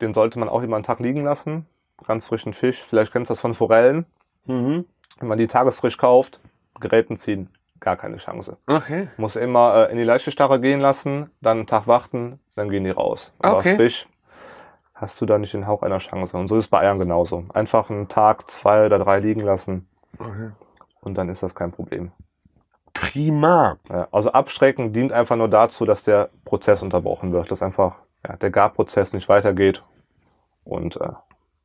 Den 0.00 0.14
sollte 0.14 0.38
man 0.38 0.48
auch 0.48 0.62
immer 0.62 0.76
einen 0.76 0.84
Tag 0.84 1.00
liegen 1.00 1.24
lassen. 1.24 1.66
Ganz 2.06 2.26
frischen 2.26 2.52
Fisch. 2.52 2.82
Vielleicht 2.82 3.12
kennst 3.12 3.30
du 3.30 3.32
das 3.32 3.40
von 3.40 3.54
Forellen. 3.54 4.06
Mhm. 4.46 4.84
Wenn 5.22 5.28
man 5.28 5.38
die 5.38 5.46
tagesfrisch 5.46 5.98
kauft, 5.98 6.40
Geräten 6.80 7.16
ziehen, 7.16 7.48
gar 7.78 7.96
keine 7.96 8.16
Chance. 8.16 8.56
Okay. 8.66 9.08
Muss 9.16 9.36
immer 9.36 9.86
äh, 9.88 9.92
in 9.92 9.98
die 9.98 10.02
Leichtestarre 10.02 10.60
gehen 10.60 10.80
lassen, 10.80 11.30
dann 11.40 11.58
einen 11.58 11.66
Tag 11.68 11.86
warten, 11.86 12.40
dann 12.56 12.70
gehen 12.70 12.82
die 12.82 12.90
raus. 12.90 13.32
Aber 13.38 13.58
Okay. 13.58 13.76
frisch 13.76 14.08
hast 14.94 15.20
du 15.20 15.26
da 15.26 15.38
nicht 15.38 15.54
den 15.54 15.68
Hauch 15.68 15.82
einer 15.82 15.98
Chance. 15.98 16.36
Und 16.36 16.48
so 16.48 16.56
ist 16.56 16.64
es 16.64 16.70
bei 16.70 16.80
Eiern 16.80 16.98
genauso. 16.98 17.44
Einfach 17.54 17.88
einen 17.88 18.08
Tag, 18.08 18.50
zwei 18.50 18.84
oder 18.84 18.98
drei 18.98 19.20
liegen 19.20 19.42
lassen 19.42 19.86
okay. 20.18 20.50
und 21.00 21.14
dann 21.14 21.28
ist 21.28 21.44
das 21.44 21.54
kein 21.54 21.70
Problem. 21.70 22.10
Prima. 22.92 23.78
Ja, 23.88 24.08
also 24.10 24.32
abschrecken 24.32 24.92
dient 24.92 25.12
einfach 25.12 25.36
nur 25.36 25.48
dazu, 25.48 25.86
dass 25.86 26.02
der 26.02 26.30
Prozess 26.44 26.82
unterbrochen 26.82 27.32
wird, 27.32 27.48
dass 27.52 27.62
einfach 27.62 28.02
ja, 28.26 28.34
der 28.36 28.50
Garprozess 28.50 29.12
nicht 29.12 29.28
weitergeht 29.28 29.84
und 30.64 30.96
äh, 31.00 31.12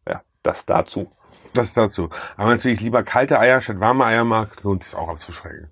ja, 0.07 0.21
das 0.43 0.67
dazu. 0.67 1.11
Das 1.57 1.73
dazu. 1.73 2.09
Aber 2.37 2.49
natürlich 2.49 2.81
lieber 2.81 3.03
kalte 3.03 3.39
Eier 3.39 3.61
statt 3.61 3.79
warme 3.79 4.05
Eier 4.05 4.23
mag, 4.23 4.49
lohnt 4.63 4.83
es 4.83 4.95
auch 4.95 5.09
abzuschrecken. 5.09 5.69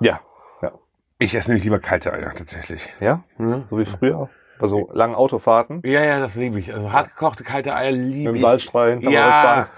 Ja, 0.00 0.20
ja, 0.62 0.72
Ich 1.18 1.34
esse 1.34 1.48
nämlich 1.50 1.64
lieber 1.64 1.78
kalte 1.80 2.12
Eier 2.12 2.32
tatsächlich. 2.34 2.88
ja, 3.00 3.22
Ja, 3.38 3.62
so 3.70 3.78
wie 3.78 3.84
früher 3.86 4.28
bei 4.60 4.66
so 4.66 4.90
langen 4.92 5.14
Autofahrten 5.14 5.82
ja, 5.84 6.02
ja 6.02 6.18
das 6.20 6.34
liebe 6.34 6.58
ich. 6.58 6.74
Also 6.74 6.92
hart 6.92 7.08
gekochte 7.10 7.44
kalte 7.44 7.74
Eier 7.74 7.92
mit 7.92 8.00
liebe 8.12 8.34
ich. 8.36 8.40
Salzstreu 8.42 8.90
hinterm 8.90 9.12
Ja. 9.12 9.68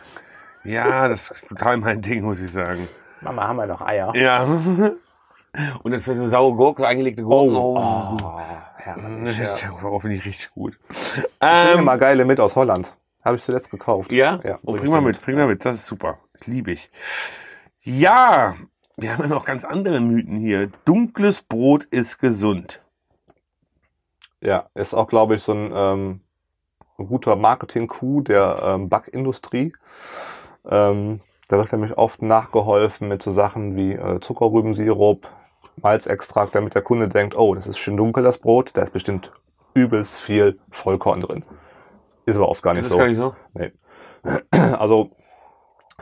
Ja, 0.65 1.09
das 1.09 1.31
ist 1.31 1.49
total 1.49 1.79
mein 1.79 2.03
Ding, 2.03 2.23
muss 2.23 2.41
ich 2.41 2.53
sagen. 2.53 2.87
Mama, 3.23 3.47
haben 3.49 3.57
wir 3.57 3.67
noch 3.67 3.81
Eier? 3.83 4.15
Ja. 4.15 4.43
Und 5.83 5.93
jetzt 5.93 6.05
so 6.05 6.29
saure 6.29 6.55
Gurke, 6.55 6.87
eingelegte 6.87 7.23
Gurken. 7.23 7.57
Oh, 7.57 7.77
Oh. 7.77 8.17
oh, 8.23 8.41
ja. 8.87 9.57
Darauf 9.81 10.03
finde 10.03 10.17
ich 10.17 10.25
richtig 10.25 10.51
gut. 10.53 10.79
Mir 11.41 11.77
Ähm, 11.77 11.85
mal 11.85 11.99
geile 11.99 12.25
mit 12.25 12.39
aus 12.41 12.57
Holland. 12.57 12.95
Habe 13.25 13.37
ich 13.37 13.43
zuletzt 13.43 13.71
gekauft. 13.71 14.13
ja? 14.13 14.41
Ja, 14.45 14.59
oh, 14.65 14.73
bring 14.73 14.91
mal 14.91 15.03
mit, 15.03 15.21
bring 15.21 15.37
mal 15.37 15.47
mit. 15.47 15.65
Das 15.65 15.77
ist 15.77 15.87
super. 15.87 16.19
Liebe 16.47 16.73
ich. 16.73 16.91
Ja, 17.83 18.55
wir 18.97 19.13
haben 19.13 19.23
ja 19.23 19.29
noch 19.29 19.45
ganz 19.45 19.65
andere 19.65 20.01
Mythen 20.01 20.37
hier. 20.39 20.71
Dunkles 20.85 21.43
Brot 21.43 21.85
ist 21.85 22.19
gesund. 22.19 22.81
Ja, 24.41 24.69
ist 24.75 24.95
auch, 24.95 25.07
glaube 25.07 25.35
ich, 25.35 25.43
so 25.43 25.53
ein, 25.53 25.71
ähm, 25.75 26.21
ein 26.99 27.07
guter 27.09 27.37
Marketing-Coup 27.37 28.25
der 28.25 28.61
ähm, 28.63 28.89
Backindustrie. 28.89 29.75
Ähm, 30.69 31.21
da 31.49 31.59
wird 31.59 31.73
nämlich 31.73 31.99
oft 31.99 32.23
nachgeholfen 32.23 33.09
mit 33.09 33.23
so 33.23 33.33
Sachen 33.33 33.77
wie 33.77 33.93
äh, 33.93 34.21
Zuckerrübensirup, 34.21 35.29
Malzextrakt, 35.77 36.55
damit 36.55 36.75
der 36.75 36.83
Kunde 36.83 37.09
denkt, 37.09 37.37
oh, 37.37 37.55
das 37.55 37.67
ist 37.67 37.79
schön 37.79 37.97
dunkel, 37.97 38.23
das 38.23 38.39
Brot, 38.39 38.71
da 38.75 38.83
ist 38.83 38.93
bestimmt 38.93 39.33
übelst 39.75 40.19
viel 40.19 40.59
Vollkorn 40.71 41.23
drin. 41.23 41.45
Ist 42.31 42.37
aber 42.37 42.49
oft 42.49 42.63
gar 42.63 42.73
nicht 42.75 42.85
Das 42.85 42.91
so. 42.93 42.97
ist 42.97 43.01
gar 43.01 43.09
nicht 43.09 43.19
so. 43.19 43.35
Nee. 43.55 43.73
Also 44.79 45.11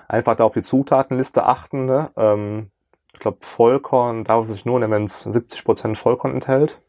einfach 0.09 0.35
da 0.37 0.45
auf 0.45 0.55
die 0.55 0.63
Zutatenliste 0.63 1.45
achten. 1.45 1.85
Ne? 1.85 2.11
Ähm, 2.17 2.71
ich 3.13 3.21
glaube, 3.21 3.39
Vollkorn 3.41 4.25
darf 4.25 4.45
es 4.45 4.51
sich 4.51 4.65
nur 4.65 4.79
nehmen, 4.79 4.93
wenn 4.93 5.05
es 5.05 5.27
70% 5.27 5.97
Vollkorn 5.97 6.35
enthält. 6.35 6.81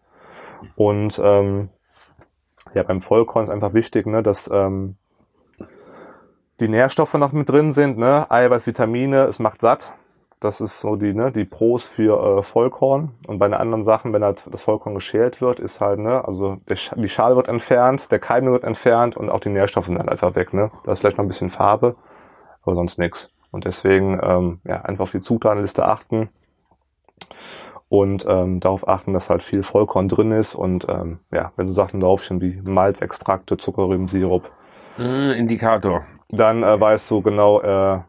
Und 0.75 1.19
ähm, 1.23 1.69
ja, 2.73 2.83
beim 2.83 3.01
Vollkorn 3.01 3.45
ist 3.45 3.49
einfach 3.49 3.73
wichtig, 3.73 4.05
ne, 4.05 4.21
dass 4.21 4.49
ähm, 4.51 4.97
die 6.59 6.67
Nährstoffe 6.67 7.13
noch 7.15 7.31
mit 7.31 7.49
drin 7.49 7.71
sind, 7.73 7.97
ne? 7.97 8.29
Eiweiß, 8.29 8.67
Vitamine, 8.67 9.23
es 9.23 9.39
macht 9.39 9.61
satt. 9.61 9.93
Das 10.41 10.61
ist 10.61 10.79
so 10.79 10.95
die, 10.95 11.13
ne, 11.13 11.31
die 11.33 11.43
Pros 11.43 11.89
für 11.89 12.37
äh, 12.39 12.41
Vollkorn. 12.43 13.11
Und 13.27 13.39
bei 13.39 13.47
den 13.47 13.55
anderen 13.55 13.83
Sachen, 13.83 14.13
wenn 14.13 14.23
halt 14.23 14.47
das 14.51 14.61
Vollkorn 14.61 14.95
geschält 14.95 15.41
wird, 15.41 15.59
ist 15.59 15.81
halt, 15.81 15.99
ne, 15.99 16.25
also 16.25 16.57
Sch 16.73 16.93
die 16.95 17.09
Schale 17.09 17.35
wird 17.35 17.49
entfernt, 17.49 18.09
der 18.09 18.19
Keim 18.19 18.45
wird 18.45 18.63
entfernt 18.63 19.17
und 19.17 19.29
auch 19.29 19.41
die 19.41 19.49
Nährstoffe 19.49 19.87
sind 19.87 19.97
halt 19.99 20.09
einfach 20.09 20.35
weg, 20.35 20.53
ne. 20.53 20.71
Da 20.85 20.93
ist 20.93 21.01
vielleicht 21.01 21.17
noch 21.17 21.25
ein 21.25 21.29
bisschen 21.29 21.49
Farbe, 21.49 21.95
aber 22.63 22.75
sonst 22.75 22.97
nix. 22.99 23.31
Und 23.51 23.65
deswegen, 23.65 24.17
ähm, 24.23 24.61
ja, 24.63 24.81
einfach 24.83 25.03
auf 25.03 25.11
die 25.11 25.19
Zutatenliste 25.21 25.85
achten 25.85 26.29
und 27.89 28.25
ähm, 28.29 28.59
darauf 28.59 28.87
achten, 28.87 29.13
dass 29.13 29.29
halt 29.29 29.43
viel 29.43 29.63
Vollkorn 29.63 30.07
drin 30.07 30.31
ist 30.31 30.55
und 30.55 30.87
ähm, 30.87 31.19
ja, 31.31 31.51
wenn 31.57 31.67
so 31.67 31.73
Sachen 31.73 31.99
draufstehen 31.99 32.39
wie 32.39 32.61
Malzextrakte, 32.63 33.57
Zuckerrübensirup, 33.57 34.49
Äh, 34.97 35.37
Indikator. 35.37 36.05
dann 36.29 36.63
äh, 36.63 36.79
weißt 36.79 37.09
du 37.11 37.21
genau, 37.21 37.59
äh, 37.61 37.99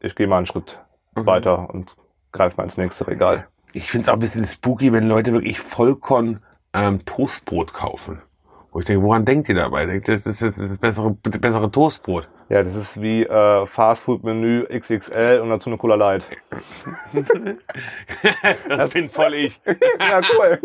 ich 0.00 0.16
gehe 0.16 0.26
mal 0.26 0.38
einen 0.38 0.46
Schritt 0.46 0.80
Mhm. 1.16 1.26
weiter 1.26 1.70
und 1.70 1.96
greife 2.32 2.56
mal 2.56 2.64
ins 2.64 2.76
nächste 2.76 3.06
Regal. 3.06 3.46
Ich 3.72 3.90
finde 3.90 4.04
es 4.04 4.08
auch 4.08 4.14
ein 4.14 4.20
bisschen 4.20 4.46
spooky, 4.46 4.92
wenn 4.92 5.08
Leute 5.08 5.32
wirklich 5.32 5.60
Vollkorn 5.60 6.42
ähm, 6.72 7.04
Toastbrot 7.04 7.72
kaufen. 7.72 8.22
Wo 8.72 8.80
ich 8.80 8.86
denke, 8.86 9.02
woran 9.02 9.24
denkt 9.24 9.48
ihr 9.48 9.54
dabei? 9.54 9.86
Denkt 9.86 10.08
ihr, 10.08 10.18
das 10.18 10.42
ist 10.42 10.60
das 10.60 10.78
bessere, 10.78 11.16
das 11.22 11.40
bessere 11.40 11.70
Toastbrot? 11.70 12.28
Ja, 12.48 12.62
das 12.62 12.76
ist 12.76 13.00
wie 13.02 13.22
äh, 13.24 13.66
Fastfood-Menü 13.66 14.66
XXL 14.66 15.40
und 15.42 15.50
dazu 15.50 15.68
eine 15.68 15.78
Cola 15.78 15.96
Light. 15.96 16.28
Das 18.68 18.90
bin 18.90 19.08
voll 19.10 19.34
ich. 19.34 19.60
ja, 19.66 20.20
cool. 20.36 20.58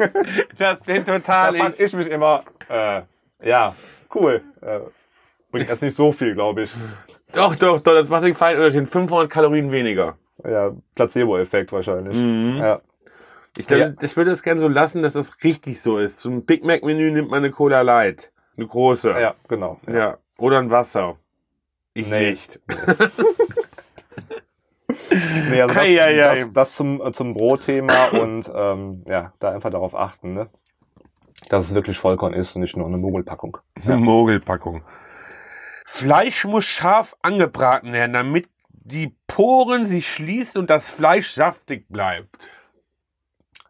Das 0.57 0.79
bin 0.81 1.05
da 1.05 1.19
total 1.19 1.55
fand 1.55 1.75
ich. 1.75 1.81
ich 1.81 1.93
mich 1.93 2.07
immer, 2.07 2.43
äh, 2.69 3.01
ja, 3.43 3.75
cool. 4.13 4.43
Äh, 4.61 4.79
bringt 5.51 5.69
erst 5.69 5.81
nicht 5.81 5.95
so 5.95 6.11
viel, 6.11 6.33
glaube 6.33 6.63
ich. 6.63 6.73
Doch, 7.33 7.55
doch, 7.55 7.79
doch, 7.79 7.93
das 7.93 8.09
macht 8.09 8.23
den 8.23 8.35
feinen 8.35 8.61
Unterschied. 8.61 8.87
500 8.87 9.29
Kalorien 9.29 9.71
weniger. 9.71 10.17
Ja, 10.43 10.71
Placebo-Effekt 10.95 11.71
wahrscheinlich. 11.71 12.17
Mhm. 12.17 12.57
Ja. 12.57 12.81
Ich, 13.57 13.67
glaube, 13.67 13.81
Ja. 13.83 13.89
das 13.89 14.15
würde 14.17 14.31
es 14.31 14.43
gerne 14.43 14.59
so 14.61 14.67
lassen, 14.67 15.01
dass 15.03 15.13
das 15.13 15.43
richtig 15.43 15.81
so 15.81 15.97
ist. 15.97 16.19
Zum 16.19 16.45
Big 16.45 16.63
Mac 16.63 16.83
Menü 16.83 17.11
nimmt 17.11 17.29
man 17.29 17.39
eine 17.43 17.51
Cola 17.51 17.81
Light. 17.81 18.31
Eine 18.57 18.67
große. 18.67 19.09
ja, 19.19 19.35
genau. 19.47 19.79
Ja. 19.91 20.17
Oder 20.37 20.59
ein 20.59 20.69
Wasser. 20.71 21.17
Ich 21.93 22.07
Nee. 22.07 22.31
nicht. 22.31 22.59
Nee, 25.49 25.61
also 25.61 25.73
das, 25.73 25.83
Ei, 25.83 26.01
ei, 26.01 26.23
ei. 26.29 26.39
das, 26.41 26.53
das 26.53 26.75
zum, 26.75 27.01
äh, 27.01 27.11
zum 27.11 27.33
Brotthema 27.33 28.05
und 28.07 28.49
ähm, 28.53 29.03
ja, 29.07 29.33
da 29.39 29.51
einfach 29.51 29.69
darauf 29.69 29.95
achten, 29.95 30.33
ne? 30.33 30.49
dass 31.49 31.65
es 31.65 31.73
wirklich 31.73 31.97
Vollkorn 31.97 32.33
ist 32.33 32.55
und 32.55 32.61
nicht 32.61 32.77
nur 32.77 32.85
eine 32.87 32.97
Mogelpackung. 32.97 33.57
Eine 33.83 33.97
Mogelpackung. 33.97 34.83
Fleisch 35.85 36.45
muss 36.45 36.65
scharf 36.65 37.15
angebraten 37.21 37.91
werden, 37.93 38.13
damit 38.13 38.47
die 38.83 39.15
Poren 39.27 39.85
sich 39.85 40.09
schließen 40.09 40.59
und 40.59 40.69
das 40.69 40.89
Fleisch 40.89 41.31
saftig 41.31 41.87
bleibt. 41.89 42.49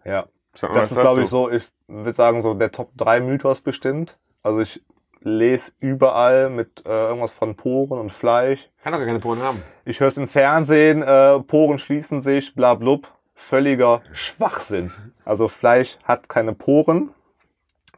Ja, 0.04 0.28
Sag 0.56 0.74
das 0.74 0.91
ist, 0.91 1.00
glaube 1.00 1.24
ich, 1.24 1.30
so, 1.30 1.50
ich 1.50 1.63
würde 1.88 2.13
sagen, 2.13 2.41
so 2.41 2.54
der 2.54 2.71
Top 2.71 2.91
3 2.97 3.21
Mythos 3.21 3.62
bestimmt. 3.62 4.17
Also 4.43 4.62
ich 4.62 4.82
lese 5.21 5.71
überall 5.80 6.50
mit 6.50 6.84
äh, 6.86 6.89
irgendwas 6.89 7.32
von 7.32 7.56
Poren 7.56 8.00
und 8.00 8.12
Fleisch. 8.12 8.69
Kann 8.84 8.91
doch 8.91 9.00
gar 9.00 9.08
keine 9.08 9.19
Poren 9.19 9.41
haben. 9.41 9.62
Ich 9.86 10.00
höre 10.00 10.08
es 10.08 10.17
im 10.17 10.28
Fernsehen, 10.28 11.04
äh, 11.04 11.39
Poren 11.39 11.80
schließen 11.80 12.21
sich, 12.21 12.56
bla 12.56 12.74
blub. 12.74 13.12
Völliger 13.34 14.02
Schwachsinn. 14.12 14.91
Also 15.26 15.47
Fleisch 15.47 15.97
hat 16.06 16.30
keine 16.30 16.54
Poren. 16.54 17.10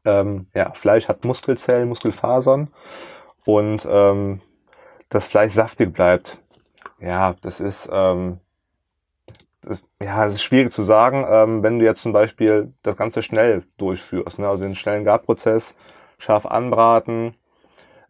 Ähm, 0.06 0.47
ja, 0.54 0.71
Fleisch 0.73 1.10
hat 1.10 1.26
Muskelzellen, 1.26 1.89
Muskelfasern. 1.89 2.69
Und 3.45 3.86
ähm, 3.89 4.41
das 5.10 5.28
Fleisch 5.28 5.54
saftig 5.54 5.93
bleibt. 5.93 6.39
Ja, 7.04 7.36
das 7.42 7.60
ist, 7.60 7.89
ähm, 7.92 8.39
das, 9.62 9.84
ja, 10.02 10.26
das 10.26 10.36
ist 10.36 10.44
schwierig 10.44 10.72
zu 10.72 10.84
sagen, 10.84 11.26
ähm, 11.30 11.62
wenn 11.62 11.80
du 11.80 11.86
jetzt 11.86 12.02
zum 12.02 12.13
Beispiel 12.13 12.74
das 12.82 12.96
Ganze 12.96 13.22
schnell 13.22 13.63
durchführst, 13.78 14.39
ne? 14.39 14.48
also 14.48 14.63
den 14.63 14.76
schnellen 14.76 15.04
Garprozess, 15.04 15.76
scharf 16.18 16.46
anbraten, 16.46 17.36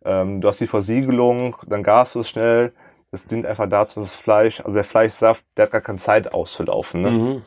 ähm, 0.06 0.42
du 0.42 0.48
hast 0.48 0.60
die 0.60 0.68
Versiegelung, 0.68 1.56
dann 1.66 1.82
garst 1.82 2.16
du 2.16 2.20
es 2.20 2.30
schnell. 2.30 2.74
Das 3.12 3.26
dient 3.26 3.46
einfach 3.46 3.70
dazu, 3.70 4.00
dass 4.00 4.12
das 4.12 4.20
Fleisch, 4.20 4.60
also 4.60 4.74
der 4.74 4.84
Fleischsaft, 4.84 5.46
der 5.56 5.66
hat 5.66 5.72
gar 5.72 5.82
keine 5.82 6.00
Zeit 6.00 6.34
auszulaufen. 6.34 7.02
Ne? 7.02 7.12
Mhm. 7.12 7.42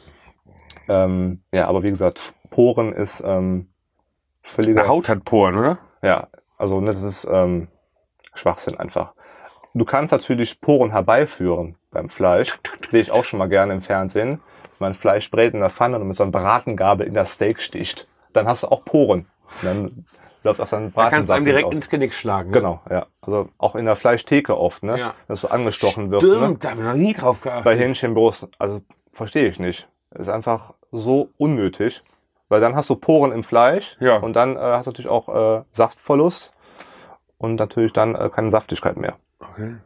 Ähm, 0.89 1.43
ja, 1.53 1.67
aber 1.67 1.83
wie 1.83 1.91
gesagt, 1.91 2.35
Poren 2.51 2.93
ist 2.93 3.23
ähm, 3.25 3.69
völliger. 4.43 4.83
Die 4.83 4.89
Haut 4.89 5.09
hat 5.09 5.25
Poren, 5.25 5.57
oder? 5.57 5.79
Ja, 6.03 6.29
also 6.57 6.81
ne, 6.81 6.93
das 6.93 7.03
ist 7.03 7.29
ähm, 7.31 7.69
Schwachsinn 8.35 8.79
einfach. 8.79 9.16
Du 9.79 9.85
kannst 9.85 10.13
natürlich 10.13 10.61
Poren 10.61 10.91
herbeiführen 10.93 11.77
beim 11.91 12.09
Fleisch. 12.09 12.59
Sehe 12.89 13.03
ich 13.03 13.11
auch 13.11 13.25
schon 13.25 13.39
mal 13.39 13.49
gerne 13.49 13.75
im 13.75 13.83
Fernsehen. 13.83 14.41
Wenn 14.79 14.87
man 14.89 14.95
Fleisch 14.95 15.31
brät 15.31 15.55
in 15.55 15.61
der 15.61 15.71
Pfanne 15.71 15.99
und 15.99 16.09
mit 16.09 16.17
so 16.17 16.23
einer 16.23 16.33
Bratengabel 16.33 17.07
in 17.07 17.15
das 17.15 17.33
Steak 17.33 17.61
sticht. 17.61 18.09
Dann 18.33 18.47
hast 18.47 18.63
du 18.63 18.69
auch 18.69 18.85
Poren. 18.85 19.27
Dann 19.63 20.07
läuft 20.45 20.61
aus 20.61 20.73
einem 20.73 20.93
Da 20.95 21.11
kannst 21.11 21.29
du 21.31 21.35
einem 21.35 21.45
direkt 21.45 21.67
auf. 21.67 21.73
ins 21.73 21.89
Genick 21.91 22.15
schlagen. 22.15 22.51
ne? 22.51 22.57
Genau, 22.59 22.81
ja. 22.91 23.07
Also 23.21 23.49
auch 23.59 23.75
in 23.75 23.85
der 23.87 23.97
Fleischtheke 23.97 24.57
oft, 24.57 24.83
ne? 24.83 24.99
Ja. 24.99 25.15
Dass 25.29 25.41
so 25.43 25.49
angestochen 25.49 26.11
wird. 26.11 26.23
Ne? 26.23 26.37
Stimmt, 26.37 26.65
da 26.65 26.71
haben 26.71 26.79
wir 26.79 26.85
noch 26.85 26.95
nie 26.95 27.13
drauf 27.15 27.41
geachtet. 27.41 27.65
Bei 27.65 27.77
Hähnchenbrust, 27.77 28.49
also 28.59 28.81
verstehe 29.13 29.49
ich 29.49 29.59
nicht. 29.59 29.89
Ist 30.15 30.29
einfach 30.29 30.73
so 30.93 31.31
unnötig. 31.37 32.03
Weil 32.49 32.61
dann 32.61 32.77
hast 32.77 32.89
du 32.89 32.97
Poren 32.97 33.33
im 33.33 33.43
Fleisch 33.43 33.97
Ja. 34.01 34.17
und 34.19 34.35
dann 34.35 34.57
äh, 34.57 34.61
hast 34.61 34.87
du 34.87 34.91
natürlich 34.91 35.11
auch 35.11 35.29
äh, 35.59 35.63
Saftverlust 35.73 36.53
und 37.39 37.57
natürlich 37.57 37.93
dann 37.93 38.15
äh, 38.15 38.31
keine 38.33 38.51
Saftigkeit 38.51 38.97
mehr. 38.97 39.17
Okay. 39.39 39.77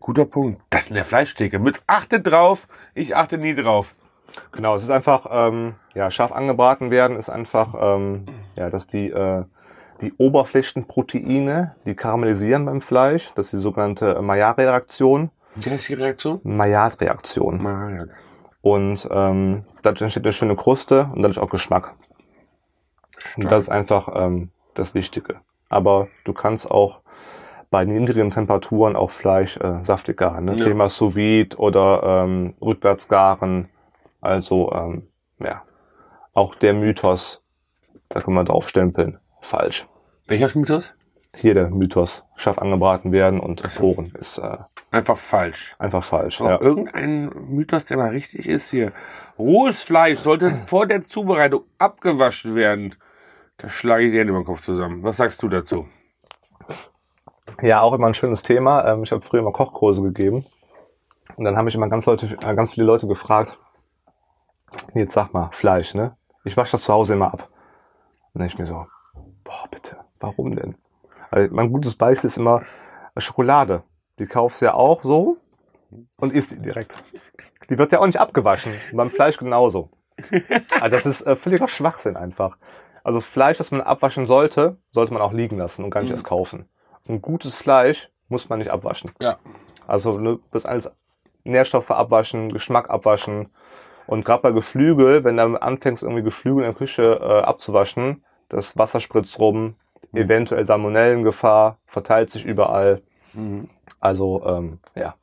Guter 0.00 0.24
Punkt. 0.24 0.62
Das 0.70 0.88
in 0.88 0.94
der 0.94 1.04
Fleischtheke. 1.04 1.58
Mit 1.58 1.82
achtet 1.86 2.26
drauf, 2.26 2.66
ich 2.94 3.16
achte 3.16 3.38
nie 3.38 3.54
drauf. 3.54 3.94
Genau, 4.52 4.74
es 4.76 4.82
ist 4.82 4.90
einfach, 4.90 5.26
ähm, 5.30 5.74
ja, 5.94 6.10
scharf 6.10 6.32
angebraten 6.32 6.90
werden 6.90 7.16
ist 7.16 7.30
einfach, 7.30 7.74
ähm, 7.78 8.26
ja, 8.56 8.70
dass 8.70 8.86
die, 8.86 9.10
äh, 9.10 9.44
die 10.00 10.12
Oberflächenproteine, 10.12 11.74
die 11.84 11.94
karamellisieren 11.94 12.66
beim 12.66 12.80
Fleisch, 12.80 13.32
das 13.34 13.46
ist 13.46 13.52
die 13.54 13.62
sogenannte 13.62 14.20
Maillard-Reaktion. 14.20 15.30
Wie 15.56 15.70
heißt 15.70 15.88
die 15.88 15.94
Reaktion? 15.94 16.40
Maillard-Reaktion. 16.44 17.62
Mal. 17.62 18.10
Und 18.60 19.08
ähm, 19.10 19.64
dadurch 19.82 20.02
entsteht 20.02 20.24
eine 20.24 20.32
schöne 20.32 20.56
Kruste 20.56 21.10
und 21.14 21.22
dadurch 21.22 21.38
auch 21.38 21.50
Geschmack. 21.50 21.94
Und 23.36 23.50
das 23.50 23.64
ist 23.64 23.70
einfach 23.70 24.08
ähm, 24.14 24.50
das 24.74 24.94
Wichtige. 24.94 25.40
Aber 25.68 26.08
du 26.24 26.32
kannst 26.32 26.70
auch 26.70 27.00
bei 27.70 27.84
niedrigen 27.84 28.30
Temperaturen 28.30 28.96
auch 28.96 29.10
Fleisch 29.10 29.56
äh, 29.58 29.82
saftig 29.82 30.16
garen. 30.16 30.46
Ne? 30.46 30.56
Ja. 30.56 30.64
Thema 30.64 30.88
Sous 30.88 31.14
vide 31.14 31.56
oder 31.56 32.02
ähm, 32.24 32.54
rückwärts 32.60 33.08
garen. 33.08 33.68
Also 34.20 34.72
ja, 35.38 35.62
auch 36.34 36.54
der 36.56 36.74
Mythos, 36.74 37.42
da 38.08 38.20
kann 38.20 38.34
man 38.34 38.46
drauf 38.46 38.68
stempeln, 38.68 39.18
falsch. 39.40 39.86
Welcher 40.26 40.50
Mythos? 40.58 40.94
Hier 41.36 41.54
der 41.54 41.68
Mythos, 41.70 42.24
scharf 42.36 42.58
angebraten 42.58 43.12
werden 43.12 43.38
und 43.38 43.62
Ach. 43.64 43.76
Poren 43.76 44.12
ist 44.18 44.38
äh, 44.38 44.56
Einfach 44.90 45.16
falsch. 45.18 45.76
einfach 45.78 46.02
falsch. 46.02 46.40
Ja. 46.40 46.60
irgendein 46.60 47.30
Mythos, 47.48 47.84
der 47.84 47.98
mal 47.98 48.10
richtig 48.10 48.46
ist 48.46 48.70
hier. 48.70 48.92
Rohes 49.38 49.82
Fleisch 49.82 50.18
sollte 50.20 50.50
vor 50.66 50.86
der 50.86 51.02
Zubereitung 51.02 51.62
abgewaschen 51.78 52.54
werden. 52.54 52.94
Da 53.58 53.68
schlage 53.68 54.06
ich 54.06 54.12
dir 54.12 54.22
über 54.22 54.40
den 54.40 54.46
Kopf 54.46 54.62
zusammen. 54.62 55.02
Was 55.02 55.18
sagst 55.18 55.42
du 55.42 55.48
dazu? 55.48 55.86
Ja, 57.62 57.80
auch 57.80 57.92
immer 57.92 58.06
ein 58.06 58.14
schönes 58.14 58.42
Thema. 58.42 58.84
Ähm, 58.86 59.02
ich 59.02 59.12
habe 59.12 59.22
früher 59.22 59.40
immer 59.40 59.52
Kochkurse 59.52 60.02
gegeben. 60.02 60.46
Und 61.36 61.44
dann 61.44 61.56
haben 61.56 61.64
mich 61.66 61.74
immer 61.74 61.88
ganz, 61.88 62.06
Leute, 62.06 62.26
äh, 62.40 62.54
ganz 62.54 62.72
viele 62.72 62.86
Leute 62.86 63.06
gefragt, 63.06 63.58
jetzt 64.94 65.12
sag 65.14 65.32
mal, 65.32 65.50
Fleisch, 65.52 65.94
ne? 65.94 66.16
Ich 66.44 66.56
wasche 66.56 66.72
das 66.72 66.82
zu 66.82 66.92
Hause 66.92 67.14
immer 67.14 67.32
ab. 67.32 67.48
Und 68.32 68.40
dann 68.40 68.48
ich 68.48 68.58
mir 68.58 68.66
so, 68.66 68.86
boah, 69.44 69.66
bitte, 69.70 69.96
warum 70.20 70.54
denn? 70.56 70.76
Also, 71.30 71.52
mein 71.54 71.70
gutes 71.72 71.94
Beispiel 71.96 72.28
ist 72.28 72.38
immer 72.38 72.62
Schokolade. 73.16 73.82
Die 74.18 74.26
kaufst 74.26 74.60
du 74.60 74.66
ja 74.66 74.74
auch 74.74 75.02
so 75.02 75.36
und 76.18 76.32
isst 76.32 76.52
die 76.52 76.62
direkt. 76.62 76.96
Die 77.68 77.78
wird 77.78 77.92
ja 77.92 78.00
auch 78.00 78.06
nicht 78.06 78.20
abgewaschen. 78.20 78.72
Und 78.90 78.96
beim 78.96 79.10
Fleisch 79.10 79.36
genauso. 79.36 79.90
Also 80.80 80.88
das 80.88 81.06
ist 81.06 81.22
äh, 81.26 81.36
völliger 81.36 81.68
Schwachsinn 81.68 82.16
einfach. 82.16 82.56
Also 83.04 83.20
Fleisch, 83.20 83.58
das 83.58 83.70
man 83.70 83.80
abwaschen 83.80 84.26
sollte, 84.26 84.78
sollte 84.90 85.12
man 85.12 85.22
auch 85.22 85.32
liegen 85.32 85.56
lassen 85.58 85.84
und 85.84 85.90
gar 85.90 86.00
nicht 86.00 86.10
Mhm. 86.10 86.16
erst 86.16 86.24
kaufen. 86.24 86.68
Und 87.08 87.22
gutes 87.22 87.54
Fleisch 87.56 88.10
muss 88.28 88.48
man 88.48 88.58
nicht 88.60 88.70
abwaschen. 88.70 89.10
Ja. 89.18 89.38
Also 89.86 90.18
ne, 90.18 90.38
das 90.50 90.66
alles 90.66 90.90
Nährstoffe 91.44 91.90
abwaschen, 91.90 92.52
Geschmack 92.52 92.90
abwaschen. 92.90 93.48
Und 94.06 94.24
gerade 94.24 94.42
bei 94.42 94.52
Geflügel, 94.52 95.24
wenn 95.24 95.36
du 95.36 95.60
anfängst, 95.60 96.02
irgendwie 96.02 96.22
Geflügel 96.22 96.64
in 96.64 96.70
der 96.70 96.78
Küche 96.78 97.18
äh, 97.20 97.40
abzuwaschen, 97.42 98.24
das 98.48 98.76
Wasser 98.78 99.00
spritzt 99.00 99.38
rum, 99.38 99.74
Mhm. 100.12 100.18
eventuell 100.20 100.64
Salmonellengefahr, 100.64 101.78
verteilt 101.86 102.30
sich 102.30 102.44
überall. 102.44 103.02
Mhm. 103.34 103.68
Also 104.00 104.42
ähm, 104.46 104.78
ja, 104.94 105.14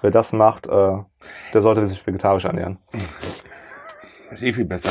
wer 0.00 0.10
das 0.10 0.32
macht, 0.32 0.66
äh, 0.66 0.98
der 1.52 1.62
sollte 1.62 1.86
sich 1.88 2.06
vegetarisch 2.06 2.44
ernähren. 2.44 2.78
Ist 4.30 4.42
eh 4.42 4.52
viel 4.52 4.64
besser. 4.64 4.90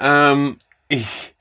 Ähm, 0.00 0.58
ich, 0.88 1.35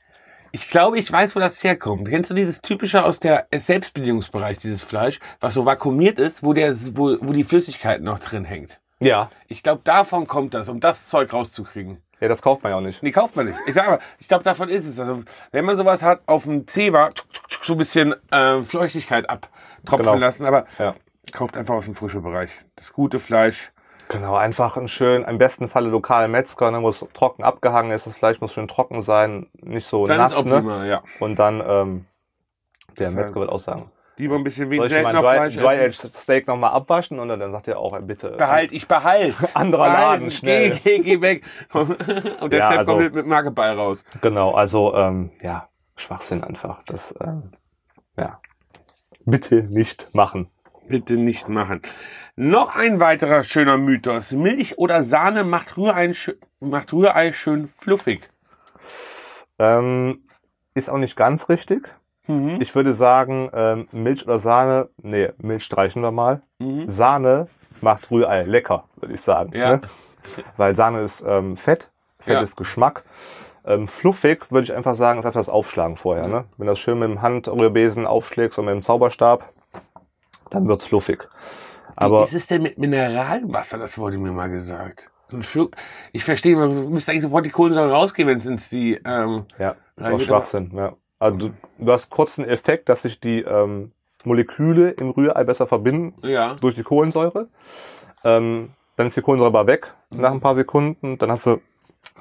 ich 0.55 0.69
glaube, 0.69 0.97
ich 0.97 1.11
weiß, 1.11 1.35
wo 1.35 1.39
das 1.41 1.61
herkommt. 1.65 2.07
Kennst 2.07 2.31
du 2.31 2.33
dieses 2.33 2.61
typische 2.61 3.03
aus 3.03 3.19
der 3.19 3.45
Selbstbedienungsbereich, 3.53 4.57
dieses 4.57 4.81
Fleisch, 4.81 5.19
was 5.41 5.53
so 5.53 5.65
vakuumiert 5.65 6.17
ist, 6.17 6.43
wo 6.43 6.53
der, 6.53 6.73
wo, 6.95 7.17
wo 7.19 7.33
die 7.33 7.43
Flüssigkeit 7.43 8.01
noch 8.01 8.19
drin 8.19 8.45
hängt? 8.45 8.79
Ja. 8.99 9.29
Ich 9.47 9.63
glaube, 9.63 9.81
davon 9.83 10.27
kommt 10.27 10.53
das, 10.53 10.69
um 10.69 10.79
das 10.79 11.07
Zeug 11.07 11.33
rauszukriegen. 11.33 12.01
Ja, 12.21 12.29
das 12.29 12.41
kauft 12.41 12.63
man 12.63 12.71
ja 12.71 12.77
auch 12.77 12.81
nicht. 12.81 13.03
Nee, 13.03 13.11
kauft 13.11 13.35
man 13.35 13.47
nicht. 13.47 13.59
Ich 13.67 13.73
sag 13.73 13.85
aber, 13.87 13.99
ich 14.19 14.29
glaube, 14.29 14.45
davon 14.45 14.69
ist 14.69 14.85
es. 14.85 14.97
Also, 14.97 15.23
wenn 15.51 15.65
man 15.65 15.75
sowas 15.75 16.01
hat, 16.01 16.21
auf 16.25 16.45
dem 16.45 16.65
Zewa 16.67 17.09
so 17.61 17.73
ein 17.73 17.77
bisschen 17.77 18.15
äh, 18.31 18.61
Feuchtigkeit 18.63 19.29
abtropfen 19.29 20.05
Genau. 20.05 20.15
lassen, 20.15 20.45
aber 20.45 20.65
Ja. 20.79 20.95
kauft 21.33 21.57
einfach 21.57 21.75
aus 21.75 21.85
dem 21.85 21.95
frischen 21.95 22.23
Bereich. 22.23 22.49
Das 22.77 22.93
gute 22.93 23.19
Fleisch. 23.19 23.71
Genau, 24.09 24.35
einfach 24.35 24.77
ein 24.77 24.87
schön, 24.87 25.23
im 25.23 25.37
besten 25.37 25.67
Falle 25.67 25.89
lokale 25.89 26.27
Metzger, 26.27 26.69
ne, 26.71 26.81
wo 26.81 26.89
es 26.89 27.05
trocken 27.13 27.43
abgehangen 27.43 27.91
ist. 27.91 28.05
Das 28.05 28.15
Fleisch 28.15 28.39
muss 28.39 28.53
schön 28.53 28.67
trocken 28.67 29.01
sein, 29.01 29.47
nicht 29.61 29.87
so 29.87 30.05
Dann 30.05 30.17
nass. 30.17 30.37
ist 30.37 30.45
Ne? 30.45 30.55
optimal, 30.57 30.87
ja. 30.87 31.01
Und 31.19 31.39
dann, 31.39 31.61
ähm, 31.65 32.05
der 32.99 33.07
Das 33.07 33.15
Metzger 33.15 33.39
wird 33.41 33.49
auch 33.49 33.59
sagen, 33.59 33.89
Lieber 34.17 34.35
ein 34.35 34.45
bisschen 34.45 34.65
soll 34.69 34.71
wenig 34.71 34.85
ich 34.85 35.03
mein 35.03 35.13
seltener 35.13 35.21
Dry- 35.21 35.35
Fleisch 35.35 35.55
essen. 35.57 35.65
Dry-Aged 35.65 36.15
Steak 36.15 36.47
nochmal 36.47 36.71
abwaschen? 36.71 37.19
Und 37.19 37.27
dann 37.27 37.51
sagt 37.51 37.67
er 37.67 37.79
auch, 37.79 37.99
bitte. 37.99 38.29
Behalt, 38.37 38.71
ich 38.71 38.87
behalte. 38.87 39.35
Anderer 39.55 39.87
Laden, 39.87 40.31
schnell. 40.31 40.79
Geh, 40.81 40.99
geh, 40.99 41.17
geh 41.17 41.21
weg. 41.21 41.43
Und 41.73 42.53
der 42.53 42.59
Ja, 42.59 42.69
Chef 42.69 42.77
also- 42.77 42.91
kommt 42.93 43.03
mit, 43.03 43.13
mit 43.15 43.27
Markeball 43.27 43.75
raus. 43.75 44.05
Genau, 44.21 44.53
also, 44.53 44.95
ähm, 44.95 45.31
ja, 45.41 45.67
Schwachsinn 45.97 46.45
einfach. 46.45 46.81
Das, 46.83 47.13
ähm, 47.19 47.51
ja. 48.17 48.39
Bitte 49.25 49.63
nicht 49.63 50.13
machen. 50.15 50.49
Bitte 50.87 51.13
nicht 51.13 51.49
machen. 51.49 51.81
Noch 52.35 52.75
ein 52.75 52.99
weiterer 52.99 53.43
schöner 53.43 53.77
Mythos. 53.77 54.31
Milch 54.31 54.77
oder 54.77 55.03
Sahne 55.03 55.43
macht 55.43 55.77
Rührei, 55.77 56.11
macht 56.59 56.93
Rührei 56.93 57.31
schön 57.33 57.67
fluffig. 57.67 58.29
Ähm, 59.57 60.19
ist 60.73 60.89
auch 60.89 60.97
nicht 60.97 61.15
ganz 61.15 61.49
richtig. 61.49 61.89
Mhm. 62.27 62.59
Ich 62.59 62.73
würde 62.75 62.93
sagen, 62.93 63.49
ähm, 63.53 63.87
Milch 63.91 64.25
oder 64.25 64.39
Sahne, 64.39 64.89
nee, 65.01 65.29
Milch 65.37 65.63
streichen 65.63 66.01
wir 66.01 66.11
mal. 66.11 66.41
Mhm. 66.59 66.89
Sahne 66.89 67.47
macht 67.81 68.11
Rührei 68.11 68.43
lecker, 68.43 68.83
würde 68.97 69.13
ich 69.13 69.21
sagen. 69.21 69.51
Ja. 69.55 69.77
Ne? 69.77 69.81
Weil 70.57 70.75
Sahne 70.75 71.01
ist 71.01 71.23
ähm, 71.27 71.55
Fett, 71.55 71.89
Fett 72.19 72.35
Ja. 72.35 72.41
ist 72.41 72.57
Geschmack. 72.57 73.03
Ähm, 73.65 73.87
fluffig 73.87 74.51
würde 74.51 74.65
ich 74.65 74.73
einfach 74.73 74.95
sagen, 74.95 75.19
ist 75.19 75.25
einfach 75.25 75.39
das 75.39 75.49
Aufschlagen 75.49 75.95
vorher. 75.97 76.27
Ne? 76.27 76.45
Wenn 76.57 76.67
du 76.67 76.71
das 76.73 76.79
schön 76.79 76.99
mit 76.99 77.09
dem 77.09 77.21
Handrührbesen 77.21 78.05
aufschlägst 78.05 78.59
oder 78.59 78.67
mit 78.67 78.75
dem 78.75 78.83
Zauberstab, 78.83 79.51
dann 80.55 80.67
wird's 80.67 80.85
fluffig. 80.85 81.27
Wie 81.89 81.93
Aber 81.97 82.25
ist 82.25 82.33
es 82.33 82.47
denn 82.47 82.63
mit 82.63 82.77
Mineralwasser? 82.77 83.77
Das 83.77 83.97
wurde 83.97 84.17
mir 84.17 84.31
mal 84.31 84.49
gesagt. 84.49 85.09
So 85.27 85.37
ein 85.37 85.43
Schluck. 85.43 85.75
Ich 86.11 86.23
verstehe, 86.23 86.55
man 86.55 86.91
müsste 86.91 87.11
eigentlich 87.11 87.23
sofort 87.23 87.45
die 87.45 87.51
Kohlensäure 87.51 87.91
rausgehen, 87.91 88.27
wenn 88.27 88.39
es 88.39 88.45
ins 88.45 88.69
die. 88.69 88.99
Ähm, 89.05 89.45
ja, 89.57 89.75
ist 89.95 90.11
auch 90.11 90.19
Schwachsinn. 90.19 90.71
Ja. 90.75 90.93
Also 91.19 91.37
du, 91.37 91.53
du 91.79 91.91
hast 91.91 92.09
kurz 92.09 92.35
den 92.35 92.45
Effekt, 92.45 92.89
dass 92.89 93.03
sich 93.03 93.19
die 93.19 93.39
ähm, 93.41 93.91
Moleküle 94.23 94.91
im 94.91 95.09
Rührei 95.11 95.43
besser 95.43 95.67
verbinden 95.67 96.13
ja. 96.27 96.55
durch 96.55 96.75
die 96.75 96.83
Kohlensäure. 96.83 97.47
Ähm, 98.23 98.71
dann 98.97 99.07
ist 99.07 99.17
die 99.17 99.21
Kohlensäure 99.21 99.49
aber 99.49 99.67
weg 99.67 99.93
nach 100.09 100.31
ein 100.31 100.41
paar 100.41 100.55
Sekunden. 100.55 101.17
Dann 101.17 101.31
hast 101.31 101.45
du 101.45 101.61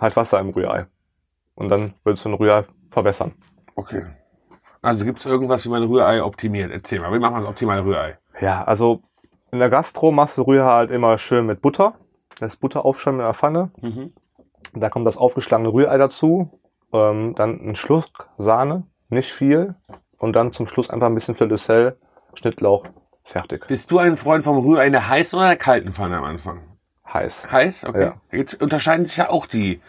halt 0.01 0.16
Wasser 0.16 0.38
im 0.38 0.51
Rührei. 0.51 0.87
Und 1.55 1.68
dann 1.68 1.94
willst 2.05 2.25
du 2.25 2.31
ein 2.31 2.35
Rührei 2.35 2.64
verwässern. 2.88 3.33
Okay. 3.75 4.07
Also 4.83 5.05
gibt 5.05 5.20
es 5.20 5.27
irgendwas, 5.27 5.64
wie 5.64 5.70
man 5.70 5.83
Rührei 5.85 6.23
optimiert? 6.23 6.70
Erzähl 6.70 7.01
mal, 7.01 7.12
wie 7.12 7.18
machen 7.18 7.35
wir 7.35 7.40
das 7.40 7.49
optimale 7.49 7.85
Rührei? 7.85 8.18
Ja, 8.40 8.64
also 8.64 9.03
in 9.53 9.59
der 9.61 9.70
Gastro 9.70 10.11
machst 10.12 10.38
du 10.38 10.42
Rührei 10.42 10.64
halt 10.64 10.90
immer 10.90 11.18
schön 11.18 11.47
mit 11.47 11.61
Butter. 11.61 11.94
Lässt 12.40 12.61
Butter 12.61 12.85
aufschäumen 12.85 13.20
in 13.20 13.27
der 13.27 13.35
Pfanne. 13.35 13.70
Mhm. 13.81 14.12
Da 14.75 14.88
kommt 14.88 15.07
das 15.07 15.16
aufgeschlagene 15.16 15.73
Rührei 15.73 15.97
dazu. 15.99 16.61
Ähm, 16.92 17.35
dann 17.37 17.61
ein 17.61 17.77
Schluck 17.77 18.29
Sahne, 18.38 18.85
nicht 19.09 19.33
viel. 19.33 19.77
Und 20.18 20.35
dann 20.35 20.53
zum 20.53 20.66
Schluss 20.66 20.90
einfach 20.90 21.07
ein 21.07 21.14
bisschen 21.14 21.35
Fleur 21.35 21.49
de 21.49 21.59
Sel, 21.59 21.97
Schnittlauch, 22.35 22.85
fertig. 23.23 23.66
Bist 23.68 23.90
du 23.90 23.99
ein 23.99 24.16
Freund 24.16 24.42
vom 24.42 24.59
Rührei 24.59 24.87
in 24.87 24.92
der 24.92 25.09
heißen 25.09 25.37
oder 25.37 25.47
in 25.47 25.51
der 25.51 25.59
kalten 25.59 25.92
Pfanne 25.92 26.18
am 26.18 26.25
Anfang? 26.25 26.61
Heiß. 27.12 27.51
Heiß? 27.51 27.85
Okay. 27.87 28.03
Ja. 28.03 28.14
Jetzt 28.33 28.61
unterscheiden 28.61 29.07
sich 29.07 29.16
ja 29.16 29.31
auch 29.31 29.47
die, 29.47 29.81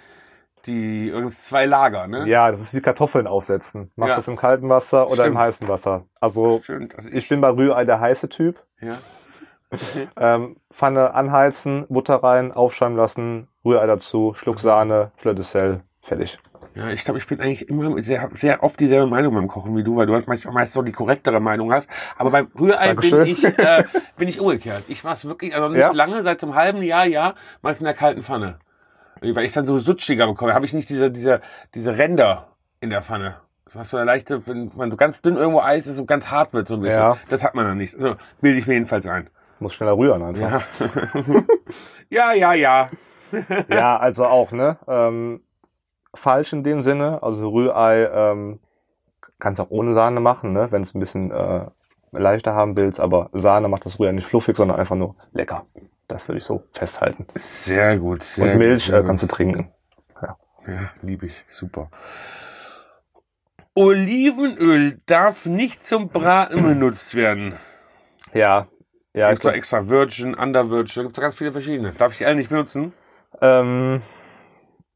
die 0.67 1.07
irgendwie 1.09 1.35
zwei 1.37 1.65
Lager, 1.65 2.07
ne? 2.07 2.27
Ja, 2.27 2.49
das 2.51 2.61
ist 2.61 2.73
wie 2.73 2.81
Kartoffeln 2.81 3.27
aufsetzen. 3.27 3.91
Machst 3.95 4.09
Ja. 4.11 4.15
das 4.17 4.27
im 4.27 4.35
kalten 4.35 4.69
Wasser 4.69 5.07
oder 5.07 5.23
Stimmt. 5.23 5.27
im 5.29 5.37
heißen 5.39 5.67
Wasser. 5.67 6.05
Also. 6.19 6.61
Also 6.95 7.09
ich 7.11 7.29
bin 7.29 7.41
bei 7.41 7.49
Rührei 7.49 7.85
der 7.85 7.99
heiße 7.99 8.29
Typ. 8.29 8.63
ja. 8.81 8.95
Ähm, 10.15 10.57
Pfanne 10.71 11.13
anheizen, 11.15 11.85
Butter 11.89 12.15
rein, 12.23 12.51
aufschäumen 12.53 12.95
lassen, 12.97 13.47
Rührei 13.65 13.85
dazu, 13.87 14.33
Schluck 14.33 14.59
Sahne, 14.59 15.11
Fleur 15.17 15.33
de 15.33 15.43
Sel, 15.43 15.81
Fertig. 16.01 16.37
Ja, 16.75 16.89
ich 16.89 17.03
glaube, 17.03 17.17
ich 17.19 17.25
bin 17.27 17.41
eigentlich 17.41 17.67
immer 17.67 18.01
sehr, 18.03 18.29
sehr 18.35 18.61
oft 18.63 18.79
dieselbe 18.79 19.07
Meinung 19.07 19.33
beim 19.33 19.47
Kochen 19.47 19.75
wie 19.75 19.83
du, 19.83 19.95
weil 19.95 20.05
du 20.05 20.13
halt 20.13 20.27
meist, 20.27 20.73
so 20.73 20.81
die 20.83 20.91
korrektere 20.91 21.39
Meinung 21.39 21.73
hast. 21.73 21.89
Aber 22.17 22.29
beim 22.29 22.47
Rührei 22.57 22.93
bin 22.93 23.23
ich, 23.25 23.43
äh, 23.43 23.83
bin 24.15 24.27
ich 24.27 24.39
umgekehrt. 24.39 24.83
Ich 24.87 25.03
mach's 25.03 25.25
wirklich, 25.25 25.55
also 25.55 25.69
nicht 25.69 25.79
Ja? 25.79 25.91
lange, 25.91 26.21
seit 26.21 26.43
einem 26.43 26.53
halben 26.53 26.83
Jahr, 26.83 27.05
ja, 27.07 27.33
meist 27.61 27.81
in 27.81 27.85
der 27.85 27.95
kalten 27.95 28.21
Pfanne. 28.21 28.59
Weil 29.21 29.45
ich 29.45 29.53
dann 29.53 29.65
so 29.65 29.79
sutschiger 29.79 30.27
bekomme, 30.27 30.53
habe 30.53 30.65
ich 30.65 30.73
nicht 30.73 30.89
diese, 30.89 31.09
diese, 31.11 31.41
diese 31.73 31.97
Ränder 31.97 32.49
in 32.81 32.89
der 32.89 33.01
Pfanne. 33.01 33.35
Du 33.71 33.79
hast 33.79 33.89
so 33.89 33.97
eine 33.97 34.05
leichte, 34.05 34.45
wenn 34.47 34.71
man 34.75 34.91
so 34.91 34.97
ganz 34.97 35.21
dünn 35.21 35.37
irgendwo 35.37 35.59
Eis 35.59 35.87
ist, 35.87 35.97
so 35.97 36.05
ganz 36.05 36.29
hart 36.29 36.53
wird 36.53 36.67
so 36.67 36.75
ein 36.75 36.81
bisschen. 36.81 36.99
Ja. 36.99 37.17
Das 37.29 37.43
hat 37.43 37.55
man 37.55 37.65
dann 37.65 37.77
nicht. 37.77 37.95
Also, 37.95 38.15
bilde 38.39 38.59
ich 38.59 38.67
mir 38.67 38.73
jedenfalls 38.73 39.07
ein. 39.07 39.29
Muss 39.59 39.73
schneller 39.73 39.97
rühren 39.97 40.21
einfach. 40.21 40.63
Ja. 40.79 41.43
ja, 42.33 42.33
ja, 42.33 42.53
ja. 42.53 42.89
Ja, 43.69 43.97
also 43.97 44.27
auch, 44.27 44.51
ne? 44.51 44.77
Ähm, 44.87 45.41
falsch 46.13 46.53
in 46.53 46.63
dem 46.63 46.81
Sinne. 46.81 47.21
Also 47.23 47.49
Rührei 47.49 48.05
ähm, 48.05 48.59
kannst 49.39 49.59
auch 49.59 49.71
ohne 49.71 49.93
Sahne 49.93 50.19
machen, 50.19 50.53
ne? 50.53 50.67
Wenn 50.71 50.83
du 50.83 50.87
es 50.87 50.95
ein 50.95 50.99
bisschen 50.99 51.31
äh, 51.31 51.65
leichter 52.11 52.53
haben 52.53 52.75
willst. 52.75 52.99
Aber 52.99 53.29
Sahne 53.33 53.67
macht 53.67 53.85
das 53.85 53.99
Rührei 53.99 54.13
nicht 54.13 54.27
fluffig, 54.27 54.55
sondern 54.55 54.79
einfach 54.79 54.95
nur 54.95 55.15
lecker. 55.33 55.65
Das 56.07 56.27
würde 56.27 56.37
ich 56.37 56.43
so 56.45 56.63
festhalten. 56.71 57.25
Sehr 57.35 57.97
gut. 57.97 58.23
Sehr 58.23 58.53
Und 58.53 58.57
Milch 58.59 58.85
gut, 58.87 58.95
äh, 58.95 59.03
kannst 59.03 59.23
du 59.23 59.27
trinken. 59.27 59.71
Ja, 60.67 60.89
liebe 61.01 61.27
ich. 61.27 61.35
Super. 61.51 61.89
Olivenöl 63.75 64.97
darf 65.05 65.45
nicht 65.45 65.85
zum 65.87 66.09
Braten 66.09 66.63
benutzt 66.63 67.13
werden. 67.15 67.53
Ja. 68.33 68.67
Ja, 69.13 69.31
ich 69.31 69.39
glaub, 69.39 69.53
extra 69.53 69.87
Virgin, 69.89 70.33
Under 70.33 70.69
Virgin, 70.69 70.95
da 70.95 71.01
gibt 71.03 71.17
es 71.17 71.21
ganz 71.21 71.35
viele 71.35 71.51
verschiedene. 71.51 71.93
Darf 71.93 72.11
ich 72.13 72.17
die 72.19 72.25
alle 72.25 72.35
nicht 72.35 72.49
benutzen? 72.49 72.93
ähm, 73.41 74.01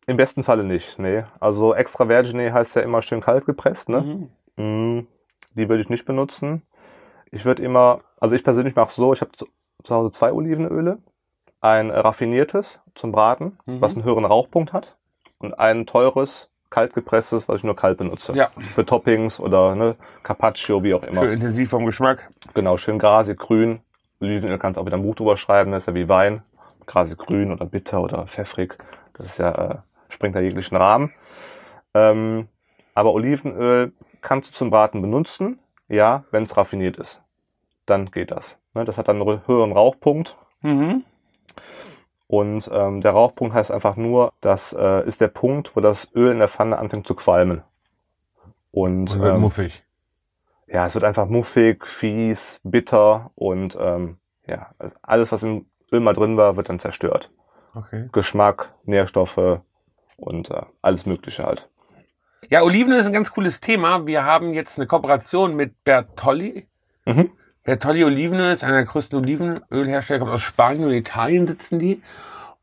im 0.07 0.17
besten 0.17 0.43
Falle 0.43 0.63
nicht, 0.63 0.97
nee. 0.97 1.23
Also 1.39 1.73
extra 1.75 2.07
Vergine 2.07 2.51
heißt 2.51 2.75
ja 2.75 2.81
immer 2.81 3.01
schön 3.01 3.21
kalt 3.21 3.45
gepresst, 3.45 3.89
ne? 3.89 4.29
Mhm. 4.57 4.63
Mm, 4.97 5.07
Die 5.53 5.69
würde 5.69 5.81
ich 5.81 5.89
nicht 5.89 6.05
benutzen. 6.05 6.63
Ich 7.31 7.45
würde 7.45 7.61
immer, 7.63 8.01
also 8.19 8.33
ich 8.35 8.43
persönlich 8.43 8.75
mache 8.75 8.89
es 8.89 8.95
so, 8.95 9.13
ich 9.13 9.21
habe 9.21 9.31
zu, 9.83 9.95
Hause 9.95 10.11
zwei 10.11 10.31
Olivenöle. 10.33 10.99
Ein 11.61 11.91
raffiniertes 11.91 12.81
zum 12.95 13.11
Braten, 13.11 13.57
Mhm. 13.65 13.81
was 13.81 13.93
einen 13.95 14.03
höheren 14.05 14.25
Rauchpunkt 14.25 14.71
hat. 14.71 14.97
Und 15.39 15.59
ein 15.59 15.85
teures, 15.85 16.49
kaltgepresstes, 16.69 17.49
was 17.49 17.57
ich 17.57 17.63
nur 17.63 17.75
kalt 17.75 17.97
benutze. 17.97 18.33
Ja. 18.33 18.51
Für 18.59 18.85
Toppings 18.85 19.39
oder 19.39 19.75
ne, 19.75 19.95
Carpaccio, 20.23 20.83
wie 20.83 20.93
auch 20.93 21.03
immer. 21.03 21.21
Schön 21.21 21.33
intensiv 21.33 21.69
vom 21.71 21.85
Geschmack. 21.85 22.29
Genau, 22.53 22.77
schön 22.77 22.99
grasig, 22.99 23.39
grün. 23.39 23.81
Olivenöl 24.21 24.57
kannst 24.59 24.77
du 24.77 24.81
auch 24.81 24.85
wieder 24.85 24.97
ein 24.97 25.03
Buch 25.03 25.15
drüber 25.15 25.35
schreiben, 25.37 25.71
das 25.71 25.83
ist 25.83 25.87
ja 25.87 25.95
wie 25.95 26.07
Wein. 26.09 26.43
Grasig 26.85 27.17
grün 27.17 27.51
oder 27.51 27.65
bitter 27.65 28.01
oder 28.01 28.25
pfeffrig. 28.27 28.77
Das 29.13 29.25
ist 29.27 29.37
ja, 29.37 29.51
äh, 29.51 29.75
springt 30.09 30.35
da 30.35 30.39
jeglichen 30.39 30.75
Rahmen. 30.77 31.11
Ähm, 31.93 32.47
aber 32.93 33.13
Olivenöl 33.13 33.93
kannst 34.21 34.51
du 34.51 34.55
zum 34.55 34.69
Braten 34.69 35.01
benutzen, 35.01 35.59
ja, 35.87 36.23
wenn 36.31 36.43
es 36.43 36.55
raffiniert 36.57 36.97
ist. 36.97 37.21
Dann 37.89 38.11
geht 38.11 38.31
das. 38.31 38.57
Ne, 38.73 38.85
das 38.85 38.97
hat 38.97 39.07
dann 39.07 39.21
einen 39.21 39.47
höheren 39.47 39.71
Rauchpunkt. 39.71 40.37
Mhm. 40.61 41.03
Und 42.27 42.69
ähm, 42.71 43.01
der 43.01 43.11
Rauchpunkt 43.11 43.55
heißt 43.55 43.71
einfach 43.71 43.95
nur, 43.95 44.33
das 44.41 44.73
äh, 44.73 45.05
ist 45.07 45.19
der 45.19 45.29
Punkt, 45.29 45.75
wo 45.75 45.81
das 45.81 46.07
Öl 46.13 46.31
in 46.31 46.39
der 46.39 46.47
Pfanne 46.47 46.77
anfängt 46.77 47.07
zu 47.07 47.15
qualmen. 47.15 47.63
Und, 48.71 49.11
Und 49.13 49.19
wird 49.19 49.33
ähm, 49.33 49.41
muffig. 49.41 49.83
ja, 50.67 50.85
es 50.85 50.93
wird 50.93 51.05
einfach 51.05 51.27
muffig, 51.27 51.87
fies, 51.87 52.61
bitter 52.63 53.31
und 53.33 53.75
ähm, 53.81 54.17
ja, 54.45 54.67
also 54.77 54.95
alles, 55.01 55.31
was 55.31 55.41
im 55.41 55.65
Öl 55.91 56.01
mal 56.01 56.13
drin 56.13 56.37
war, 56.37 56.55
wird 56.55 56.69
dann 56.69 56.77
zerstört. 56.79 57.31
Okay. 57.73 58.09
Geschmack, 58.11 58.73
Nährstoffe 58.83 59.61
und 60.17 60.51
äh, 60.51 60.61
alles 60.83 61.07
Mögliche 61.07 61.43
halt. 61.43 61.67
Ja, 62.49 62.61
Olivenöl 62.61 62.99
ist 62.99 63.07
ein 63.07 63.13
ganz 63.13 63.31
cooles 63.31 63.59
Thema. 63.59 64.05
Wir 64.05 64.23
haben 64.23 64.53
jetzt 64.53 64.77
eine 64.77 64.85
Kooperation 64.85 65.55
mit 65.55 65.83
Bertolli. 65.83 66.67
Mhm. 67.05 67.31
Bertolli 67.69 68.03
Olivenöl 68.03 68.51
ist 68.51 68.63
einer 68.63 68.77
der 68.77 68.85
größten 68.85 69.19
Olivenölhersteller, 69.19 70.21
kommt 70.21 70.31
aus 70.31 70.41
Spanien 70.41 70.85
und 70.85 70.93
Italien 70.93 71.47
sitzen 71.47 71.77
die. 71.77 72.01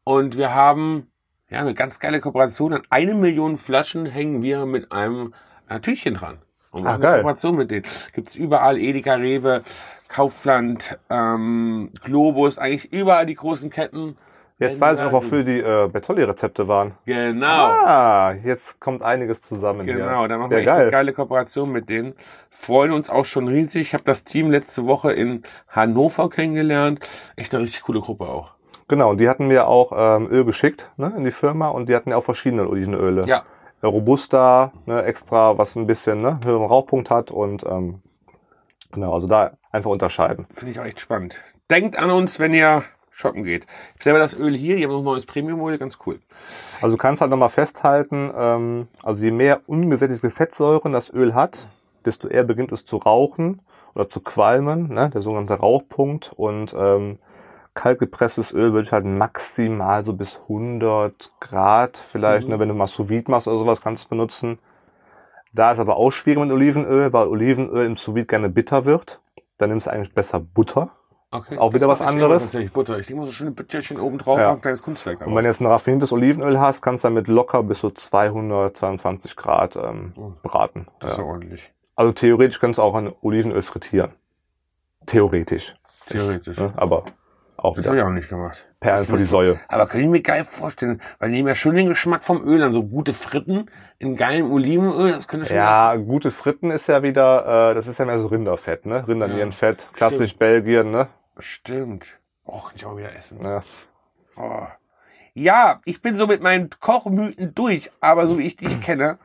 Und 0.03 0.37
wir 0.37 0.53
haben 0.53 1.07
ja 1.49 1.61
eine 1.61 1.75
ganz 1.75 2.01
geile 2.01 2.19
Kooperation. 2.21 2.73
An 2.73 2.83
eine 2.91 3.15
Million 3.15 3.57
Flaschen 3.57 4.07
hängen 4.07 4.43
wir 4.43 4.67
mit 4.67 4.91
einem 4.91 5.33
äh, 5.69 5.79
Tütchen 5.79 6.15
dran. 6.15 6.39
Und 6.73 6.83
machen 6.83 6.89
Ah, 6.89 6.95
eine 6.95 7.03
geil. 7.05 7.17
Kooperation 7.19 7.55
mit 7.55 7.71
denen. 7.71 7.85
Gibt's 8.15 8.35
überall 8.35 8.79
Edeka, 8.79 9.15
Rewe, 9.15 9.63
Kaufland, 10.09 10.99
ähm, 11.09 11.93
Globus, 12.03 12.59
eigentlich 12.59 12.93
überall 12.93 13.27
die 13.27 13.37
großen 13.37 13.71
Ketten. 13.71 14.17
Jetzt 14.59 14.81
weiß 14.81 15.01
ich 15.01 15.05
auch, 15.05 15.13
wofür 15.13 15.45
die 15.45 15.59
äh, 15.59 15.89
Bertolli-Rezepte 15.89 16.67
waren. 16.67 16.95
Genau. 17.05 17.47
Ah, 17.47 18.35
jetzt 18.43 18.81
kommt 18.81 19.03
einiges 19.03 19.43
zusammen 19.43 19.85
hier. 19.85 19.97
Genau, 19.97 20.27
da 20.27 20.39
machen 20.39 20.51
Sehr 20.51 20.59
wir 20.59 20.63
echt 20.63 20.71
eine 20.71 20.81
geil. 20.85 20.91
geile 20.91 21.13
Kooperation 21.13 21.71
mit 21.71 21.91
denen. 21.91 22.15
Freuen 22.49 22.93
uns 22.93 23.11
auch 23.11 23.27
schon 23.27 23.49
riesig. 23.49 23.83
Ich 23.83 23.95
habe 23.95 24.05
das 24.05 24.25
Team 24.25 24.51
letzte 24.51 24.87
Woche 24.87 25.13
in 25.13 25.43
Hannover 25.69 26.31
kennengelernt. 26.31 27.01
Echt 27.37 27.55
eine 27.55 27.65
richtig 27.65 27.83
coole 27.83 28.01
Gruppe 28.01 28.29
auch. 28.29 28.55
Genau, 28.89 29.11
und 29.11 29.19
die 29.19 29.29
hatten 29.29 29.47
mir 29.47 29.67
auch 29.67 29.93
ähm, 29.95 30.29
Öl 30.31 30.45
geschickt 30.47 30.91
ne, 30.97 31.13
in 31.17 31.25
die 31.25 31.33
Firma 31.33 31.69
und 31.69 31.89
die 31.89 31.95
hatten 31.95 32.11
ja 32.11 32.17
auch 32.17 32.25
verschiedene 32.25 32.67
Olivenöle. 32.67 33.27
Ja. 33.27 33.43
Robusta, 33.83 34.73
ne, 34.87 35.03
extra, 35.03 35.59
was 35.59 35.77
ein 35.77 35.87
bisschen 35.87 36.23
ne, 36.23 36.41
höheren 36.45 36.67
Rauchpunkt 36.67 37.11
hat 37.11 37.31
und 37.31 37.65
ähm, 37.67 38.01
genau, 38.93 39.13
also 39.13 39.27
da 39.27 39.53
einfach 39.71 39.91
unterscheiden. 39.91 40.47
Finde 40.55 40.73
ich 40.73 40.81
auch 40.81 40.85
echt 40.85 41.01
spannend. 41.01 41.39
Denkt 41.69 41.99
an 41.99 42.11
uns, 42.11 42.39
wenn 42.39 42.55
ihr 42.55 42.85
shoppen 43.17 43.45
geht. 43.45 43.67
Ich 43.97 44.05
selber 44.05 44.19
das 44.19 44.35
Öl 44.35 44.55
hier, 44.55 44.77
die 44.77 44.85
haben 44.85 44.93
noch 44.93 44.99
ein 44.99 45.05
neues 45.05 45.25
Premium-Öl, 45.25 45.79
ganz 45.79 45.97
cool. 46.05 46.19
Also 46.83 46.97
du 46.97 47.01
kannst 47.03 47.23
halt 47.23 47.31
nochmal 47.31 47.49
festhalten, 47.49 48.31
ähm, 48.37 48.89
also 49.03 49.25
je 49.25 49.31
mehr 49.31 49.63
ungesättigte 49.67 50.29
Fettsäuren 50.31 50.93
das 50.93 51.11
Öl 51.11 51.35
hat, 51.35 51.67
desto 52.05 52.29
eher 52.29 52.45
beginnt 52.45 52.73
es 52.73 52.85
zu 52.85 52.99
rauchen 52.99 53.63
oder 53.95 54.11
zu 54.11 54.21
qualmen, 54.21 54.93
ne, 54.93 55.09
der 55.09 55.23
sogenannte 55.23 55.55
Rauchpunkt. 55.55 56.33
Und 56.37 56.75
ähm, 56.79 57.19
kaltgepresstes 57.73 58.53
Öl 58.53 58.75
würde 58.75 58.87
ich 58.87 58.93
halt 58.93 59.07
maximal 59.07 60.05
so 60.05 60.13
bis 60.13 60.39
100 60.43 61.33
Grad 61.41 61.97
vielleicht, 61.97 62.49
Mhm. 62.49 62.55
ne, 62.55 62.61
wenn 62.61 62.69
du 62.69 62.75
mal 62.75 62.87
sous 62.87 63.09
machst 63.29 63.49
oder 63.49 63.59
sowas, 63.59 63.81
kannst 63.81 64.05
du 64.05 64.07
es 64.07 64.11
benutzen. 64.11 64.59
Da 65.55 65.73
ist 65.73 65.79
aber 65.79 65.97
auch 65.97 66.11
schwierig 66.11 66.39
mit 66.41 66.53
Olivenöl, 66.53 67.15
weil 67.15 67.29
Olivenöl 67.29 67.87
im 67.87 67.97
sous 67.97 68.15
gerne 68.27 68.51
bitter 68.51 68.85
wird. 68.85 69.21
Dann 69.57 69.71
nimmst 69.71 69.87
du 69.87 69.91
eigentlich 69.91 70.13
besser 70.13 70.39
Butter. 70.39 70.91
Okay. 71.31 71.47
Ist 71.55 71.59
auch 71.59 71.73
wieder 71.75 71.89
Das 71.89 72.01
was 72.01 72.01
ich 72.01 72.07
immer 72.07 72.23
anderes. 72.25 72.43
Tatsächlich 72.45 72.73
Butter. 72.73 72.99
Ich 72.99 73.11
mal 73.13 73.27
so 73.27 73.33
schöne 73.33 73.51
Bütterchen 73.51 73.99
oben 74.01 74.19
drauf, 74.19 74.39
Ja. 74.39 74.53
ein 74.53 74.61
kleines 74.61 74.83
Kunstwerk. 74.83 75.21
Und 75.27 75.35
wenn 75.35 75.43
du 75.45 75.51
jetzt 75.51 75.61
ein 75.61 75.67
raffiniertes 75.67 76.13
Olivenöl 76.13 76.61
hast, 76.61 76.83
kannst 76.83 77.03
du 77.05 77.09
damit 77.09 77.27
locker 77.29 77.63
bis 77.63 77.81
zu 77.81 77.91
222 77.91 79.37
Grad 79.37 79.77
ähm, 79.77 80.13
Oh, 80.17 80.33
braten. 80.43 80.87
das 81.01 81.13
ist 81.15 81.19
Ja. 81.19 81.25
ordentlich. 81.25 81.73
Also 81.97 82.13
theoretisch 82.13 82.61
kannst 82.61 82.79
du 82.79 82.83
auch 82.83 82.95
ein 82.95 83.13
Olivenöl 83.23 83.63
frittieren. 83.63 84.13
Theoretisch. 85.07 85.75
Theoretisch. 86.09 86.57
Ne? 86.59 86.73
Aber 86.77 87.05
auch 87.57 87.77
Das 87.77 87.87
habe 87.87 87.97
ich 87.97 88.01
wieder 88.03 88.07
auch 88.09 88.13
nicht 88.13 88.29
gemacht. 88.29 88.65
Perlen 88.87 89.07
vor 89.07 89.19
die 89.19 89.27
Säue. 89.27 89.59
Aber 89.69 89.87
kann 89.87 90.01
ich 90.01 90.07
mir 90.07 90.23
geil 90.23 90.45
vorstellen, 90.45 91.03
weil 91.19 91.31
die 91.31 91.37
nehmen 91.37 91.49
ja 91.49 91.55
schon 91.57 91.75
den 91.75 91.89
Geschmack 91.89 92.25
vom 92.25 92.47
Öl 92.47 92.63
an. 92.63 92.73
So 92.73 92.85
gute 92.85 93.13
Fritten 93.13 93.67
in 93.99 94.17
geilem 94.17 94.53
Olivenöl, 94.53 95.13
das 95.13 95.27
könnte 95.27 95.47
schon 95.47 95.57
Ja, 95.57 95.97
gute 95.97 96.31
Fritten 96.31 96.71
ist 96.71 96.87
ja 96.87 97.03
wieder, 97.03 97.71
äh, 97.71 97.75
das 97.75 97.89
ist 97.89 97.99
ja 97.99 98.05
mehr 98.05 98.21
so 98.21 98.29
Rinderfett, 98.29 98.87
ne? 98.87 99.07
Rindernierenfett, 99.09 99.89
klassisch 99.93 100.37
Belgien, 100.37 100.91
ne? 100.91 101.09
Stimmt. 101.39 102.07
Oh, 102.45 102.61
kann 102.61 102.73
ich 102.77 102.87
auch 102.87 102.97
wieder 102.97 103.15
essen. 103.17 103.41
Ja. 103.43 103.63
Oh. 104.37 104.67
Ja, 105.35 105.81
ich 105.85 106.01
bin 106.01 106.15
so 106.15 106.27
mit 106.27 106.43
meinen 106.43 106.71
Kochmythen 106.81 107.55
durch, 107.55 107.91
aber 108.01 108.27
so 108.27 108.39
wie 108.39 108.47
ich 108.47 108.57
dich 108.57 108.81
kenne, 108.81 109.19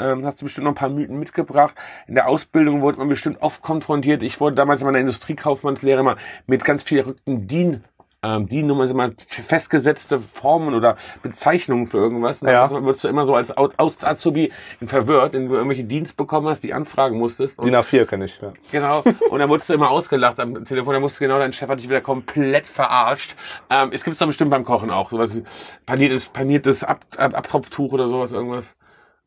ähm, 0.00 0.24
hast 0.26 0.40
du 0.40 0.46
bestimmt 0.46 0.64
noch 0.64 0.72
ein 0.72 0.76
paar 0.76 0.88
Mythen 0.88 1.18
mitgebracht. 1.18 1.74
In 2.06 2.14
der 2.14 2.28
Ausbildung 2.28 2.82
wurde 2.82 2.98
man 2.98 3.08
bestimmt 3.08 3.40
oft 3.42 3.62
konfrontiert. 3.62 4.22
Ich 4.22 4.40
wurde 4.40 4.56
damals 4.56 4.80
in 4.80 4.86
meiner 4.86 4.98
Industriekaufmannslehre 4.98 6.02
mal 6.02 6.16
mit 6.46 6.64
ganz 6.64 6.82
viel 6.82 7.02
verrückten 7.02 7.46
DIN, 7.46 7.84
ähm, 8.22 8.48
DIN-Nummern, 8.48 8.88
sind 8.88 8.96
mal 8.96 9.12
festgesetzte 9.18 10.18
Formen 10.18 10.74
oder 10.74 10.96
Bezeichnungen 11.22 11.86
für 11.86 11.98
irgendwas. 11.98 12.42
Und 12.42 12.48
Ja. 12.48 12.66
dann 12.66 12.84
wurdest 12.84 13.04
du 13.04 13.08
immer 13.08 13.24
so 13.24 13.34
als 13.34 13.56
Au- 13.56 13.68
Aus- 13.76 14.02
Azubi 14.02 14.50
verwirrt, 14.84 15.34
wenn 15.34 15.48
du 15.48 15.54
irgendwelche 15.54 15.84
Dienst 15.84 16.16
bekommen 16.16 16.48
hast, 16.48 16.62
die 16.64 16.74
anfragen 16.74 17.18
musstest. 17.18 17.62
DIN 17.62 17.74
A4 17.76 18.06
kenne 18.06 18.24
ich, 18.24 18.40
ja. 18.40 18.52
Genau. 18.72 19.04
Und 19.30 19.38
dann 19.38 19.48
wurdest 19.48 19.70
du 19.70 19.74
immer 19.74 19.90
ausgelacht 19.90 20.40
am 20.40 20.64
Telefon. 20.64 20.94
Da 20.94 21.00
musste 21.00 21.20
genau 21.20 21.38
dein 21.38 21.52
Chef 21.52 21.68
hat 21.68 21.78
dich 21.78 21.88
wieder 21.88 22.00
komplett 22.00 22.66
verarscht. 22.66 23.36
Ähm, 23.70 23.90
es 23.92 24.02
gibt's 24.02 24.18
doch 24.18 24.26
bestimmt 24.26 24.50
beim 24.50 24.64
Kochen 24.64 24.90
auch. 24.90 25.10
Sowas 25.10 25.36
wie 25.36 25.44
paniertes, 25.86 26.26
paniertes 26.26 26.82
Ab, 26.84 27.04
Ab, 27.16 27.36
Abtropftuch 27.36 27.92
oder 27.92 28.08
sowas, 28.08 28.32
irgendwas. 28.32 28.74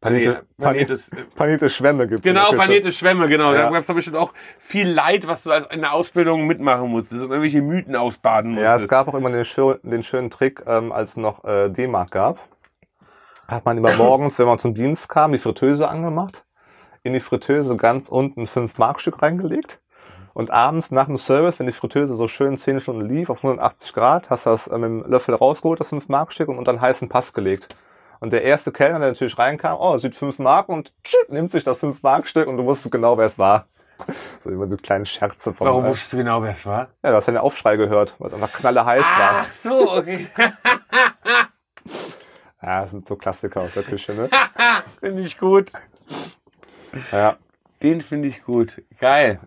Panierte, 0.02 0.44
Nee, 0.58 0.66
paniertes, 0.66 1.12
panierte 1.36 1.70
Schwämme 1.70 2.08
gibt's 2.08 2.24
genau, 2.24 2.54
panierte 2.54 2.92
Schwämme, 2.92 3.28
genau. 3.28 3.54
Ja. 3.54 3.66
Da 3.66 3.70
gab's 3.70 3.86
doch 3.86 3.94
bestimmt 3.94 4.18
auch 4.18 4.34
viel 4.58 4.90
Leid, 4.90 5.28
was 5.28 5.44
du 5.44 5.52
als 5.52 5.68
in 5.68 5.82
der 5.82 5.94
Ausbildung 5.94 6.48
mitmachen 6.48 6.90
musstest 6.90 7.22
und 7.22 7.30
irgendwelche 7.30 7.62
Mythen 7.62 7.96
ausbaden 7.96 8.54
musstest. 8.54 8.66
Ja, 8.66 8.76
es 8.76 8.88
gab 8.88 9.08
auch 9.08 9.14
immer 9.14 9.30
den, 9.30 9.46
schön, 9.46 9.78
den 9.84 10.02
schönen 10.02 10.32
Trick, 10.32 10.64
ähm, 10.66 10.92
als 10.92 11.12
es 11.12 11.18
noch 11.18 11.44
äh, 11.46 11.70
D-Mark 11.70 12.10
gab. 12.10 12.40
Hat 13.48 13.64
man 13.64 13.78
immer 13.78 13.94
morgens, 13.96 14.40
wenn 14.40 14.48
man 14.48 14.58
zum 14.58 14.74
Dienst 14.74 15.08
kam, 15.08 15.34
die 15.34 15.38
Fritteuse 15.38 15.88
angemacht, 15.88 16.46
in 17.04 17.14
die 17.14 17.20
Fritteuse 17.20 17.78
ganz 17.78 18.10
unten 18.10 18.48
fünf 18.48 18.80
Markstück 18.80 19.22
reingelegt. 19.22 19.82
Und 20.34 20.50
abends 20.50 20.90
nach 20.90 21.06
dem 21.06 21.18
Service, 21.18 21.60
wenn 21.60 21.68
die 21.68 21.74
Fritteuse 21.74 22.16
so 22.16 22.28
schön 22.28 22.58
10 22.58 22.80
Stunden 22.80 23.08
lief, 23.08 23.30
auf 23.30 23.44
180 23.44 23.94
Grad, 23.94 24.32
hast 24.32 24.48
du 24.48 24.50
das 24.50 24.68
äh, 24.68 24.78
mit 24.80 24.90
dem 24.90 25.12
Löffel 25.12 25.36
rausgeholt, 25.36 25.80
das 25.80 25.90
5 25.90 26.10
Markstück, 26.10 26.48
und 26.48 26.58
unter 26.58 26.72
einen 26.72 26.82
heißen 26.82 27.08
Pass 27.08 27.34
gelegt. 27.34 27.76
Und 28.22 28.32
der 28.32 28.44
erste 28.44 28.72
Kellner, 28.72 29.00
der 29.00 29.10
natürlich 29.10 29.38
reinkam, 29.38 29.78
oh, 29.80 29.98
sieht 29.98 30.16
fünf 30.16 30.38
Mark 30.40 30.70
und 30.70 30.94
tschüss, 31.04 31.28
nimmt 31.30 31.52
sich 31.52 31.64
das 31.64 31.80
fünf 31.80 32.02
Mark 32.04 32.28
Stück 32.28 32.48
und 32.48 32.56
du 32.56 32.64
wusstest 32.66 32.92
genau, 32.92 33.18
wer 33.18 33.26
es 33.26 33.38
war. 33.38 33.66
So 34.44 34.50
immer 34.52 34.68
so 34.68 34.78
kleine 34.78 35.06
Scherze 35.06 35.54
von. 35.54 35.68
Warum 35.68 35.86
äh, 35.86 35.90
wusstest 35.90 36.14
du 36.14 36.18
genau, 36.18 36.42
wer 36.42 36.52
es 36.52 36.66
war? 36.66 36.88
Ja, 37.04 37.10
du 37.10 37.16
hast 37.18 37.26
ja 37.28 37.34
den 37.34 37.40
Aufschrei 37.40 37.76
gehört, 37.78 38.16
weil 38.20 38.28
es 38.30 38.34
einfach 38.34 38.54
knalle 38.54 38.86
heiß 38.86 39.04
war. 39.04 39.46
Ach 39.46 39.54
so, 39.62 39.92
okay. 39.98 40.28
Ja, 42.64 42.84
das 42.84 42.92
sind 42.92 43.08
so 43.08 43.16
Klassiker 43.16 43.62
aus 43.62 43.74
der 43.74 43.82
Küche, 43.82 44.14
ne? 44.14 44.30
finde 45.00 45.24
ich 45.24 45.40
gut. 45.40 45.72
Ja. 47.12 47.38
Den 47.82 48.02
finde 48.02 48.28
ich 48.28 48.44
gut. 48.44 48.84
Geil. 49.00 49.40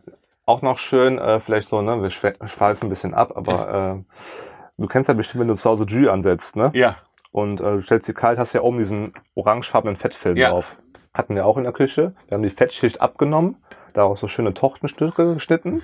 Auch 0.46 0.62
noch 0.62 0.78
schön, 0.78 1.18
äh, 1.18 1.38
vielleicht 1.38 1.68
so, 1.68 1.80
ne, 1.80 2.02
wir 2.02 2.10
schwe- 2.10 2.34
schweifen 2.48 2.86
ein 2.86 2.88
bisschen 2.90 3.14
ab, 3.14 3.32
aber 3.36 4.02
äh, 4.08 4.14
du 4.78 4.88
kennst 4.88 5.06
ja 5.08 5.14
bestimmt, 5.14 5.42
wenn 5.42 5.48
du 5.48 5.54
zu 5.54 5.70
Hause 5.70 5.84
Jus 5.86 6.08
ansetzt, 6.08 6.56
ne? 6.56 6.70
Ja. 6.74 6.96
Und 7.34 7.60
äh, 7.60 7.64
du 7.64 7.80
stellst 7.80 8.06
sie 8.06 8.14
kalt, 8.14 8.38
hast 8.38 8.52
ja 8.52 8.60
oben 8.60 8.78
diesen 8.78 9.12
orangefarbenen 9.34 9.96
Fettfilm 9.96 10.36
Ja. 10.36 10.50
drauf. 10.50 10.76
Hatten 11.12 11.34
wir 11.34 11.44
auch 11.46 11.56
in 11.56 11.64
der 11.64 11.72
Küche. 11.72 12.14
Wir 12.28 12.36
haben 12.36 12.44
die 12.44 12.50
Fettschicht 12.50 13.00
abgenommen, 13.00 13.56
daraus 13.92 14.20
so 14.20 14.28
schöne 14.28 14.54
Tortenstücke 14.54 15.34
geschnitten, 15.34 15.82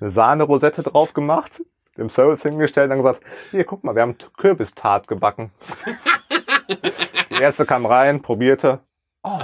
eine 0.00 0.10
Sahne-Rosette 0.10 0.82
drauf 0.82 1.14
gemacht, 1.14 1.62
dem 1.96 2.10
Service 2.10 2.42
hingestellt 2.42 2.86
und 2.86 2.90
dann 2.90 2.98
gesagt, 2.98 3.20
hier, 3.52 3.62
guck 3.62 3.84
mal, 3.84 3.94
wir 3.94 4.02
haben 4.02 4.16
Kürbistart 4.36 5.06
gebacken. 5.06 5.52
die 7.30 7.40
erste 7.40 7.64
kam 7.64 7.86
rein, 7.86 8.20
probierte. 8.20 8.80
Oh, 9.22 9.38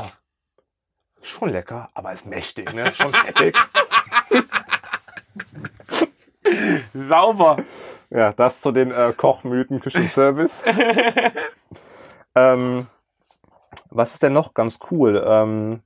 schon 1.22 1.50
lecker, 1.50 1.88
aber 1.94 2.12
ist 2.12 2.26
mächtig, 2.26 2.74
ne? 2.74 2.92
Schon 2.94 3.12
fettig. 3.12 3.56
Sauber. 6.94 7.59
Ja, 8.11 8.33
das 8.33 8.61
zu 8.61 8.72
den 8.72 8.90
äh, 8.90 9.12
Kochmythen 9.16 9.81
Küchenservice. 9.81 10.62
ähm, 12.35 12.87
was 13.90 14.14
ist 14.14 14.22
denn 14.22 14.33
noch 14.33 14.55
ganz 14.55 14.79
cool? 14.90 15.22
Ähm, 15.27 15.81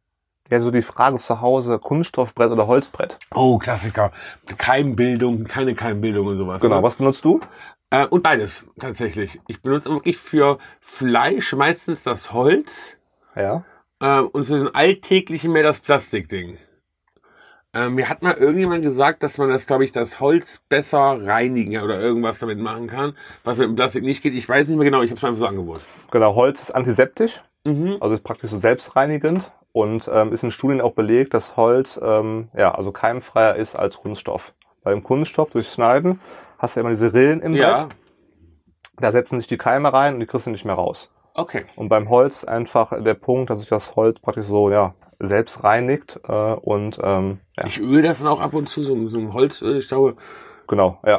ja, 0.50 0.60
so 0.60 0.70
die 0.70 0.82
Frage 0.82 1.18
zu 1.18 1.40
Hause, 1.40 1.78
Kunststoffbrett 1.78 2.50
oder 2.50 2.66
Holzbrett. 2.66 3.18
Oh, 3.34 3.58
Klassiker. 3.58 4.12
Keimbildung, 4.56 5.44
keine 5.44 5.74
Keimbildung 5.74 6.26
und 6.26 6.36
sowas. 6.38 6.62
Genau, 6.62 6.76
ne? 6.76 6.82
was 6.82 6.94
benutzt 6.94 7.24
du? 7.24 7.40
Äh, 7.90 8.06
und 8.06 8.22
beides, 8.22 8.64
tatsächlich. 8.80 9.40
Ich 9.46 9.62
benutze 9.62 9.90
wirklich 9.90 10.16
für 10.16 10.58
Fleisch 10.80 11.52
meistens 11.54 12.02
das 12.02 12.32
Holz 12.32 12.96
Ja. 13.36 13.64
äh, 14.00 14.20
und 14.20 14.44
für 14.44 14.58
so 14.58 14.66
ein 14.66 14.74
alltäglichen 14.74 15.52
mehr 15.52 15.62
das 15.62 15.80
Plastikding. 15.80 16.58
Äh, 17.78 17.88
mir 17.90 18.08
hat 18.08 18.22
mal 18.22 18.34
irgendjemand 18.34 18.82
gesagt, 18.82 19.22
dass 19.22 19.38
man 19.38 19.48
das, 19.50 19.66
glaube 19.66 19.84
ich, 19.84 19.92
das 19.92 20.20
Holz 20.20 20.60
besser 20.68 20.98
reinigen 21.26 21.80
oder 21.82 22.00
irgendwas 22.00 22.38
damit 22.38 22.58
machen 22.58 22.86
kann, 22.88 23.14
was 23.44 23.58
mit 23.58 23.68
dem 23.68 23.76
Plastik 23.76 24.02
nicht 24.04 24.22
geht. 24.22 24.34
Ich 24.34 24.48
weiß 24.48 24.66
nicht 24.68 24.76
mehr 24.76 24.84
genau, 24.84 25.02
ich 25.02 25.10
habe 25.10 25.16
es 25.18 25.22
mir 25.22 25.28
einfach 25.28 25.40
so 25.40 25.46
angeboten. 25.46 25.82
Genau, 26.10 26.34
Holz 26.34 26.60
ist 26.62 26.70
antiseptisch, 26.72 27.42
Mhm. 27.64 27.98
also 28.00 28.14
ist 28.14 28.22
praktisch 28.24 28.50
so 28.50 28.58
selbstreinigend 28.58 29.50
und 29.72 30.08
ähm, 30.12 30.32
ist 30.32 30.42
in 30.42 30.50
Studien 30.50 30.80
auch 30.80 30.92
belegt, 30.92 31.34
dass 31.34 31.56
Holz 31.56 32.00
ähm, 32.02 32.48
ja 32.56 32.74
also 32.74 32.92
keimfreier 32.92 33.56
ist 33.56 33.74
als 33.76 33.98
Kunststoff. 33.98 34.54
Bei 34.82 34.92
dem 34.92 35.02
Kunststoff 35.02 35.50
durchs 35.50 35.74
Schneiden 35.74 36.20
hast 36.58 36.74
du 36.74 36.80
ja 36.80 36.82
immer 36.82 36.90
diese 36.90 37.12
Rillen 37.12 37.40
im 37.42 37.54
Ja, 37.54 37.74
Brett, 37.82 37.96
da 38.96 39.12
setzen 39.12 39.38
sich 39.38 39.48
die 39.48 39.58
Keime 39.58 39.92
rein 39.92 40.14
und 40.14 40.20
die 40.20 40.26
kriegst 40.26 40.46
du 40.46 40.50
nicht 40.50 40.64
mehr 40.64 40.74
raus. 40.76 41.10
okay. 41.34 41.66
Und 41.76 41.88
beim 41.88 42.08
Holz 42.08 42.44
einfach 42.44 42.92
der 43.02 43.14
Punkt, 43.14 43.50
dass 43.50 43.60
sich 43.60 43.68
das 43.68 43.94
Holz 43.96 44.18
praktisch 44.20 44.46
so 44.46 44.70
ja 44.70 44.94
selbst 45.18 45.64
reinigt 45.64 46.20
äh, 46.28 46.32
und 46.32 46.98
ähm, 47.02 47.40
ja, 47.56 47.66
Ich 47.66 47.80
öle 47.80 48.02
das 48.02 48.18
dann 48.18 48.28
auch 48.28 48.40
ab 48.40 48.54
und 48.54 48.68
zu, 48.68 48.84
so, 48.84 49.08
so 49.08 49.18
ein 49.18 49.32
Holzöl. 49.32 49.78
Ich 49.78 49.88
glaube, 49.88 50.16
genau, 50.66 50.98
ja. 51.04 51.18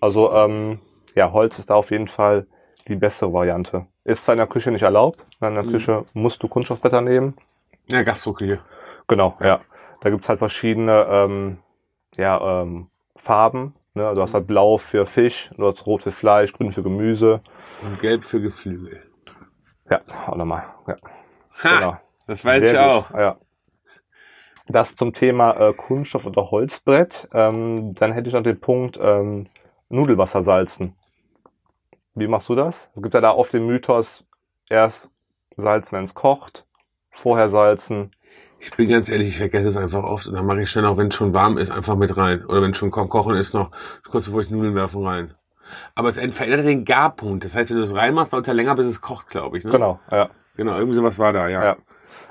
Also 0.00 0.32
ähm, 0.32 0.80
ja, 1.14 1.32
Holz 1.32 1.58
ist 1.58 1.70
da 1.70 1.74
auf 1.74 1.90
jeden 1.90 2.08
Fall 2.08 2.46
die 2.88 2.96
bessere 2.96 3.32
Variante. 3.32 3.86
Ist 4.04 4.24
zwar 4.24 4.34
in 4.34 4.38
der 4.38 4.46
Küche 4.46 4.70
nicht 4.70 4.82
erlaubt, 4.82 5.26
in 5.40 5.54
der 5.54 5.62
Mhm. 5.64 5.70
Küche 5.70 6.04
musst 6.12 6.42
du 6.42 6.48
Kunststoffbretter 6.48 7.00
nehmen. 7.00 7.36
ja, 7.88 8.02
Gastroküche. 8.02 8.60
Genau, 9.08 9.36
ja. 9.40 9.60
Da 10.00 10.10
gibt's 10.10 10.28
halt 10.28 10.38
verschiedene 10.38 11.06
ähm, 11.08 11.58
ja, 12.16 12.62
ähm, 12.62 12.88
Farben. 13.16 13.74
Ne? 13.94 14.12
Du 14.14 14.20
hast 14.20 14.34
halt 14.34 14.46
blau 14.46 14.76
für 14.76 15.06
Fisch, 15.06 15.50
du 15.56 15.66
hast 15.66 15.86
rot 15.86 16.02
für 16.02 16.12
Fleisch, 16.12 16.52
grün 16.52 16.72
für 16.72 16.82
Gemüse. 16.82 17.40
Und 17.82 18.00
gelb 18.00 18.24
für 18.24 18.40
Geflügel. 18.40 19.02
Ja, 19.90 20.00
auch 20.26 20.36
nochmal. 20.36 20.64
Ja, 20.86 20.96
Ha, 21.64 21.74
genau. 21.76 21.96
Das 22.26 22.44
weiß 22.44 22.62
Sehr 22.62 22.72
ich 22.72 22.78
gut, 22.78 23.14
auch. 23.14 23.18
Ja. 23.18 23.38
Das 24.68 24.96
zum 24.96 25.12
Thema 25.12 25.52
äh, 25.52 25.72
Kunststoff 25.72 26.26
oder 26.26 26.50
Holzbrett. 26.50 27.28
Ähm, 27.32 27.94
dann 27.94 28.12
hätte 28.12 28.28
ich 28.28 28.34
noch 28.34 28.42
den 28.42 28.60
Punkt 28.60 28.98
ähm, 29.00 29.46
Nudelwasser 29.88 30.42
salzen. 30.42 30.94
Wie 32.14 32.26
machst 32.26 32.48
du 32.48 32.54
das? 32.54 32.90
Es 32.94 33.02
gibt 33.02 33.14
ja 33.14 33.20
da 33.20 33.30
oft 33.32 33.52
den 33.52 33.66
Mythos, 33.66 34.24
erst 34.68 35.10
salzen, 35.56 35.92
wenn 35.96 36.04
es 36.04 36.14
kocht, 36.14 36.66
vorher 37.10 37.48
salzen. 37.48 38.10
Ich 38.58 38.70
bin 38.74 38.88
ganz 38.88 39.08
ehrlich, 39.08 39.28
ich 39.28 39.36
vergesse 39.36 39.68
es 39.68 39.76
einfach 39.76 40.02
oft 40.02 40.26
und 40.26 40.34
dann 40.34 40.46
mache 40.46 40.62
ich 40.62 40.70
schnell 40.70 40.86
auch, 40.86 40.96
wenn 40.96 41.08
es 41.08 41.14
schon 41.14 41.34
warm 41.34 41.58
ist, 41.58 41.70
einfach 41.70 41.94
mit 41.94 42.16
rein. 42.16 42.44
Oder 42.46 42.62
wenn 42.62 42.70
es 42.70 42.78
schon 42.78 42.90
ko 42.90 43.06
kochen 43.06 43.36
ist, 43.36 43.54
noch 43.54 43.70
kurz 44.10 44.24
bevor 44.24 44.40
ich 44.40 44.50
Nudeln 44.50 44.74
werfe, 44.74 45.04
rein. 45.04 45.34
Aber 45.94 46.08
es 46.08 46.18
verändert 46.34 46.66
den 46.66 46.84
Garpunkt. 46.84 47.44
Das 47.44 47.54
heißt, 47.54 47.70
wenn 47.70 47.76
du 47.76 47.82
es 47.82 47.94
reinmachst, 47.94 48.32
dauert 48.32 48.46
es 48.46 48.48
ja 48.48 48.54
länger, 48.54 48.74
bis 48.74 48.86
es 48.86 49.00
kocht, 49.00 49.28
glaube 49.28 49.58
ich. 49.58 49.64
Ne? 49.64 49.70
Genau, 49.70 50.00
ja. 50.10 50.30
Genau, 50.56 50.76
irgendwie 50.76 50.96
sowas 50.96 51.18
war 51.18 51.32
da, 51.32 51.48
ja. 51.48 51.62
Ja. 51.62 51.76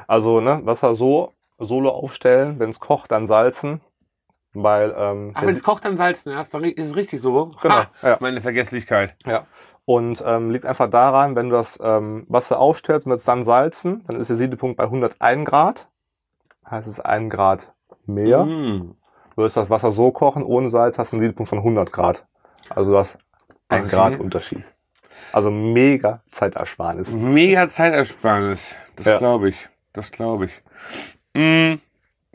Also 0.07 0.41
ne, 0.41 0.61
Wasser 0.63 0.95
so, 0.95 1.33
solo 1.57 1.89
aufstellen, 1.89 2.59
wenn 2.59 2.69
es 2.69 2.79
kocht, 2.79 3.11
dann 3.11 3.27
salzen. 3.27 3.81
Weil, 4.53 4.95
ähm, 4.97 5.31
Ach, 5.33 5.41
wenn 5.41 5.55
es 5.55 5.63
kocht, 5.63 5.83
dann 5.83 5.97
salzen 5.97 6.31
dann 6.31 6.63
ist 6.63 6.87
es 6.87 6.95
richtig 6.95 7.21
so. 7.21 7.51
Genau, 7.61 7.75
Ha, 7.75 7.91
ja. 8.01 8.17
Meine 8.21 8.41
Vergesslichkeit. 8.41 9.15
Ja. 9.25 9.45
Und 9.83 10.23
ähm, 10.25 10.49
liegt 10.49 10.65
einfach 10.65 10.89
daran, 10.89 11.35
wenn 11.35 11.49
du 11.49 11.57
das 11.57 11.77
ähm, 11.83 12.25
Wasser 12.29 12.59
aufstellst 12.59 13.05
und 13.05 13.13
es 13.13 13.25
dann 13.25 13.43
salzen, 13.43 14.03
dann 14.07 14.15
ist 14.15 14.29
der 14.29 14.37
Siedepunkt 14.37 14.77
bei 14.77 14.85
101 14.85 15.45
Grad. 15.47 15.89
Heißt 16.69 16.87
es 16.87 16.99
1 16.99 17.31
Grad 17.31 17.73
mehr. 18.05 18.45
Mm. 18.45 18.95
Würdest 19.35 19.57
das 19.57 19.69
Wasser 19.69 19.91
so 19.91 20.11
kochen, 20.11 20.43
ohne 20.43 20.69
Salz, 20.69 20.97
hast 20.97 21.11
du 21.11 21.17
einen 21.17 21.21
Siedepunkt 21.21 21.49
von 21.49 21.59
100 21.59 21.91
Grad. 21.91 22.25
Also 22.69 22.93
du 22.93 22.97
hast 22.97 23.19
1 23.67 23.85
Okay. 23.85 23.95
Grad 23.95 24.19
Unterschied. 24.19 24.63
Also 25.33 25.51
mega 25.51 26.21
Zeitersparnis. 26.31 27.11
Mega 27.11 27.67
Zeitersparnis. 27.67 28.73
Das 28.95 29.05
Ja. 29.05 29.17
glaube 29.17 29.49
ich. 29.49 29.69
Das 29.93 30.11
glaube 30.11 30.45
ich. 30.45 30.61
Mm. 31.33 31.79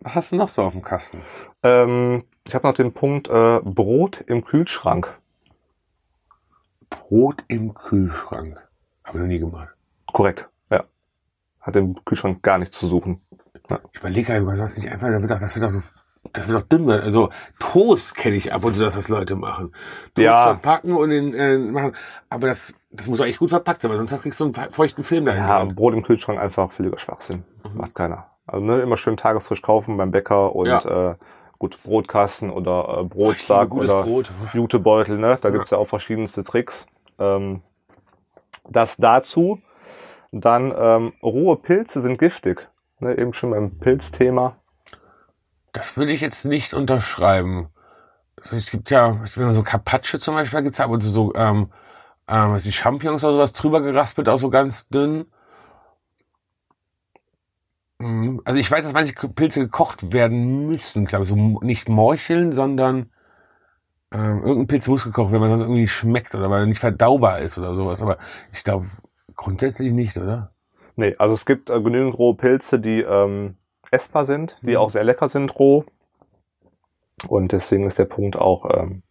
Was 0.02 0.14
hast 0.14 0.32
du 0.32 0.36
noch 0.36 0.48
so 0.48 0.62
auf 0.62 0.72
dem 0.72 0.82
Kasten? 0.82 1.20
Ähm, 1.62 2.24
ich 2.46 2.54
habe 2.54 2.66
noch 2.66 2.74
den 2.74 2.92
Punkt 2.92 3.28
äh, 3.28 3.60
Brot 3.62 4.22
im 4.26 4.44
Kühlschrank. 4.44 5.14
Brot 6.88 7.44
im 7.48 7.74
Kühlschrank. 7.74 8.58
Habe 9.04 9.18
ich 9.18 9.22
noch 9.22 9.28
nie 9.28 9.38
gemacht. 9.38 9.68
Korrekt, 10.12 10.48
ja. 10.70 10.84
Hat 11.60 11.76
im 11.76 12.02
Kühlschrank 12.04 12.42
gar 12.42 12.58
nichts 12.58 12.78
zu 12.78 12.86
suchen. 12.86 13.20
Ich 13.92 14.00
überlege 14.00 14.32
einfach, 14.32 14.56
das 14.56 14.76
nicht 14.76 14.90
einfach, 14.90 15.08
das 15.08 15.20
wird 15.22 15.30
doch, 15.30 15.38
das 15.40 15.54
wird 15.54 15.64
doch 15.64 15.70
so, 15.70 15.82
das 16.32 16.48
wird 16.48 16.60
doch 16.60 16.66
dünn. 16.68 16.90
Also 16.90 17.30
Toast 17.60 18.14
kenne 18.16 18.36
ich 18.36 18.52
ab 18.52 18.64
und 18.64 18.74
zu, 18.74 18.80
dass 18.80 18.94
das 18.94 19.08
Leute 19.08 19.36
machen. 19.36 19.72
Toast 20.14 20.24
Ja. 20.24 20.42
verpacken 20.44 20.96
und 20.96 21.10
in, 21.12 21.34
äh, 21.34 21.58
machen. 21.58 21.94
Aber 22.28 22.48
das, 22.48 22.72
das 22.90 23.06
muss 23.06 23.18
doch 23.18 23.26
echt 23.26 23.38
gut 23.38 23.50
verpackt 23.50 23.82
sein, 23.82 23.90
weil 23.90 23.98
sonst 23.98 24.20
kriegst 24.22 24.40
du 24.40 24.44
einen 24.44 24.54
fe- 24.54 24.68
feuchten 24.70 25.04
Film 25.04 25.24
dahin. 25.26 25.44
Ja, 25.44 25.64
Brot 25.64 25.94
im 25.94 26.02
Kühlschrank 26.02 26.38
einfach 26.40 26.72
völliger 26.72 26.98
Schwachsinn. 26.98 27.44
Macht 27.74 27.94
keiner. 27.94 28.26
Also 28.46 28.64
ne, 28.64 28.78
immer 28.80 28.96
schön 28.96 29.16
tagesfrisch 29.16 29.62
kaufen 29.62 29.96
beim 29.96 30.10
Bäcker 30.10 30.54
und 30.56 30.66
Ja. 30.66 31.10
äh, 31.12 31.14
gut 31.58 31.80
Brotkasten 31.82 32.50
oder 32.50 32.98
äh, 33.00 33.04
Brotsack 33.04 33.72
oder 33.72 34.02
Brot. 34.02 34.32
Jutebeutel, 34.52 35.18
ne? 35.18 35.38
Da 35.40 35.48
Ja. 35.48 35.54
gibt's 35.54 35.70
ja 35.70 35.78
auch 35.78 35.86
verschiedenste 35.86 36.42
Tricks. 36.42 36.86
Ähm, 37.18 37.62
das 38.68 38.96
dazu. 38.96 39.60
Dann 40.32 40.72
ähm, 40.76 41.12
rohe 41.22 41.56
Pilze 41.56 42.00
sind 42.00 42.18
giftig. 42.18 42.68
Ne, 42.98 43.16
eben 43.18 43.32
schon 43.32 43.50
beim 43.50 43.78
Pilzthema. 43.78 44.56
Das 45.72 45.96
würde 45.96 46.12
ich 46.12 46.20
jetzt 46.20 46.44
nicht 46.44 46.74
unterschreiben. 46.74 47.68
Also 48.42 48.56
es 48.56 48.70
gibt 48.70 48.90
ja, 48.90 49.18
es 49.24 49.34
gibt 49.34 49.46
ja 49.46 49.52
so 49.52 49.62
Carpaccio 49.62 50.18
zum 50.18 50.34
Beispiel, 50.34 50.62
gibt's 50.62 50.78
ja 50.78 50.84
ab 50.86 50.90
und 50.90 51.02
zu 51.02 51.08
so, 51.08 51.34
ähm, 51.34 51.70
ähm, 52.30 52.52
was 52.52 52.62
die 52.62 52.72
Champignons 52.72 53.24
oder 53.24 53.34
sowas 53.34 53.52
drüber 53.52 53.80
geraspelt, 53.80 54.28
auch 54.28 54.38
so 54.38 54.50
ganz 54.50 54.88
dünn. 54.88 55.26
Mhm. 57.98 58.40
Also 58.44 58.58
ich 58.58 58.70
weiß, 58.70 58.84
dass 58.84 58.92
manche 58.92 59.12
Pilze 59.12 59.60
gekocht 59.60 60.12
werden 60.12 60.66
müssen, 60.66 61.06
glaube 61.06 61.24
ich, 61.24 61.28
so 61.28 61.36
nicht 61.36 61.88
morcheln, 61.88 62.52
sondern 62.52 63.10
ähm, 64.12 64.40
irgendein 64.42 64.66
Pilz 64.68 64.88
muss 64.88 65.04
gekocht 65.04 65.32
werden, 65.32 65.42
weil 65.42 65.50
sonst 65.50 65.62
irgendwie 65.62 65.88
schmeckt 65.88 66.34
oder 66.34 66.50
weil 66.50 66.60
er 66.60 66.66
nicht 66.66 66.80
verdaubar 66.80 67.40
ist 67.40 67.58
oder 67.58 67.74
sowas. 67.74 68.00
Aber 68.00 68.18
ich 68.52 68.64
glaube 68.64 68.86
grundsätzlich 69.36 69.92
nicht, 69.92 70.16
oder? 70.16 70.52
Nee, 70.96 71.16
also 71.18 71.34
es 71.34 71.46
gibt 71.46 71.70
äh, 71.70 71.80
genügend 71.80 72.18
rohe 72.18 72.34
Pilze, 72.34 72.78
die 72.80 73.00
ähm, 73.00 73.56
essbar 73.90 74.24
sind, 74.24 74.58
die 74.62 74.72
Mhm. 74.72 74.76
auch 74.76 74.90
sehr 74.90 75.04
lecker 75.04 75.28
sind 75.28 75.58
roh. 75.58 75.84
Und 77.28 77.52
deswegen 77.52 77.86
ist 77.86 77.98
der 77.98 78.06
Punkt 78.06 78.36
auch 78.36 78.68
ähm, 78.72 79.02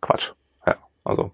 Quatsch. 0.00 0.32
Ja, 0.66 0.76
also 1.04 1.32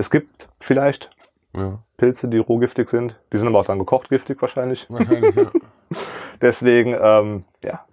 es 0.00 0.10
gibt 0.10 0.48
vielleicht 0.58 1.10
Ja, 1.52 1.78
Pilze, 1.96 2.28
die 2.28 2.38
roh 2.38 2.58
giftig 2.58 2.88
sind. 2.88 3.20
Die 3.32 3.38
sind 3.38 3.46
aber 3.48 3.60
auch 3.60 3.66
dann 3.66 3.78
gekocht 3.78 4.08
giftig 4.08 4.40
wahrscheinlich. 4.40 4.90
wahrscheinlich, 4.90 5.34
ja. 5.34 5.50
Deswegen, 6.40 6.96
ähm, 7.00 7.44
ja, 7.62 7.84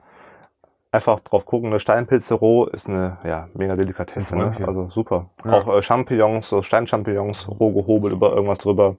einfach 0.91 1.19
drauf 1.19 1.45
gucken. 1.45 1.69
Eine 1.69 1.79
Steinpilze 1.79 2.35
roh 2.35 2.65
ist 2.65 2.87
eine 2.87 3.17
ja, 3.25 3.49
mega 3.53 3.75
Delikatesse. 3.75 4.37
Ne? 4.37 4.55
Also 4.65 4.87
super. 4.87 5.29
Ja. 5.43 5.51
Auch 5.51 5.67
äh, 5.67 5.83
Champignons, 5.83 6.47
so 6.47 6.61
Steinchampignons, 6.61 7.49
roh 7.49 7.73
gehobelt 7.73 8.13
über 8.13 8.33
irgendwas 8.33 8.59
drüber. 8.59 8.95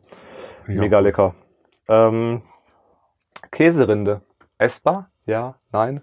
Ja. 0.67 0.81
Mega 0.81 0.99
lecker. 0.99 1.35
Ähm, 1.89 2.43
Käserinde. 3.51 4.21
Essbar? 4.59 5.11
Ja, 5.25 5.55
nein. 5.73 6.03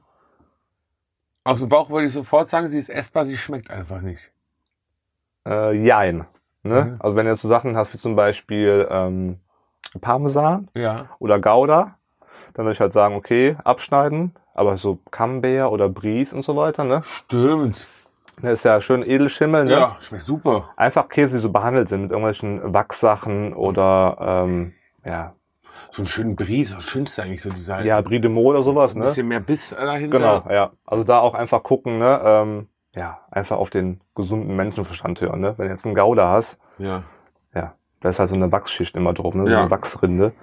Aus 1.43 1.59
dem 1.59 1.69
Bauch 1.69 1.91
würde 1.91 2.07
ich 2.07 2.13
sofort 2.13 2.49
sagen, 2.49 2.69
sie 2.69 2.79
ist 2.79 2.89
essbar, 2.89 3.25
sie 3.25 3.37
schmeckt 3.37 3.69
einfach 3.69 4.01
nicht. 4.01 4.31
Äh, 5.45 5.73
jein. 5.73 6.25
Ne? 6.65 6.83
Mhm. 6.85 6.95
Also 6.99 7.15
wenn 7.15 7.25
du 7.25 7.31
jetzt 7.31 7.41
so 7.41 7.47
Sachen 7.47 7.77
hast 7.77 7.93
wie 7.93 7.97
zum 7.97 8.15
Beispiel 8.15 8.87
ähm, 8.89 9.39
Parmesan 10.01 10.69
Ja. 10.73 11.05
oder 11.19 11.39
Gouda, 11.39 11.95
dann 12.53 12.65
würde 12.65 12.73
ich 12.73 12.79
halt 12.79 12.91
sagen, 12.91 13.15
okay, 13.15 13.55
abschneiden. 13.63 14.33
Aber 14.53 14.77
so 14.77 14.99
Camembert 15.11 15.71
oder 15.71 15.89
Brie 15.89 16.27
und 16.31 16.43
so 16.45 16.55
weiter, 16.55 16.83
ne? 16.83 17.01
Stimmt. 17.03 17.87
Das 18.41 18.53
ist 18.53 18.63
ja 18.63 18.81
schön 18.81 19.03
Edelschimmel, 19.03 19.65
ne? 19.65 19.71
Ja, 19.71 19.97
schmeckt 20.01 20.25
super. 20.25 20.69
Einfach 20.75 21.07
Käse, 21.09 21.37
die 21.37 21.41
so 21.41 21.51
behandelt 21.51 21.87
sind 21.87 22.03
mit 22.03 22.11
irgendwelchen 22.11 22.73
Wachssachen 22.73 23.53
oder 23.53 24.17
ähm, 24.19 24.73
ja, 25.05 25.33
So 25.91 26.01
einen 26.01 26.07
schönen 26.07 26.35
Bries, 26.35 26.73
das 26.73 26.83
Schönste 26.83 27.23
eigentlich 27.23 27.41
so 27.41 27.49
dieser 27.49 27.85
ja, 27.85 28.01
Brie 28.01 28.19
de 28.19 28.29
Meaux 28.29 28.49
oder 28.49 28.63
sowas, 28.63 28.95
ein 28.95 28.99
ne? 28.99 29.05
bisschen 29.05 29.27
mehr 29.27 29.39
Biss 29.39 29.69
dahinter. 29.77 30.17
Genau, 30.17 30.43
ja. 30.49 30.71
Also 30.85 31.03
da 31.03 31.19
auch 31.19 31.33
einfach 31.33 31.63
gucken, 31.63 31.99
ne? 31.99 32.21
Ähm, 32.23 32.67
ja, 32.95 33.19
einfach 33.31 33.57
auf 33.57 33.69
den 33.69 33.99
gesunden 34.15 34.55
Menschenverstand 34.55 35.19
hören, 35.21 35.41
ne? 35.41 35.53
Wenn 35.57 35.67
du 35.67 35.71
jetzt 35.73 35.85
einen 35.85 35.95
Gouda 35.95 36.31
hast, 36.31 36.57
Ja. 36.77 37.03
ja, 37.53 37.73
da 37.99 38.09
ist 38.09 38.19
halt 38.19 38.29
so 38.29 38.35
eine 38.35 38.51
Wachsschicht 38.51 38.95
immer 38.95 39.13
drauf, 39.13 39.35
ne? 39.35 39.45
So 39.45 39.51
Ja. 39.53 39.61
eine 39.61 39.71
Wachsrinde. 39.71 40.33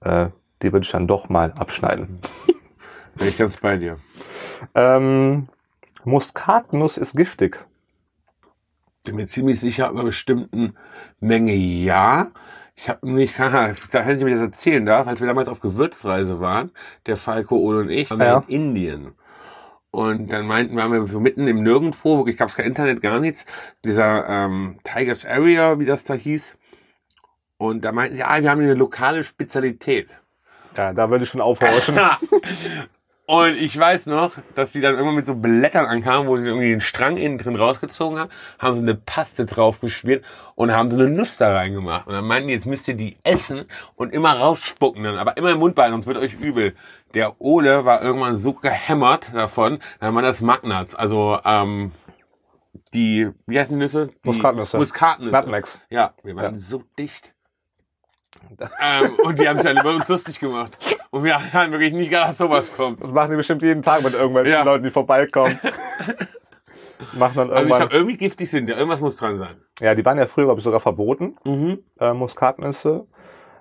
Äh, 0.00 0.26
die 0.62 0.72
würde 0.72 0.84
ich 0.84 0.90
dann 0.90 1.06
doch 1.06 1.28
mal 1.28 1.52
abschneiden. 1.52 2.20
Bin 3.14 3.28
ich 3.28 3.38
ganz 3.38 3.58
bei 3.58 3.76
dir. 3.76 3.98
Ähm, 4.74 5.48
Muskatnuss 6.04 6.96
ist 6.96 7.16
giftig. 7.16 7.64
Bin 9.04 9.16
mir 9.16 9.26
ziemlich 9.26 9.60
sicher, 9.60 9.86
ab 9.86 9.92
einer 9.92 10.04
bestimmten 10.04 10.74
Menge 11.20 11.52
ja. 11.54 12.30
Ich 12.76 12.88
habe 12.88 13.10
nicht, 13.10 13.38
haha, 13.38 13.74
da 13.92 14.00
hätte 14.00 14.18
ich 14.18 14.24
mir 14.24 14.32
das 14.34 14.40
erzählen 14.42 14.84
darf, 14.84 15.06
als 15.06 15.20
wir 15.20 15.26
damals 15.28 15.48
auf 15.48 15.60
Gewürzreise 15.60 16.40
waren, 16.40 16.70
der 17.06 17.16
Falco, 17.16 17.56
Ole 17.56 17.80
und 17.80 17.90
ich, 17.90 18.10
waren 18.10 18.18
wir 18.20 18.26
Ja. 18.26 18.44
in 18.48 18.54
Indien. 18.74 19.12
Und 19.90 20.28
dann 20.28 20.46
meinten, 20.46 20.76
waren 20.76 20.92
wir 20.92 21.06
so 21.08 21.18
mitten 21.18 21.48
im 21.48 21.62
Nirgendwo, 21.62 22.18
wirklich 22.18 22.36
gab 22.36 22.48
es 22.48 22.54
kein 22.54 22.66
Internet, 22.66 23.02
gar 23.02 23.18
nichts, 23.18 23.44
dieser 23.84 24.28
ähm, 24.28 24.78
Tigers 24.84 25.26
Area, 25.26 25.80
wie 25.80 25.84
das 25.84 26.04
da 26.04 26.14
hieß. 26.14 26.56
Und 27.56 27.84
da 27.84 27.92
meinten 27.92 28.14
sie, 28.14 28.20
ja, 28.20 28.40
wir 28.40 28.50
haben 28.50 28.60
eine 28.60 28.74
lokale 28.74 29.24
Spezialität. 29.24 30.08
Ja, 30.76 30.92
da 30.92 31.10
würde 31.10 31.24
ich 31.24 31.30
schon 31.30 31.40
aufhorchen. 31.40 31.98
Und 33.30 33.62
ich 33.62 33.78
weiß 33.78 34.06
noch, 34.06 34.32
dass 34.56 34.72
die 34.72 34.80
dann 34.80 34.94
irgendwann 34.94 35.14
mit 35.14 35.26
so 35.26 35.36
Blättern 35.36 35.86
ankamen, 35.86 36.26
wo 36.26 36.36
sie 36.36 36.48
irgendwie 36.48 36.70
den 36.70 36.80
Strang 36.80 37.16
innen 37.16 37.38
drin 37.38 37.54
rausgezogen 37.54 38.18
haben, 38.18 38.30
haben 38.58 38.74
sie 38.74 38.82
eine 38.82 38.96
Paste 38.96 39.46
drauf 39.46 39.80
geschmiert 39.80 40.24
und 40.56 40.72
haben 40.72 40.90
so 40.90 40.98
eine 40.98 41.08
Nuss 41.08 41.36
da 41.36 41.54
reingemacht. 41.54 42.08
Und 42.08 42.14
dann 42.14 42.26
meinten 42.26 42.48
die, 42.48 42.54
jetzt 42.54 42.66
müsst 42.66 42.88
ihr 42.88 42.94
die 42.94 43.18
essen 43.22 43.66
und 43.94 44.12
immer 44.12 44.36
rausspucken 44.36 45.04
dann, 45.04 45.16
aber 45.16 45.36
immer 45.36 45.52
im 45.52 45.60
Mund 45.60 45.76
behalten, 45.76 45.94
sonst 45.94 46.06
wird 46.08 46.16
euch 46.16 46.34
übel. 46.40 46.74
Der 47.14 47.40
Ole 47.40 47.84
war 47.84 48.02
irgendwann 48.02 48.38
so 48.38 48.52
gehämmert 48.52 49.32
davon, 49.32 49.78
dann 50.00 50.12
waren 50.12 50.24
das 50.24 50.40
Magnats, 50.40 50.96
also 50.96 51.38
ähm, 51.44 51.92
die, 52.92 53.30
wie 53.46 53.60
heißen 53.60 53.72
die 53.72 53.78
Nüsse? 53.78 54.08
Die 54.24 54.28
Muskatnüsse. 54.28 54.76
Muskatnüsse. 54.76 55.36
Nutmegs. 55.36 55.80
Ja, 55.88 56.14
wir 56.24 56.34
waren 56.34 56.54
Ja. 56.56 56.60
so 56.60 56.82
dicht. 56.98 57.32
ähm, 58.82 59.14
und 59.22 59.38
die 59.38 59.48
haben 59.48 59.58
sich 59.58 59.68
alle 59.68 59.82
über 59.82 59.94
uns 59.94 60.08
lustig 60.08 60.40
gemacht. 60.40 60.76
Und 61.10 61.24
wir 61.24 61.52
haben 61.52 61.72
wirklich 61.72 61.92
nicht 61.92 62.12
dass 62.12 62.38
sowas 62.38 62.70
kommt. 62.76 63.02
Das 63.02 63.12
machen 63.12 63.30
die 63.32 63.36
bestimmt 63.36 63.62
jeden 63.62 63.82
Tag 63.82 64.02
mit 64.02 64.14
irgendwelchen 64.14 64.52
Ja. 64.52 64.62
Leuten, 64.62 64.84
die 64.84 64.90
vorbeikommen. 64.90 65.58
machen 67.14 67.36
dann 67.36 67.50
Also 67.50 67.54
ich 67.54 67.58
irgendwann. 67.60 67.80
habe 67.80 67.94
irgendwie 67.94 68.16
giftig 68.16 68.50
sind, 68.50 68.68
ja, 68.68 68.76
irgendwas 68.76 69.00
muss 69.00 69.16
dran 69.16 69.38
sein. 69.38 69.56
ja, 69.80 69.94
die 69.94 70.04
waren 70.04 70.18
ja 70.18 70.26
früher, 70.26 70.44
glaube 70.44 70.60
ich, 70.60 70.64
sogar 70.64 70.80
verboten, 70.80 71.36
Mhm. 71.44 71.78
äh, 71.98 72.12
Muskatnüsse. 72.12 73.06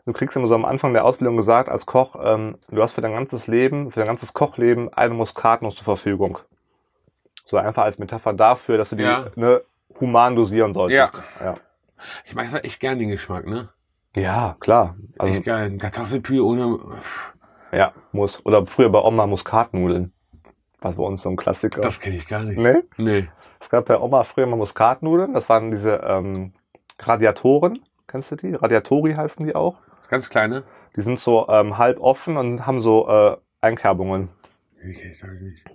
Du 0.06 0.14
kriegst 0.14 0.36
immer 0.36 0.48
so 0.48 0.56
am 0.56 0.66
Anfang 0.66 0.94
der 0.94 1.06
Ausbildung 1.06 1.38
gesagt, 1.38 1.70
als 1.70 1.86
Koch, 1.86 2.16
ähm, 2.22 2.58
du 2.70 2.82
hast 2.82 2.94
für 2.94 3.02
dein 3.02 3.14
ganzes 3.14 3.48
Leben, 3.48 3.92
für 3.92 4.00
dein 4.00 4.08
ganzes 4.08 4.34
Kochleben 4.34 4.92
eine 4.94 5.14
Muskatnuss 5.14 5.76
zur 5.76 5.86
Verfügung. 5.86 6.40
So 7.46 7.58
einfach 7.58 7.84
als 7.84 7.98
Metapher 8.00 8.34
dafür, 8.34 8.78
dass 8.78 8.90
du 8.90 8.96
die 8.96 9.04
Ja. 9.04 9.28
ne, 9.36 9.62
human 10.00 10.36
dosieren 10.36 10.74
solltest. 10.74 11.22
Ja. 11.40 11.56
Ich 12.26 12.34
mag 12.36 12.48
aber 12.50 12.66
echt 12.66 12.80
gern 12.80 13.00
den 13.00 13.10
Geschmack, 13.10 13.46
ne? 13.48 13.70
Ja, 14.16 14.56
klar. 14.60 14.96
Also, 15.18 15.34
echt 15.36 15.46
geil. 15.46 15.66
Ein 15.68 15.80
Kartoffelpü 15.80 16.40
ohne. 16.40 16.80
Ja, 17.72 17.94
muss. 18.12 18.46
Oder 18.46 18.66
früher 18.68 18.90
bei 18.90 19.00
Oma 19.02 19.28
Muskatnudeln. 19.28 20.14
Was 20.82 20.96
bei 20.96 21.04
uns 21.04 21.22
so 21.22 21.30
ein 21.30 21.36
Klassiker. 21.36 21.82
Das 21.82 22.00
kenne 22.00 22.16
ich 22.16 22.28
gar 22.28 22.44
nicht. 22.44 22.58
nee? 22.58 22.78
Nee. 22.98 23.28
Es 23.60 23.70
gab 23.70 23.86
bei 23.86 24.00
Oma 24.00 24.24
früher 24.24 24.46
mal 24.48 24.56
Muskatnudeln. 24.56 25.34
Das 25.34 25.50
waren 25.50 25.72
diese 25.72 25.96
ähm, 26.06 26.54
Radiatoren. 27.00 27.80
Kennst 28.08 28.32
du 28.32 28.36
die? 28.38 28.54
Radiatori 28.54 29.14
heißen 29.14 29.46
die 29.46 29.56
auch. 29.56 29.76
Ganz 30.10 30.30
kleine. 30.30 30.64
Die 30.96 31.02
sind 31.02 31.20
so 31.20 31.48
ähm, 31.50 31.78
halb 31.78 32.00
offen 32.00 32.38
und 32.38 32.66
haben 32.66 32.82
so 32.82 33.08
äh, 33.08 33.38
Einkerbungen. 33.62 34.30
Nee, 34.82 34.94
kenn 34.94 35.12
ich 35.12 35.20
doch 35.20 35.28
nicht. 35.28 35.66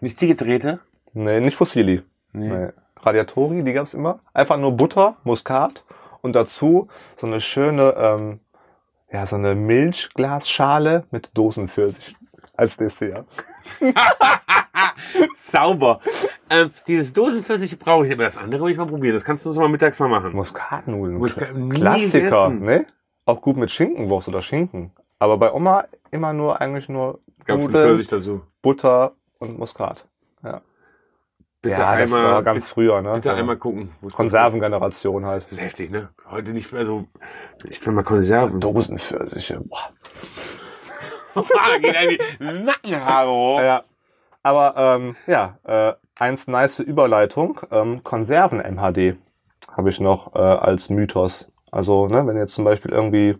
Nicht 0.00 0.20
die 0.20 0.28
gedrehte? 0.28 0.80
Nee, 1.14 1.40
nicht 1.40 1.56
Fossili. 1.56 2.02
Nee. 2.32 2.48
Nee. 2.48 2.68
Radiatori, 3.00 3.62
die 3.62 3.72
gab's 3.72 3.94
immer. 3.94 4.20
Einfach 4.34 4.58
nur 4.58 4.72
Butter, 4.72 5.16
Muskat 5.24 5.84
und 6.20 6.34
dazu 6.34 6.88
so 7.16 7.26
eine 7.26 7.40
schöne, 7.40 7.94
ähm, 7.96 8.40
ja, 9.12 9.26
so 9.26 9.36
eine 9.36 9.54
Milchglasschale 9.54 11.04
mit 11.10 11.30
Dosenpfirsich 11.34 12.16
als 12.56 12.76
Dessert. 12.76 13.26
Sauber. 15.50 16.00
ähm, 16.50 16.70
dieses 16.86 17.12
Dosenpfirsich 17.12 17.78
brauche 17.78 18.06
ich, 18.06 18.12
aber 18.12 18.24
das 18.24 18.36
andere 18.36 18.64
will 18.64 18.72
ich 18.72 18.78
mal 18.78 18.86
probieren. 18.86 19.14
Das 19.14 19.24
kannst 19.24 19.44
du 19.44 19.50
uns 19.50 19.58
mal 19.58 19.68
mittags 19.68 19.98
mal 20.00 20.08
machen. 20.08 20.32
Muskatnudeln. 20.34 21.18
Muskat- 21.18 21.54
nie 21.54 21.68
Klassiker, 21.70 22.48
ne? 22.50 22.86
Auch 23.24 23.40
gut 23.40 23.56
mit 23.56 23.70
Schinkenwurst 23.70 24.28
oder 24.28 24.42
Schinken. 24.42 24.92
Aber 25.18 25.36
bei 25.36 25.52
Oma 25.52 25.84
immer 26.10 26.32
nur, 26.32 26.60
eigentlich 26.60 26.88
nur 26.88 27.18
Gab's 27.44 27.64
Nudeln, 27.66 28.06
dazu? 28.08 28.42
Butter 28.62 29.12
und 29.38 29.58
Muskat. 29.58 30.06
Bitte 31.60 31.80
ja, 31.80 31.96
das 31.96 32.12
einmal, 32.12 32.32
war 32.32 32.42
ganz 32.42 32.64
bitte, 32.64 32.74
früher, 32.74 33.02
ne? 33.02 33.14
bitte 33.14 33.28
Ja. 33.30 33.34
einmal 33.34 33.56
gucken. 33.56 33.90
wo 34.00 34.06
es 34.06 34.12
das 34.12 34.16
Konservengeneration 34.16 35.26
halt. 35.26 35.44
Das 35.44 35.52
ist 35.52 35.60
heftig, 35.60 35.90
ne? 35.90 36.08
Heute 36.30 36.52
nicht 36.52 36.72
mehr 36.72 36.84
so. 36.86 37.06
Ich 37.68 37.84
will 37.84 37.92
mal 37.92 38.04
Konserven. 38.04 38.60
Dosenpfirsiche. 38.60 39.60
Boah. 39.60 39.90
Ah, 41.34 41.78
geht 41.78 41.94
die 42.40 42.44
Nackenhaare 42.44 43.30
hoch. 43.30 43.60
Ja. 43.60 43.82
Aber 44.42 44.74
ähm, 44.76 45.14
ja, 45.28 45.58
äh, 45.62 45.92
eins 46.18 46.48
nice 46.48 46.80
Überleitung. 46.80 47.60
Ähm, 47.70 48.02
Konserven-MHD 48.02 49.16
habe 49.70 49.90
ich 49.90 50.00
noch 50.00 50.34
äh, 50.34 50.38
als 50.38 50.88
Mythos. 50.90 51.52
Also, 51.70 52.08
ne, 52.08 52.26
wenn 52.26 52.36
jetzt 52.36 52.54
zum 52.54 52.64
Beispiel 52.64 52.90
irgendwie, 52.90 53.36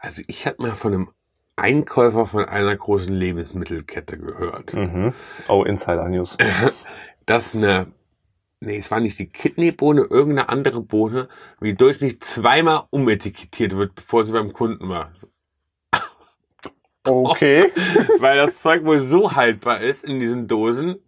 Also 0.00 0.22
ich 0.28 0.46
habe 0.46 0.62
mal 0.62 0.74
von 0.76 0.92
einem 0.92 1.08
Einkäufer 1.56 2.26
von 2.26 2.44
einer 2.44 2.76
großen 2.76 3.12
Lebensmittelkette 3.12 4.18
gehört, 4.18 4.74
mhm. 4.74 5.12
oh, 5.48 5.64
Insider 5.64 6.08
News. 6.08 6.36
dass 7.26 7.54
eine, 7.54 7.92
nee, 8.60 8.78
es 8.78 8.90
war 8.90 9.00
nicht 9.00 9.18
die 9.18 9.28
Kidneybohne, 9.28 10.02
irgendeine 10.02 10.48
andere 10.48 10.80
Bohne, 10.80 11.28
wie 11.60 11.74
durchschnittlich 11.74 12.20
zweimal 12.20 12.84
umetikettiert 12.90 13.76
wird, 13.76 13.94
bevor 13.94 14.24
sie 14.24 14.32
beim 14.32 14.52
Kunden 14.52 14.88
war. 14.88 15.12
Okay. 17.04 17.72
Weil 18.20 18.36
das 18.36 18.62
Zeug 18.62 18.84
wohl 18.84 19.00
so 19.00 19.32
haltbar 19.32 19.80
ist 19.80 20.04
in 20.04 20.20
diesen 20.20 20.46
Dosen. 20.46 21.00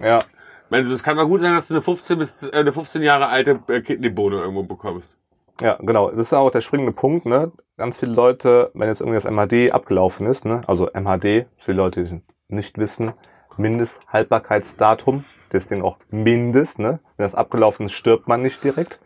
ja. 0.00 0.18
Ich 0.18 0.72
meine, 0.72 0.88
es 0.88 1.02
kann 1.02 1.16
mal 1.16 1.26
gut 1.26 1.40
sein, 1.40 1.52
dass 1.52 1.66
du 1.66 1.74
eine 1.74 1.82
15 1.82 2.18
bis 2.18 2.42
äh, 2.44 2.50
eine 2.52 2.72
15 2.72 3.02
Jahre 3.02 3.26
alte 3.26 3.60
äh, 3.68 3.80
Kidneybohne 3.80 4.38
irgendwo 4.38 4.62
bekommst. 4.62 5.16
Ja, 5.60 5.76
genau. 5.80 6.10
Das 6.10 6.18
ist 6.18 6.32
auch 6.32 6.50
der 6.50 6.62
springende 6.62 6.92
Punkt, 6.92 7.26
ne? 7.26 7.52
Ganz 7.76 7.98
viele 7.98 8.12
Leute, 8.12 8.70
wenn 8.74 8.88
jetzt 8.88 9.00
irgendwie 9.00 9.20
das 9.20 9.30
MHD 9.30 9.72
abgelaufen 9.72 10.26
ist, 10.26 10.44
ne? 10.44 10.62
Also 10.66 10.88
MHD, 10.94 11.46
für 11.58 11.72
die 11.72 11.76
Leute, 11.76 12.04
die 12.04 12.14
es 12.14 12.22
nicht 12.48 12.78
wissen, 12.78 13.12
Mindesthaltbarkeitsdatum, 13.56 15.24
deswegen 15.52 15.82
auch 15.82 15.96
Mindest, 16.10 16.78
ne? 16.78 17.00
Wenn 17.16 17.24
das 17.24 17.34
abgelaufen 17.34 17.86
ist, 17.86 17.92
stirbt 17.92 18.28
man 18.28 18.42
nicht 18.42 18.62
direkt. 18.62 19.00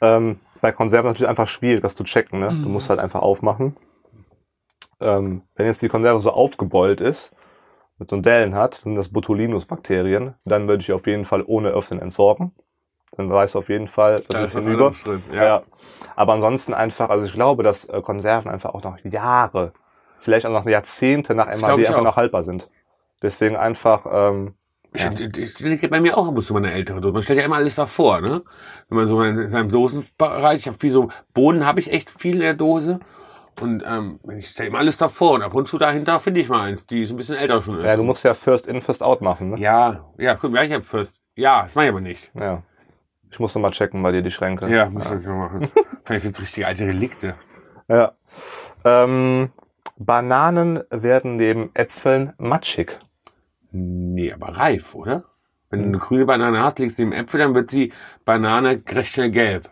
Ähm, 0.00 0.40
bei 0.60 0.72
Konserven 0.72 1.08
natürlich 1.10 1.28
einfach 1.28 1.48
schwierig, 1.48 1.82
das 1.82 1.94
zu 1.94 2.04
checken, 2.04 2.40
ne? 2.40 2.48
Du 2.48 2.68
musst 2.68 2.90
halt 2.90 3.00
einfach 3.00 3.22
aufmachen. 3.22 3.76
Ähm, 5.00 5.42
wenn 5.56 5.66
jetzt 5.66 5.82
die 5.82 5.88
Konserve 5.88 6.18
so 6.20 6.30
aufgebeult 6.30 7.00
ist, 7.00 7.34
mit 7.98 8.10
so 8.10 8.16
Dellen 8.20 8.54
hat, 8.54 8.80
sind 8.84 8.96
das 8.96 9.10
Botulinus-Bakterien, 9.10 10.34
dann 10.44 10.66
würde 10.68 10.82
ich 10.82 10.92
auf 10.92 11.06
jeden 11.06 11.24
Fall 11.24 11.42
ohne 11.46 11.70
Öffnen 11.70 12.00
entsorgen. 12.00 12.52
Dann 13.16 13.30
weißt 13.30 13.54
du 13.54 13.60
auf 13.60 13.68
jeden 13.68 13.86
Fall, 13.86 14.16
das 14.16 14.26
Da 14.28 14.40
ist 14.44 14.52
hinüber. 14.54 14.90
drin. 14.90 15.22
Ja. 15.32 15.44
Ja. 15.44 15.62
Aber 16.16 16.32
ansonsten 16.32 16.74
einfach, 16.74 17.10
also 17.10 17.24
ich 17.24 17.32
glaube, 17.32 17.62
dass 17.62 17.84
äh, 17.84 18.00
Konserven 18.02 18.50
einfach 18.50 18.74
auch 18.74 18.82
noch 18.82 18.98
Jahre, 19.04 19.72
vielleicht 20.18 20.46
auch 20.46 20.50
noch 20.50 20.66
Jahrzehnte 20.66 21.34
nach 21.34 21.46
MHD 21.46 21.64
einfach 21.86 21.98
auch. 21.98 22.02
noch 22.02 22.16
haltbar 22.16 22.42
sind. 22.42 22.70
Deswegen 23.22 23.56
einfach, 23.56 24.06
ähm, 24.10 24.54
Ja. 24.96 25.10
Ich, 25.12 25.36
ich, 25.36 25.60
ich 25.60 25.80
geht 25.80 25.90
bei 25.90 26.00
mir 26.00 26.16
auch 26.16 26.28
ab 26.28 26.36
und 26.36 26.44
zu 26.44 26.52
mal 26.52 26.60
eine 26.60 26.72
ältere 26.72 27.00
Dose. 27.00 27.12
Man 27.12 27.22
stellt 27.22 27.38
ja 27.38 27.44
immer 27.44 27.56
alles 27.56 27.74
davor, 27.74 28.20
ne? 28.20 28.42
Wenn 28.88 28.98
man 28.98 29.08
so 29.08 29.22
in, 29.22 29.38
in 29.38 29.50
seinem 29.50 29.70
Dosenbereich, 29.70 30.60
ich 30.60 30.66
habe 30.68 30.78
viel 30.78 30.92
so, 30.92 31.08
Bohnen 31.32 31.66
habe 31.66 31.80
ich 31.80 31.92
echt 31.92 32.10
viel 32.10 32.34
in 32.34 32.40
der 32.40 32.54
Dose. 32.54 33.00
Und 33.60 33.84
ähm, 33.86 34.20
ich 34.36 34.48
stelle 34.48 34.68
immer 34.68 34.78
alles 34.78 34.96
davor 34.96 35.32
und 35.32 35.42
ab 35.42 35.54
und 35.54 35.68
zu 35.68 35.78
dahinter 35.78 36.18
finde 36.20 36.40
ich 36.40 36.48
mal 36.48 36.62
eins, 36.62 36.86
die 36.86 37.06
so 37.06 37.14
ein 37.14 37.16
bisschen 37.16 37.36
älter 37.36 37.62
schon 37.62 37.78
ist. 37.78 37.84
ja, 37.84 37.96
du 37.96 38.02
musst 38.02 38.24
ja 38.24 38.34
First 38.34 38.66
In, 38.66 38.80
First 38.80 39.02
Out 39.02 39.20
machen, 39.20 39.50
ne? 39.50 39.58
Ja, 39.58 40.04
ja, 40.18 40.34
guck 40.34 40.52
mal, 40.52 40.64
ich 40.64 40.72
hab 40.72 40.84
First. 40.84 41.20
Ja, 41.36 41.62
das 41.62 41.74
mache 41.74 41.86
ich 41.86 41.90
aber 41.90 42.00
nicht. 42.00 42.32
Ja. 42.34 42.62
Ich 43.30 43.40
muss 43.40 43.54
noch 43.54 43.62
mal 43.62 43.70
checken 43.72 44.02
bei 44.02 44.12
dir 44.12 44.22
die 44.22 44.30
Schränke. 44.30 44.68
Ja, 44.68 44.88
muss 44.88 45.04
ich 45.04 45.26
mal 45.26 45.34
machen. 45.34 45.68
Vielleicht 46.04 46.24
gibt's 46.24 46.40
richtige 46.40 46.66
alte 46.66 46.86
Relikte. 46.86 47.34
Ja. 47.88 48.12
Ähm, 48.84 49.50
Bananen 49.96 50.82
werden 50.90 51.36
neben 51.36 51.70
Äpfeln 51.74 52.32
matschig. 52.38 52.98
Nee, 53.76 54.32
aber 54.32 54.56
reif, 54.56 54.94
oder? 54.94 55.24
Wenn 55.68 55.80
du 55.82 55.88
eine 55.88 55.98
grüne 55.98 56.26
Banane 56.26 56.62
hast, 56.62 56.78
legst 56.78 57.00
du 57.00 57.02
im 57.02 57.12
Äpfel, 57.12 57.40
dann 57.40 57.56
wird 57.56 57.72
die 57.72 57.92
Banane 58.24 58.80
recht 58.88 59.12
schnell 59.12 59.32
gelb. 59.32 59.68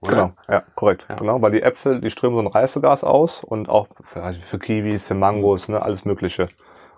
Oder? 0.00 0.10
Genau, 0.10 0.32
ja, 0.48 0.64
korrekt. 0.74 1.06
Ja. 1.08 1.14
Genau, 1.14 1.40
weil 1.40 1.52
die 1.52 1.62
Äpfel, 1.62 2.00
die 2.00 2.10
strömen 2.10 2.36
so 2.36 2.42
ein 2.42 2.48
Reifegas 2.48 3.04
aus 3.04 3.44
und 3.44 3.68
auch 3.68 3.86
für, 4.00 4.34
für 4.34 4.58
Kiwis, 4.58 5.06
für 5.06 5.14
Mangos, 5.14 5.68
ne, 5.68 5.80
alles 5.80 6.04
Mögliche. 6.04 6.48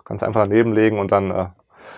Kannst 0.05 0.23
einfach 0.23 0.41
daneben 0.41 0.73
legen 0.73 0.97
und 0.97 1.11
dann, 1.11 1.29
äh, 1.29 1.45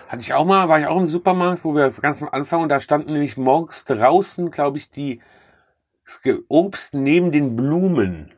Hatte 0.08 0.20
ich 0.20 0.34
auch 0.34 0.44
mal, 0.44 0.68
war 0.68 0.78
ich 0.78 0.86
auch 0.86 0.98
im 0.98 1.06
Supermarkt, 1.06 1.64
wo 1.64 1.74
wir 1.74 1.88
ganz 1.88 2.20
am 2.20 2.28
Anfang 2.28 2.60
und 2.62 2.68
da 2.68 2.80
standen 2.80 3.14
nämlich 3.14 3.38
morgens 3.38 3.86
draußen, 3.86 4.50
glaube 4.50 4.76
ich, 4.76 4.90
die 4.90 5.22
Obst 6.48 6.92
neben 6.92 7.32
den 7.32 7.56
Blumen. 7.56 8.32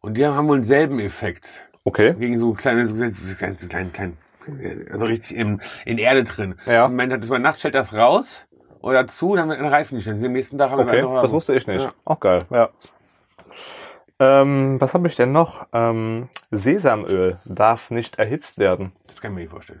Und 0.00 0.14
die 0.14 0.26
haben 0.26 0.48
wohl 0.48 0.60
denselben 0.60 0.98
Effekt. 0.98 1.60
okay. 1.84 2.14
Gegen 2.18 2.38
so 2.38 2.54
kleine, 2.54 2.88
so 2.88 2.96
kleine, 2.96 3.14
so 3.22 3.34
kleine, 3.34 3.54
so 3.56 3.68
kleine, 3.68 3.90
kleine 3.90 4.12
also 4.90 5.06
richtig 5.06 5.36
in, 5.36 5.60
in 5.84 5.98
Erde 5.98 6.24
drin. 6.24 6.56
Ja. 6.66 6.84
Und 6.84 6.92
Moment 6.92 7.12
hat 7.12 7.20
das 7.20 7.28
über 7.28 7.38
Nacht 7.38 7.58
stellt 7.58 7.74
das 7.74 7.94
raus 7.94 8.46
oder 8.80 9.06
zu, 9.06 9.36
dann 9.36 9.48
dann 9.48 9.66
reifen 9.66 9.98
die 9.98 10.02
schon. 10.02 10.24
Am 10.24 10.32
nächsten 10.32 10.58
Tag 10.58 10.70
haben 10.70 10.78
wir 10.78 10.86
Okay, 10.86 11.02
noch 11.02 11.22
das 11.22 11.32
wusste 11.32 11.54
ich 11.54 11.66
nicht. 11.66 11.82
Ja. 11.82 11.90
Auch 12.04 12.20
geil, 12.20 12.46
ja. 12.50 12.70
Ähm, 14.18 14.80
was 14.80 14.92
habe 14.92 15.08
ich 15.08 15.16
denn 15.16 15.32
noch? 15.32 15.66
Ähm, 15.72 16.28
Sesamöl 16.50 17.38
darf 17.46 17.90
nicht 17.90 18.18
erhitzt 18.18 18.58
werden. 18.58 18.92
Das 19.06 19.20
kann 19.20 19.32
ich 19.32 19.34
mir 19.34 19.40
nicht 19.42 19.50
vorstellen. 19.50 19.80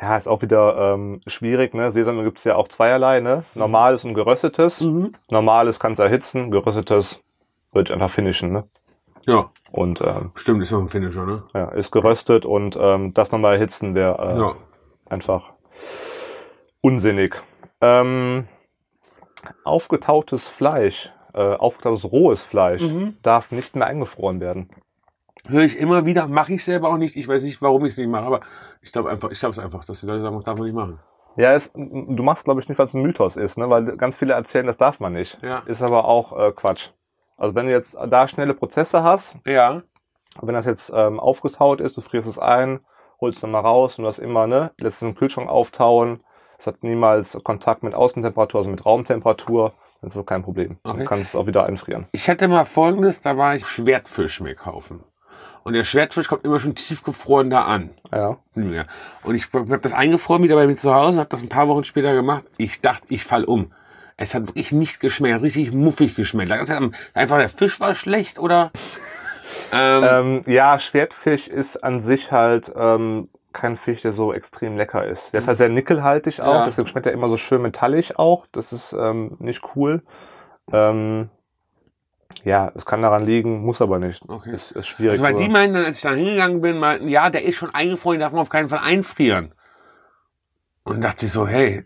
Ja, 0.00 0.16
ist 0.16 0.26
auch 0.26 0.40
wieder 0.40 0.94
ähm, 0.94 1.20
schwierig, 1.26 1.74
ne? 1.74 1.92
Sesamöl 1.92 2.24
gibt's 2.24 2.44
ja 2.44 2.56
auch 2.56 2.68
zweierlei, 2.68 3.20
ne? 3.20 3.44
Normales 3.54 4.04
und 4.04 4.14
geröstetes. 4.14 4.80
Mhm. 4.80 5.12
Normales 5.28 5.78
kannst 5.78 5.98
du 5.98 6.04
erhitzen, 6.04 6.50
geröstetes 6.50 7.22
würde 7.72 7.88
ich 7.88 7.92
einfach 7.92 8.10
finishen, 8.10 8.52
ne? 8.52 8.64
Ja, 9.26 9.50
Und 9.72 10.00
ähm, 10.00 10.32
stimmt, 10.34 10.62
ist 10.62 10.72
noch 10.72 10.80
ein 10.80 10.88
Finisher, 10.88 11.24
ne? 11.24 11.44
ja, 11.54 11.68
ist 11.70 11.90
geröstet 11.92 12.44
und 12.46 12.76
ähm, 12.80 13.14
das 13.14 13.32
nochmal 13.32 13.54
erhitzen 13.54 13.94
wäre 13.94 14.18
äh, 14.34 14.38
Ja. 14.38 14.54
einfach 15.08 15.52
unsinnig. 16.80 17.34
Ähm, 17.80 18.46
aufgetautes 19.64 20.48
Fleisch, 20.48 21.12
äh, 21.34 21.40
aufgetautes 21.54 22.10
rohes 22.10 22.44
Fleisch 22.44 22.82
Mhm. 22.82 23.16
darf 23.22 23.50
nicht 23.52 23.74
mehr 23.76 23.86
eingefroren 23.86 24.40
werden. 24.40 24.68
Höre 25.46 25.64
ich 25.64 25.78
immer 25.78 26.06
wieder, 26.06 26.26
mache 26.26 26.54
ich 26.54 26.64
selber 26.64 26.88
auch 26.88 26.96
nicht. 26.96 27.16
Ich 27.16 27.28
weiß 27.28 27.42
nicht, 27.42 27.60
warum 27.60 27.84
ich 27.84 27.92
es 27.92 27.98
nicht 27.98 28.08
mache, 28.08 28.24
aber 28.24 28.40
ich 28.80 28.92
glaube 28.92 29.10
einfach, 29.10 29.30
ich 29.30 29.38
glaube 29.40 29.52
es 29.52 29.58
einfach, 29.58 29.84
dass 29.84 30.00
die 30.00 30.06
Leute 30.06 30.20
sagen, 30.22 30.36
das 30.36 30.44
darf 30.44 30.58
man 30.58 30.66
nicht 30.66 30.74
machen. 30.76 31.00
Ja, 31.36 31.52
es, 31.52 31.72
du 31.74 32.22
machst, 32.22 32.44
glaube 32.44 32.60
ich, 32.60 32.68
nicht, 32.68 32.78
weil 32.78 32.86
es 32.86 32.94
ein 32.94 33.02
Mythos 33.02 33.36
ist, 33.36 33.58
ne? 33.58 33.68
weil 33.68 33.96
ganz 33.96 34.16
viele 34.16 34.34
erzählen, 34.34 34.66
das 34.66 34.76
darf 34.76 35.00
man 35.00 35.12
nicht. 35.12 35.38
Ja. 35.42 35.58
Ist 35.66 35.82
aber 35.82 36.04
auch 36.06 36.32
äh, 36.38 36.52
Quatsch. 36.52 36.90
Also 37.36 37.54
wenn 37.54 37.66
du 37.66 37.72
jetzt 37.72 37.96
da 38.08 38.28
schnelle 38.28 38.54
Prozesse 38.54 39.02
hast, 39.02 39.36
Ja. 39.44 39.82
wenn 40.40 40.54
das 40.54 40.66
jetzt 40.66 40.92
ähm, 40.94 41.18
aufgetaut 41.20 41.80
ist, 41.80 41.96
du 41.96 42.00
frierst 42.00 42.28
es 42.28 42.38
ein, 42.38 42.80
holst 43.20 43.36
es 43.36 43.40
dann 43.42 43.50
mal 43.50 43.60
raus 43.60 43.98
und 43.98 44.02
du 44.04 44.08
hast 44.08 44.18
immer, 44.18 44.46
ne, 44.46 44.72
lässt 44.78 44.96
es 44.96 45.02
im 45.08 45.14
Kühlschrank 45.14 45.48
auftauen. 45.48 46.20
Es 46.58 46.66
hat 46.66 46.82
niemals 46.82 47.38
Kontakt 47.42 47.82
mit 47.82 47.94
Außentemperatur, 47.94 48.60
also 48.60 48.70
mit 48.70 48.84
Raumtemperatur. 48.86 49.72
Dann 50.00 50.08
ist 50.08 50.16
das 50.16 50.26
kein 50.26 50.42
Problem. 50.42 50.78
Okay. 50.84 50.98
Du 51.00 51.04
kannst 51.04 51.30
es 51.34 51.36
auch 51.40 51.46
wieder 51.46 51.64
einfrieren. 51.66 52.06
Ich 52.12 52.28
hatte 52.28 52.46
mal 52.48 52.64
folgendes, 52.64 53.20
da 53.22 53.36
war 53.36 53.56
ich 53.56 53.66
Schwertfisch 53.66 54.40
mir 54.40 54.54
kaufen. 54.54 55.02
Und 55.64 55.72
der 55.72 55.84
Schwertfisch 55.84 56.28
kommt 56.28 56.44
immer 56.44 56.60
schon 56.60 56.74
tiefgefroren 56.74 57.48
da 57.50 57.64
an. 57.64 57.90
Ja. 58.12 58.36
Ja. 58.54 58.84
Und 59.22 59.34
ich 59.34 59.50
habe 59.52 59.78
das 59.78 59.94
eingefroren 59.94 60.42
wieder 60.42 60.56
bei 60.56 60.66
mir 60.66 60.76
zu 60.76 60.94
Hause, 60.94 61.20
habe 61.20 61.30
das 61.30 61.42
ein 61.42 61.48
paar 61.48 61.68
Wochen 61.68 61.84
später 61.84 62.14
gemacht. 62.14 62.44
Ich 62.58 62.80
dachte, 62.82 63.06
ich 63.08 63.24
fall 63.24 63.44
um. 63.44 63.72
Es 64.16 64.34
hat 64.34 64.46
wirklich 64.48 64.72
nicht 64.72 65.00
geschmeckt, 65.00 65.34
hat 65.34 65.42
richtig 65.42 65.72
muffig 65.72 66.14
geschmeckt. 66.14 66.50
Einfach 67.14 67.38
der 67.38 67.48
Fisch 67.48 67.80
war 67.80 67.94
schlecht 67.94 68.38
oder? 68.38 68.70
Ähm, 69.72 70.04
Ähm, 70.04 70.42
ja, 70.46 70.78
Schwertfisch 70.78 71.48
ist 71.48 71.84
an 71.84 72.00
sich 72.00 72.32
halt 72.32 72.72
ähm, 72.76 73.28
kein 73.52 73.76
Fisch, 73.76 74.00
der 74.00 74.12
so 74.12 74.32
extrem 74.32 74.76
lecker 74.76 75.06
ist. 75.06 75.32
Der 75.32 75.40
ist 75.40 75.48
halt 75.48 75.58
sehr 75.58 75.68
nickelhaltig 75.68 76.40
auch, 76.40 76.54
Ja. 76.60 76.64
deswegen 76.66 76.88
schmeckt 76.88 77.06
er 77.06 77.12
immer 77.12 77.28
so 77.28 77.36
schön 77.36 77.60
metallisch 77.60 78.16
auch. 78.18 78.46
Das 78.52 78.72
ist 78.72 78.94
ähm, 78.94 79.36
nicht 79.40 79.62
cool. 79.76 80.02
Ähm, 80.72 81.28
ja, 82.42 82.72
es 82.74 82.86
kann 82.86 83.02
daran 83.02 83.22
liegen, 83.22 83.62
muss 83.62 83.80
aber 83.82 83.98
nicht. 83.98 84.22
Okay. 84.28 84.54
Ist, 84.54 84.72
ist 84.72 84.86
schwierig. 84.88 85.20
also 85.20 85.24
weil 85.24 85.34
die 85.34 85.48
meinten, 85.50 85.74
dann, 85.74 85.84
als 85.84 85.96
ich 85.96 86.02
da 86.02 86.12
hingegangen 86.12 86.60
bin, 86.62 86.78
meinten, 86.78 87.08
ja, 87.08 87.28
der 87.30 87.44
ist 87.44 87.56
schon 87.56 87.72
eingefroren, 87.74 88.16
den 88.16 88.20
darf 88.22 88.32
man 88.32 88.40
auf 88.40 88.48
keinen 88.48 88.68
Fall 88.70 88.80
einfrieren. 88.80 89.54
Und 90.84 91.02
dachte 91.02 91.26
ich 91.26 91.32
so, 91.32 91.46
hey, 91.46 91.84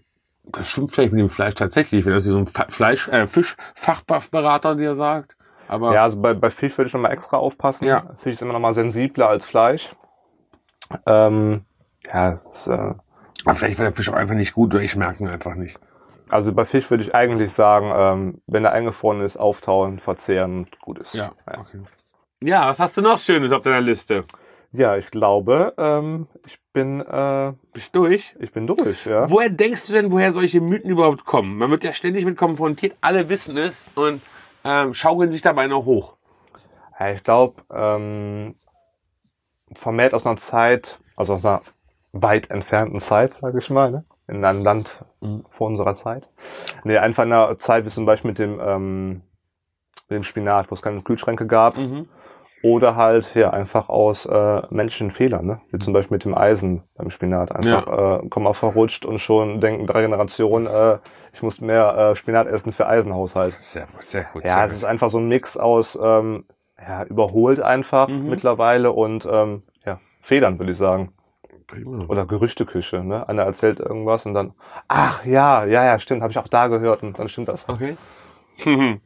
das 0.52 0.68
stimmt 0.68 0.92
vielleicht 0.92 1.12
mit 1.12 1.20
dem 1.20 1.30
Fleisch 1.30 1.54
tatsächlich, 1.54 2.04
wenn 2.04 2.12
das 2.12 2.24
hier 2.24 2.32
so 2.32 2.38
ein 2.38 2.46
Fleisch, 2.46 3.08
äh, 3.08 3.26
Fischfachberater 3.26 4.74
dir 4.74 4.94
sagt. 4.96 5.36
Aber 5.68 5.92
Ja, 5.92 6.04
also 6.04 6.20
bei, 6.20 6.34
bei 6.34 6.50
Fisch 6.50 6.76
würde 6.78 6.88
ich 6.88 6.94
nochmal 6.94 7.12
extra 7.12 7.36
aufpassen. 7.36 7.86
Ja. 7.86 8.04
Fisch 8.16 8.34
ist 8.34 8.42
immer 8.42 8.54
nochmal 8.54 8.74
sensibler 8.74 9.28
als 9.28 9.44
Fleisch. 9.44 9.94
Ähm, 11.06 11.64
ja, 12.06 12.30
ist, 12.32 12.68
äh, 12.68 12.94
aber 13.44 13.54
vielleicht 13.54 13.78
war 13.78 13.84
der 13.84 13.94
Fisch 13.94 14.08
auch 14.08 14.14
einfach 14.14 14.34
nicht 14.34 14.54
gut 14.54 14.74
oder 14.74 14.82
ich 14.82 14.96
merke 14.96 15.22
ihn 15.22 15.28
einfach 15.28 15.54
nicht. 15.54 15.78
also 16.30 16.52
bei 16.54 16.64
Fisch 16.64 16.90
würde 16.90 17.04
ich 17.04 17.14
eigentlich 17.14 17.52
sagen, 17.52 17.92
ähm, 17.94 18.42
wenn 18.46 18.64
er 18.64 18.72
eingefroren 18.72 19.20
ist, 19.20 19.36
auftauen, 19.36 19.98
verzehren 19.98 20.58
und 20.58 20.80
gut 20.80 20.98
ist. 20.98 21.14
Ja, 21.14 21.32
okay. 21.46 21.80
Ja, 22.42 22.68
was 22.68 22.78
hast 22.78 22.96
du 22.96 23.02
noch 23.02 23.18
Schönes 23.18 23.52
auf 23.52 23.62
deiner 23.62 23.80
Liste? 23.80 24.24
Ja, 24.72 24.96
ich 24.96 25.10
glaube, 25.10 25.74
ähm, 25.78 26.26
ich 26.46 26.58
bin, 26.78 27.00
äh, 27.00 27.52
Bist 27.72 27.96
durch? 27.96 28.36
ich 28.38 28.52
bin 28.52 28.66
durch, 28.68 29.04
ja. 29.04 29.28
Woher 29.28 29.50
denkst 29.50 29.88
du 29.88 29.92
denn, 29.92 30.12
woher 30.12 30.32
solche 30.32 30.60
Mythen 30.60 30.90
überhaupt 30.90 31.24
kommen? 31.24 31.58
Man 31.58 31.70
wird 31.70 31.82
ja 31.82 31.92
ständig 31.92 32.24
mit 32.24 32.36
konfrontiert, 32.36 32.96
alle 33.00 33.28
wissen 33.28 33.56
es 33.56 33.84
und 33.96 34.22
ähm, 34.64 34.94
schaukeln 34.94 35.32
sich 35.32 35.42
dabei 35.42 35.66
noch 35.66 35.84
hoch. 35.84 36.14
ja 37.00 37.10
ich 37.10 37.24
glaube, 37.24 37.62
ähm, 37.74 38.54
vermehrt 39.72 40.14
aus 40.14 40.24
einer 40.24 40.36
Zeit, 40.36 41.00
also 41.16 41.34
aus 41.34 41.44
einer 41.44 41.62
weit 42.12 42.48
entfernten 42.50 43.00
Zeit, 43.00 43.34
sage 43.34 43.58
ich 43.58 43.70
mal, 43.70 43.90
ne? 43.90 44.04
in 44.28 44.44
einem 44.44 44.62
Land 44.62 45.04
vor 45.50 45.66
unserer 45.66 45.96
Zeit. 45.96 46.28
Nee, 46.84 46.98
einfach 46.98 47.24
in 47.24 47.32
einer 47.32 47.58
Zeit 47.58 47.86
wie 47.86 47.90
zum 47.90 48.06
Beispiel 48.06 48.30
mit 48.30 48.38
dem, 48.38 48.60
ähm, 48.60 49.22
mit 50.08 50.16
dem 50.16 50.22
Spinat, 50.22 50.70
wo 50.70 50.74
es 50.74 50.82
keine 50.82 51.02
Kühlschränke 51.02 51.46
gab. 51.46 51.76
Mhm. 51.76 52.08
Oder 52.62 52.96
halt 52.96 53.34
ja 53.34 53.50
einfach 53.50 53.88
aus 53.88 54.26
äh, 54.26 54.62
menschlichen 54.70 55.10
Fehlern, 55.12 55.46
ne? 55.46 55.60
Wie 55.70 55.78
zum 55.78 55.92
Beispiel 55.92 56.16
mit 56.16 56.24
dem 56.24 56.34
Eisen 56.34 56.82
beim 56.96 57.08
Spinat. 57.10 57.54
Einfach 57.54 58.22
äh, 58.24 58.28
Komma 58.28 58.52
verrutscht 58.52 59.04
und 59.06 59.20
schon 59.20 59.60
denken 59.60 59.86
drei 59.86 60.02
Generationen, 60.02 60.66
äh, 60.66 60.98
ich 61.32 61.42
muss 61.42 61.60
mehr 61.60 61.96
äh, 61.96 62.14
Spinat 62.16 62.48
essen 62.48 62.72
für 62.72 62.88
Eisenhaushalt. 62.88 63.54
Sehr, 63.58 63.86
sehr 64.00 64.24
gut. 64.32 64.44
Ja, 64.44 64.64
es 64.64 64.72
ist 64.74 64.84
einfach 64.84 65.08
so 65.10 65.18
ein 65.18 65.28
Mix 65.28 65.56
aus 65.56 65.96
ähm, 66.02 66.46
ja, 66.80 67.04
überholt 67.04 67.60
einfach 67.60 68.08
Mhm. 68.08 68.30
mittlerweile 68.30 68.90
und 68.92 69.28
ähm, 69.30 69.62
ja, 69.84 70.00
Fehlern, 70.20 70.58
würde 70.58 70.72
ich 70.72 70.78
sagen. 70.78 71.12
prima. 71.68 72.06
Oder 72.08 72.24
Gerüchteküche, 72.26 73.04
ne? 73.04 73.28
Einer 73.28 73.42
erzählt 73.42 73.78
irgendwas 73.78 74.26
und 74.26 74.34
dann, 74.34 74.52
ach 74.88 75.24
ja, 75.24 75.64
ja, 75.64 75.84
ja, 75.84 75.98
stimmt, 76.00 76.22
habe 76.22 76.32
ich 76.32 76.38
auch 76.38 76.48
da 76.48 76.66
gehört 76.68 77.02
und 77.02 77.18
dann 77.18 77.28
stimmt 77.28 77.48
das. 77.48 77.68
Okay. 77.68 77.96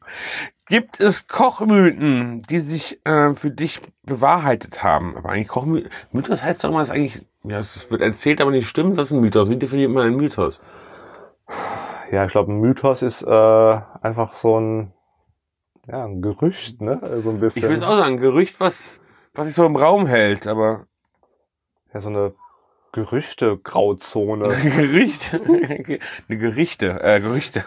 Gibt 0.66 1.00
es 1.00 1.26
Kochmythen, 1.26 2.40
die 2.48 2.60
sich 2.60 3.00
äh, 3.04 3.34
für 3.34 3.50
dich 3.50 3.80
bewahrheitet 4.04 4.82
haben? 4.82 5.16
Aber 5.16 5.30
eigentlich 5.30 5.48
Kochmythen, 5.48 5.90
Mythos 6.12 6.42
heißt 6.42 6.64
doch 6.64 6.70
immer, 6.70 6.80
es 6.80 6.88
ist 6.88 6.94
eigentlich, 6.94 7.26
ja, 7.44 7.58
es 7.58 7.90
wird 7.90 8.00
erzählt, 8.00 8.40
aber 8.40 8.50
nicht 8.52 8.68
stimmt. 8.68 8.96
Was 8.96 9.06
ist 9.06 9.12
ein 9.12 9.20
Mythos? 9.20 9.50
Wie 9.50 9.56
definiert 9.56 9.90
man 9.90 10.06
einen 10.06 10.16
Mythos? 10.16 10.60
Ja, 12.10 12.24
ich 12.24 12.32
glaube, 12.32 12.52
ein 12.52 12.60
Mythos 12.60 13.02
ist 13.02 13.22
äh, 13.22 13.80
einfach 14.02 14.36
so 14.36 14.58
ein, 14.58 14.92
ja, 15.88 16.04
ein 16.04 16.22
Gerücht, 16.22 16.80
ne? 16.80 17.00
So 17.22 17.30
ein 17.30 17.36
Ich 17.36 17.40
bisschen. 17.40 17.68
will 17.68 17.76
es 17.76 17.82
auch 17.82 17.96
sagen, 17.98 18.18
Gerücht, 18.18 18.60
was, 18.60 19.00
was 19.34 19.46
sich 19.46 19.54
so 19.54 19.66
im 19.66 19.76
Raum 19.76 20.06
hält, 20.06 20.46
aber 20.46 20.86
Ja, 21.92 22.00
so 22.00 22.08
eine 22.08 22.34
Gerüchte-Grauzone. 22.92 24.48
Gericht, 24.62 25.34
eine 26.28 26.38
Gerichte, 26.38 27.02
äh, 27.02 27.20
Gerüchte, 27.20 27.64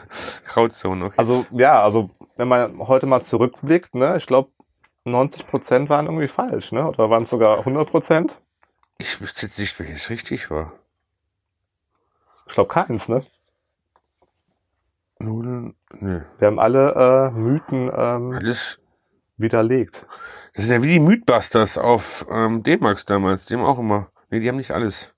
Grauzone, 0.47 1.05
okay. 1.05 1.15
also, 1.17 1.45
ja, 1.51 1.84
also, 1.84 2.11
wenn 2.38 2.47
man 2.47 2.78
heute 2.88 3.07
mal 3.07 3.26
zurückblickt, 3.26 3.95
ne? 3.95 4.17
Ich 4.17 4.28
glaube, 4.28 4.49
90 5.05 5.47
Prozent 5.47 5.89
waren 5.89 6.05
irgendwie 6.05 6.28
falsch, 6.28 6.71
ne? 6.71 6.88
Oder 6.88 7.09
waren 7.09 7.23
es 7.23 7.30
sogar 7.30 7.59
100 7.59 7.89
Prozent? 7.89 8.39
Ich 8.97 9.19
wüsste 9.19 9.47
jetzt 9.47 9.59
nicht, 9.59 9.78
welches 9.80 10.09
richtig 10.09 10.49
war. 10.49 10.73
Ich 12.47 12.53
glaube 12.53 12.69
keins, 12.69 13.09
ne? 13.09 13.23
Nudeln, 15.19 15.76
nö. 15.99 16.21
Wir 16.38 16.47
haben 16.47 16.59
alle 16.59 17.32
äh, 17.32 17.32
Mythen 17.32 17.91
ähm, 17.95 18.34
Alles. 18.34 18.80
widerlegt. 19.38 20.05
Das 20.53 20.65
sind 20.65 20.73
ja 20.73 20.84
wie 20.84 20.93
die 20.93 20.99
Mythbusters 20.99 21.78
auf 21.78 22.26
ähm, 22.30 22.63
D-Max 22.63 23.05
damals. 23.05 23.45
Die 23.45 23.55
haben 23.55 23.63
auch 23.63 23.80
immer. 23.80 24.11
Nee, 24.30 24.39
die 24.39 24.49
haben 24.49 24.57
nicht 24.57 24.71
alles 24.71 25.14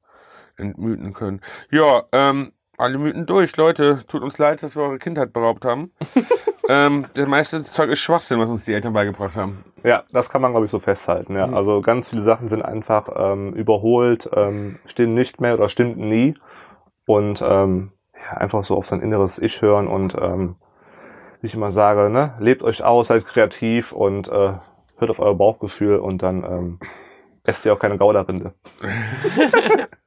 entmythen 0.57 1.13
können. 1.13 1.41
Ja, 1.71 2.03
ähm, 2.11 2.51
alle 2.77 2.99
Mythen 2.99 3.25
durch, 3.25 3.57
Leute. 3.57 4.03
Tut 4.07 4.21
uns 4.21 4.37
leid, 4.37 4.61
dass 4.61 4.75
wir 4.75 4.83
eure 4.83 4.99
Kindheit 4.99 5.33
beraubt 5.33 5.65
haben. 5.65 5.91
ähm, 6.69 7.07
der 7.15 7.27
meiste 7.27 7.63
Zeug 7.63 7.89
ist 7.89 7.99
Schwachsinn, 7.99 8.39
was 8.39 8.49
uns 8.49 8.65
die 8.65 8.73
Eltern 8.73 8.93
beigebracht 8.93 9.35
haben. 9.35 9.63
Ja, 9.83 10.03
das 10.11 10.29
kann 10.29 10.41
man, 10.41 10.51
glaube 10.51 10.65
ich, 10.65 10.71
so 10.71 10.79
festhalten. 10.79 11.35
Ja. 11.35 11.47
Mhm. 11.47 11.55
Also 11.55 11.81
ganz 11.81 12.09
viele 12.09 12.21
Sachen 12.21 12.49
sind 12.49 12.61
einfach 12.61 13.09
ähm, 13.15 13.53
überholt, 13.53 14.29
ähm, 14.33 14.77
stimmen 14.85 15.15
nicht 15.15 15.41
mehr 15.41 15.55
oder 15.55 15.69
stimmten 15.69 16.07
nie. 16.07 16.35
Und 17.07 17.41
ähm, 17.41 17.91
ja, 18.13 18.37
einfach 18.37 18.63
so 18.63 18.77
auf 18.77 18.85
sein 18.85 19.01
inneres 19.01 19.39
Ich 19.39 19.61
hören 19.61 19.87
und 19.87 20.15
ähm, 20.15 20.55
wie 21.41 21.47
ich 21.47 21.55
immer 21.55 21.71
sage, 21.71 22.09
ne, 22.09 22.33
lebt 22.39 22.63
euch 22.63 22.83
aus, 22.83 23.07
seid 23.07 23.25
kreativ 23.25 23.91
und 23.91 24.27
äh, 24.27 24.53
hört 24.97 25.09
auf 25.09 25.19
euer 25.19 25.35
Bauchgefühl 25.35 25.97
und 25.97 26.21
dann 26.21 26.43
ähm, 26.43 26.79
esst 27.43 27.65
ihr 27.65 27.73
auch 27.73 27.79
keine 27.79 27.97
Gouda-Rinde. 27.97 28.53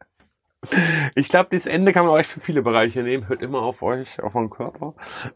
Ich 1.15 1.29
glaube, 1.29 1.49
das 1.57 1.67
Ende 1.67 1.93
kann 1.93 2.05
man 2.05 2.15
euch 2.15 2.27
für 2.27 2.41
viele 2.41 2.63
Bereiche 2.63 3.03
nehmen. 3.03 3.29
Hört 3.29 3.43
immer 3.43 3.63
auf 3.63 3.83
euch, 3.83 4.21
auf 4.23 4.35
euren 4.35 4.51
Körper. 4.51 4.95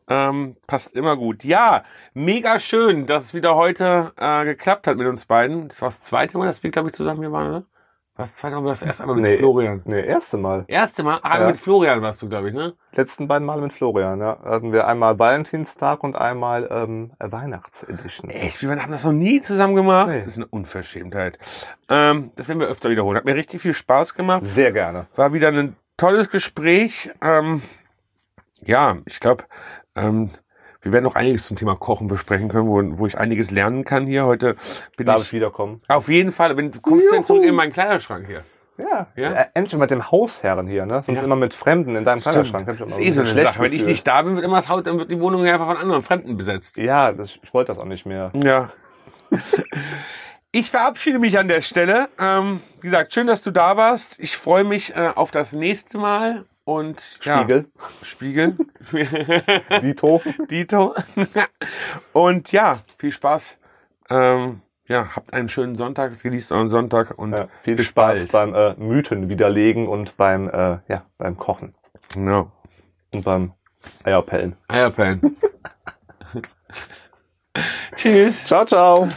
Ähm, 0.09 0.57
passt 0.67 0.95
immer 0.95 1.17
gut. 1.17 1.45
Ja, 1.45 1.85
mega 2.13 2.59
schön, 2.61 3.07
dass 3.07 3.25
es 3.25 3.35
wieder 3.35 3.55
heute 3.57 4.13
äh, 4.17 4.45
geklappt 4.45 4.87
hat 4.87 4.97
mit 4.99 5.07
uns 5.07 5.25
beiden. 5.25 5.69
Das 5.69 5.81
war 5.81 5.89
das 5.89 6.03
zweite 6.03 6.37
Mal, 6.39 6.47
dass 6.47 6.63
wir, 6.63 6.71
glaube 6.71 6.91
ich, 6.91 6.95
zusammen 6.95 7.21
hier 7.21 7.33
waren, 7.33 7.49
oder? 7.49 7.65
Was 8.17 8.37
zweite 8.37 8.55
Mal, 8.61 8.69
das 8.69 8.83
erste 8.83 9.07
Mal 9.07 9.17
mit 9.17 9.25
Nee. 9.25 9.37
Florian. 9.39 9.83
Nee, 9.87 10.05
erste 10.07 10.37
Mal. 10.37 10.65
Erste 10.69 11.03
Mal? 11.03 11.19
Ah, 11.23 11.41
Ja. 11.41 11.47
mit 11.49 11.59
Florian 11.59 12.01
warst 12.01 12.23
du, 12.23 12.29
glaube 12.29 12.49
ich, 12.49 12.55
ne? 12.55 12.75
Letzten 12.95 13.27
beiden 13.27 13.45
Male 13.45 13.61
mit 13.61 13.73
Florian, 13.73 14.21
ja. 14.21 14.37
Da 14.43 14.51
hatten 14.51 14.73
wir 14.73 14.87
einmal 14.87 15.19
Valentinstag 15.19 16.05
und 16.05 16.15
einmal 16.15 16.69
ähm, 16.71 17.11
Weihnachtsedition. 17.19 18.31
Echt, 18.31 18.63
wir 18.63 18.71
haben 18.81 18.93
das 18.93 19.03
noch 19.05 19.11
nie 19.13 19.41
zusammen 19.41 19.75
gemacht. 19.75 20.09
Nee. 20.11 20.19
Das 20.19 20.29
ist 20.29 20.37
eine 20.37 20.47
Unverschämtheit. 20.47 21.39
Ähm, 21.89 22.31
das 22.37 22.47
werden 22.47 22.61
wir 22.61 22.69
öfter 22.69 22.89
wiederholen. 22.89 23.17
Hat 23.17 23.25
mir 23.25 23.35
richtig 23.35 23.61
viel 23.61 23.75
Spaß 23.75 24.15
gemacht. 24.15 24.43
Sehr 24.45 24.71
gerne. 24.71 25.07
War 25.17 25.33
wieder 25.33 25.49
ein 25.49 25.75
tolles 25.97 26.31
Gespräch. 26.31 27.11
Ähm, 27.21 27.63
ja, 28.63 28.97
ich 29.07 29.19
glaube, 29.19 29.43
ähm, 29.97 30.31
wir 30.85 30.93
werden 30.93 31.05
noch 31.05 31.17
einiges 31.17 31.47
zum 31.47 31.57
Thema 31.57 31.75
Kochen 31.77 32.07
besprechen 32.09 32.49
können, 32.49 32.69
wo, 32.69 32.99
wo 32.99 33.07
ich 33.07 33.19
einiges 33.19 33.51
lernen 33.51 33.85
kann 33.85 34.07
hier. 34.07 34.27
Heute 34.27 34.57
bin 34.97 35.07
Darf 35.07 35.23
ich 35.23 35.27
ich 35.29 35.33
wiederkommen? 35.33 35.83
auf 35.89 36.09
jeden 36.09 36.31
Fall. 36.33 36.57
Wenn, 36.57 36.71
du 36.71 36.81
kommst 36.81 37.07
du 37.07 37.11
denn 37.15 37.25
zurück 37.25 37.43
in 37.45 37.55
meinen 37.55 37.73
Kleiderschrank 37.73 38.27
hier? 38.27 38.45
Ja. 38.77 39.07
Ja? 39.17 39.33
Äh, 39.33 39.47
Endlich 39.55 39.79
mit 39.79 39.91
dem 39.91 40.11
Hausherren 40.11 40.67
hier, 40.67 40.85
ne? 40.85 41.03
Sonst 41.07 41.19
Ja. 41.21 41.25
immer 41.25 41.37
mit 41.37 41.55
Fremden 41.55 41.95
in 41.97 42.05
deinem 42.05 42.21
Kleiderschrank. 42.21 42.67
Das 42.67 42.81
ist 42.81 42.99
eh 42.99 43.11
so 43.13 43.21
ein 43.23 43.29
eine 43.29 43.43
Sache. 43.43 43.63
Wenn 43.63 43.73
ich 43.73 43.85
nicht 43.85 44.07
da 44.07 44.23
bin, 44.23 44.35
wird 44.35 44.45
immer 44.45 44.57
das 44.57 44.69
Haus, 44.69 44.83
dann 44.83 44.99
wird 44.99 45.11
die 45.11 45.21
Wohnung 45.21 45.47
einfach 45.47 45.67
von 45.67 45.77
anderen 45.77 46.03
Fremden 46.03 46.37
besetzt. 46.37 46.77
Ja, 46.77 47.13
das, 47.13 47.39
ich 47.43 47.55
wollte 47.55 47.73
das 47.73 47.79
auch 47.79 47.87
nicht 47.87 48.05
mehr. 48.07 48.31
Ja. 48.35 48.69
Ich 50.57 50.71
verabschiede 50.71 51.19
mich 51.19 51.37
an 51.37 51.49
der 51.49 51.63
Stelle. 51.63 52.09
Ähm, 52.17 52.61
wie 52.81 52.87
gesagt, 52.89 53.13
schön, 53.13 53.27
dass 53.27 53.43
du 53.43 53.51
da 53.51 53.77
warst. 53.77 54.21
Ich 54.21 54.37
freue 54.37 54.63
mich 54.63 54.95
äh, 54.95 55.11
auf 55.13 55.33
das 55.33 55.53
nächste 55.53 55.99
Mal. 55.99 56.45
Und 56.65 57.01
Spiegel, 57.21 57.67
Ja, 57.77 57.83
Spiegel. 58.03 58.57
Dito. 59.83 60.23
Dito. 60.51 60.95
und 62.15 62.51
ja, 62.53 62.79
viel 62.99 63.13
Spaß. 63.13 63.59
Ähm, 64.09 64.63
ja, 64.87 65.15
habt 65.15 65.33
einen 65.35 65.49
schönen 65.51 65.77
Sonntag, 65.77 66.23
genießt 66.23 66.53
euren 66.53 66.71
Sonntag 66.71 67.19
und 67.19 67.33
Ja, 67.33 67.49
viel 67.63 67.79
Spaß 67.83 68.29
bald. 68.29 68.33
beim 68.33 68.55
äh, 68.55 68.75
Mythen 68.75 69.29
widerlegen 69.29 69.89
und 69.89 70.17
beim, 70.17 70.49
äh, 70.49 70.79
ja, 70.89 71.05
beim 71.19 71.37
Kochen 71.37 71.75
Ja. 72.17 72.51
und 73.15 73.25
beim 73.25 73.53
Eierpellen. 74.03 74.57
Eierpan. 74.69 75.21
Tschüss. 77.97 78.47
Ciao, 78.47 78.65
ciao. 78.65 79.09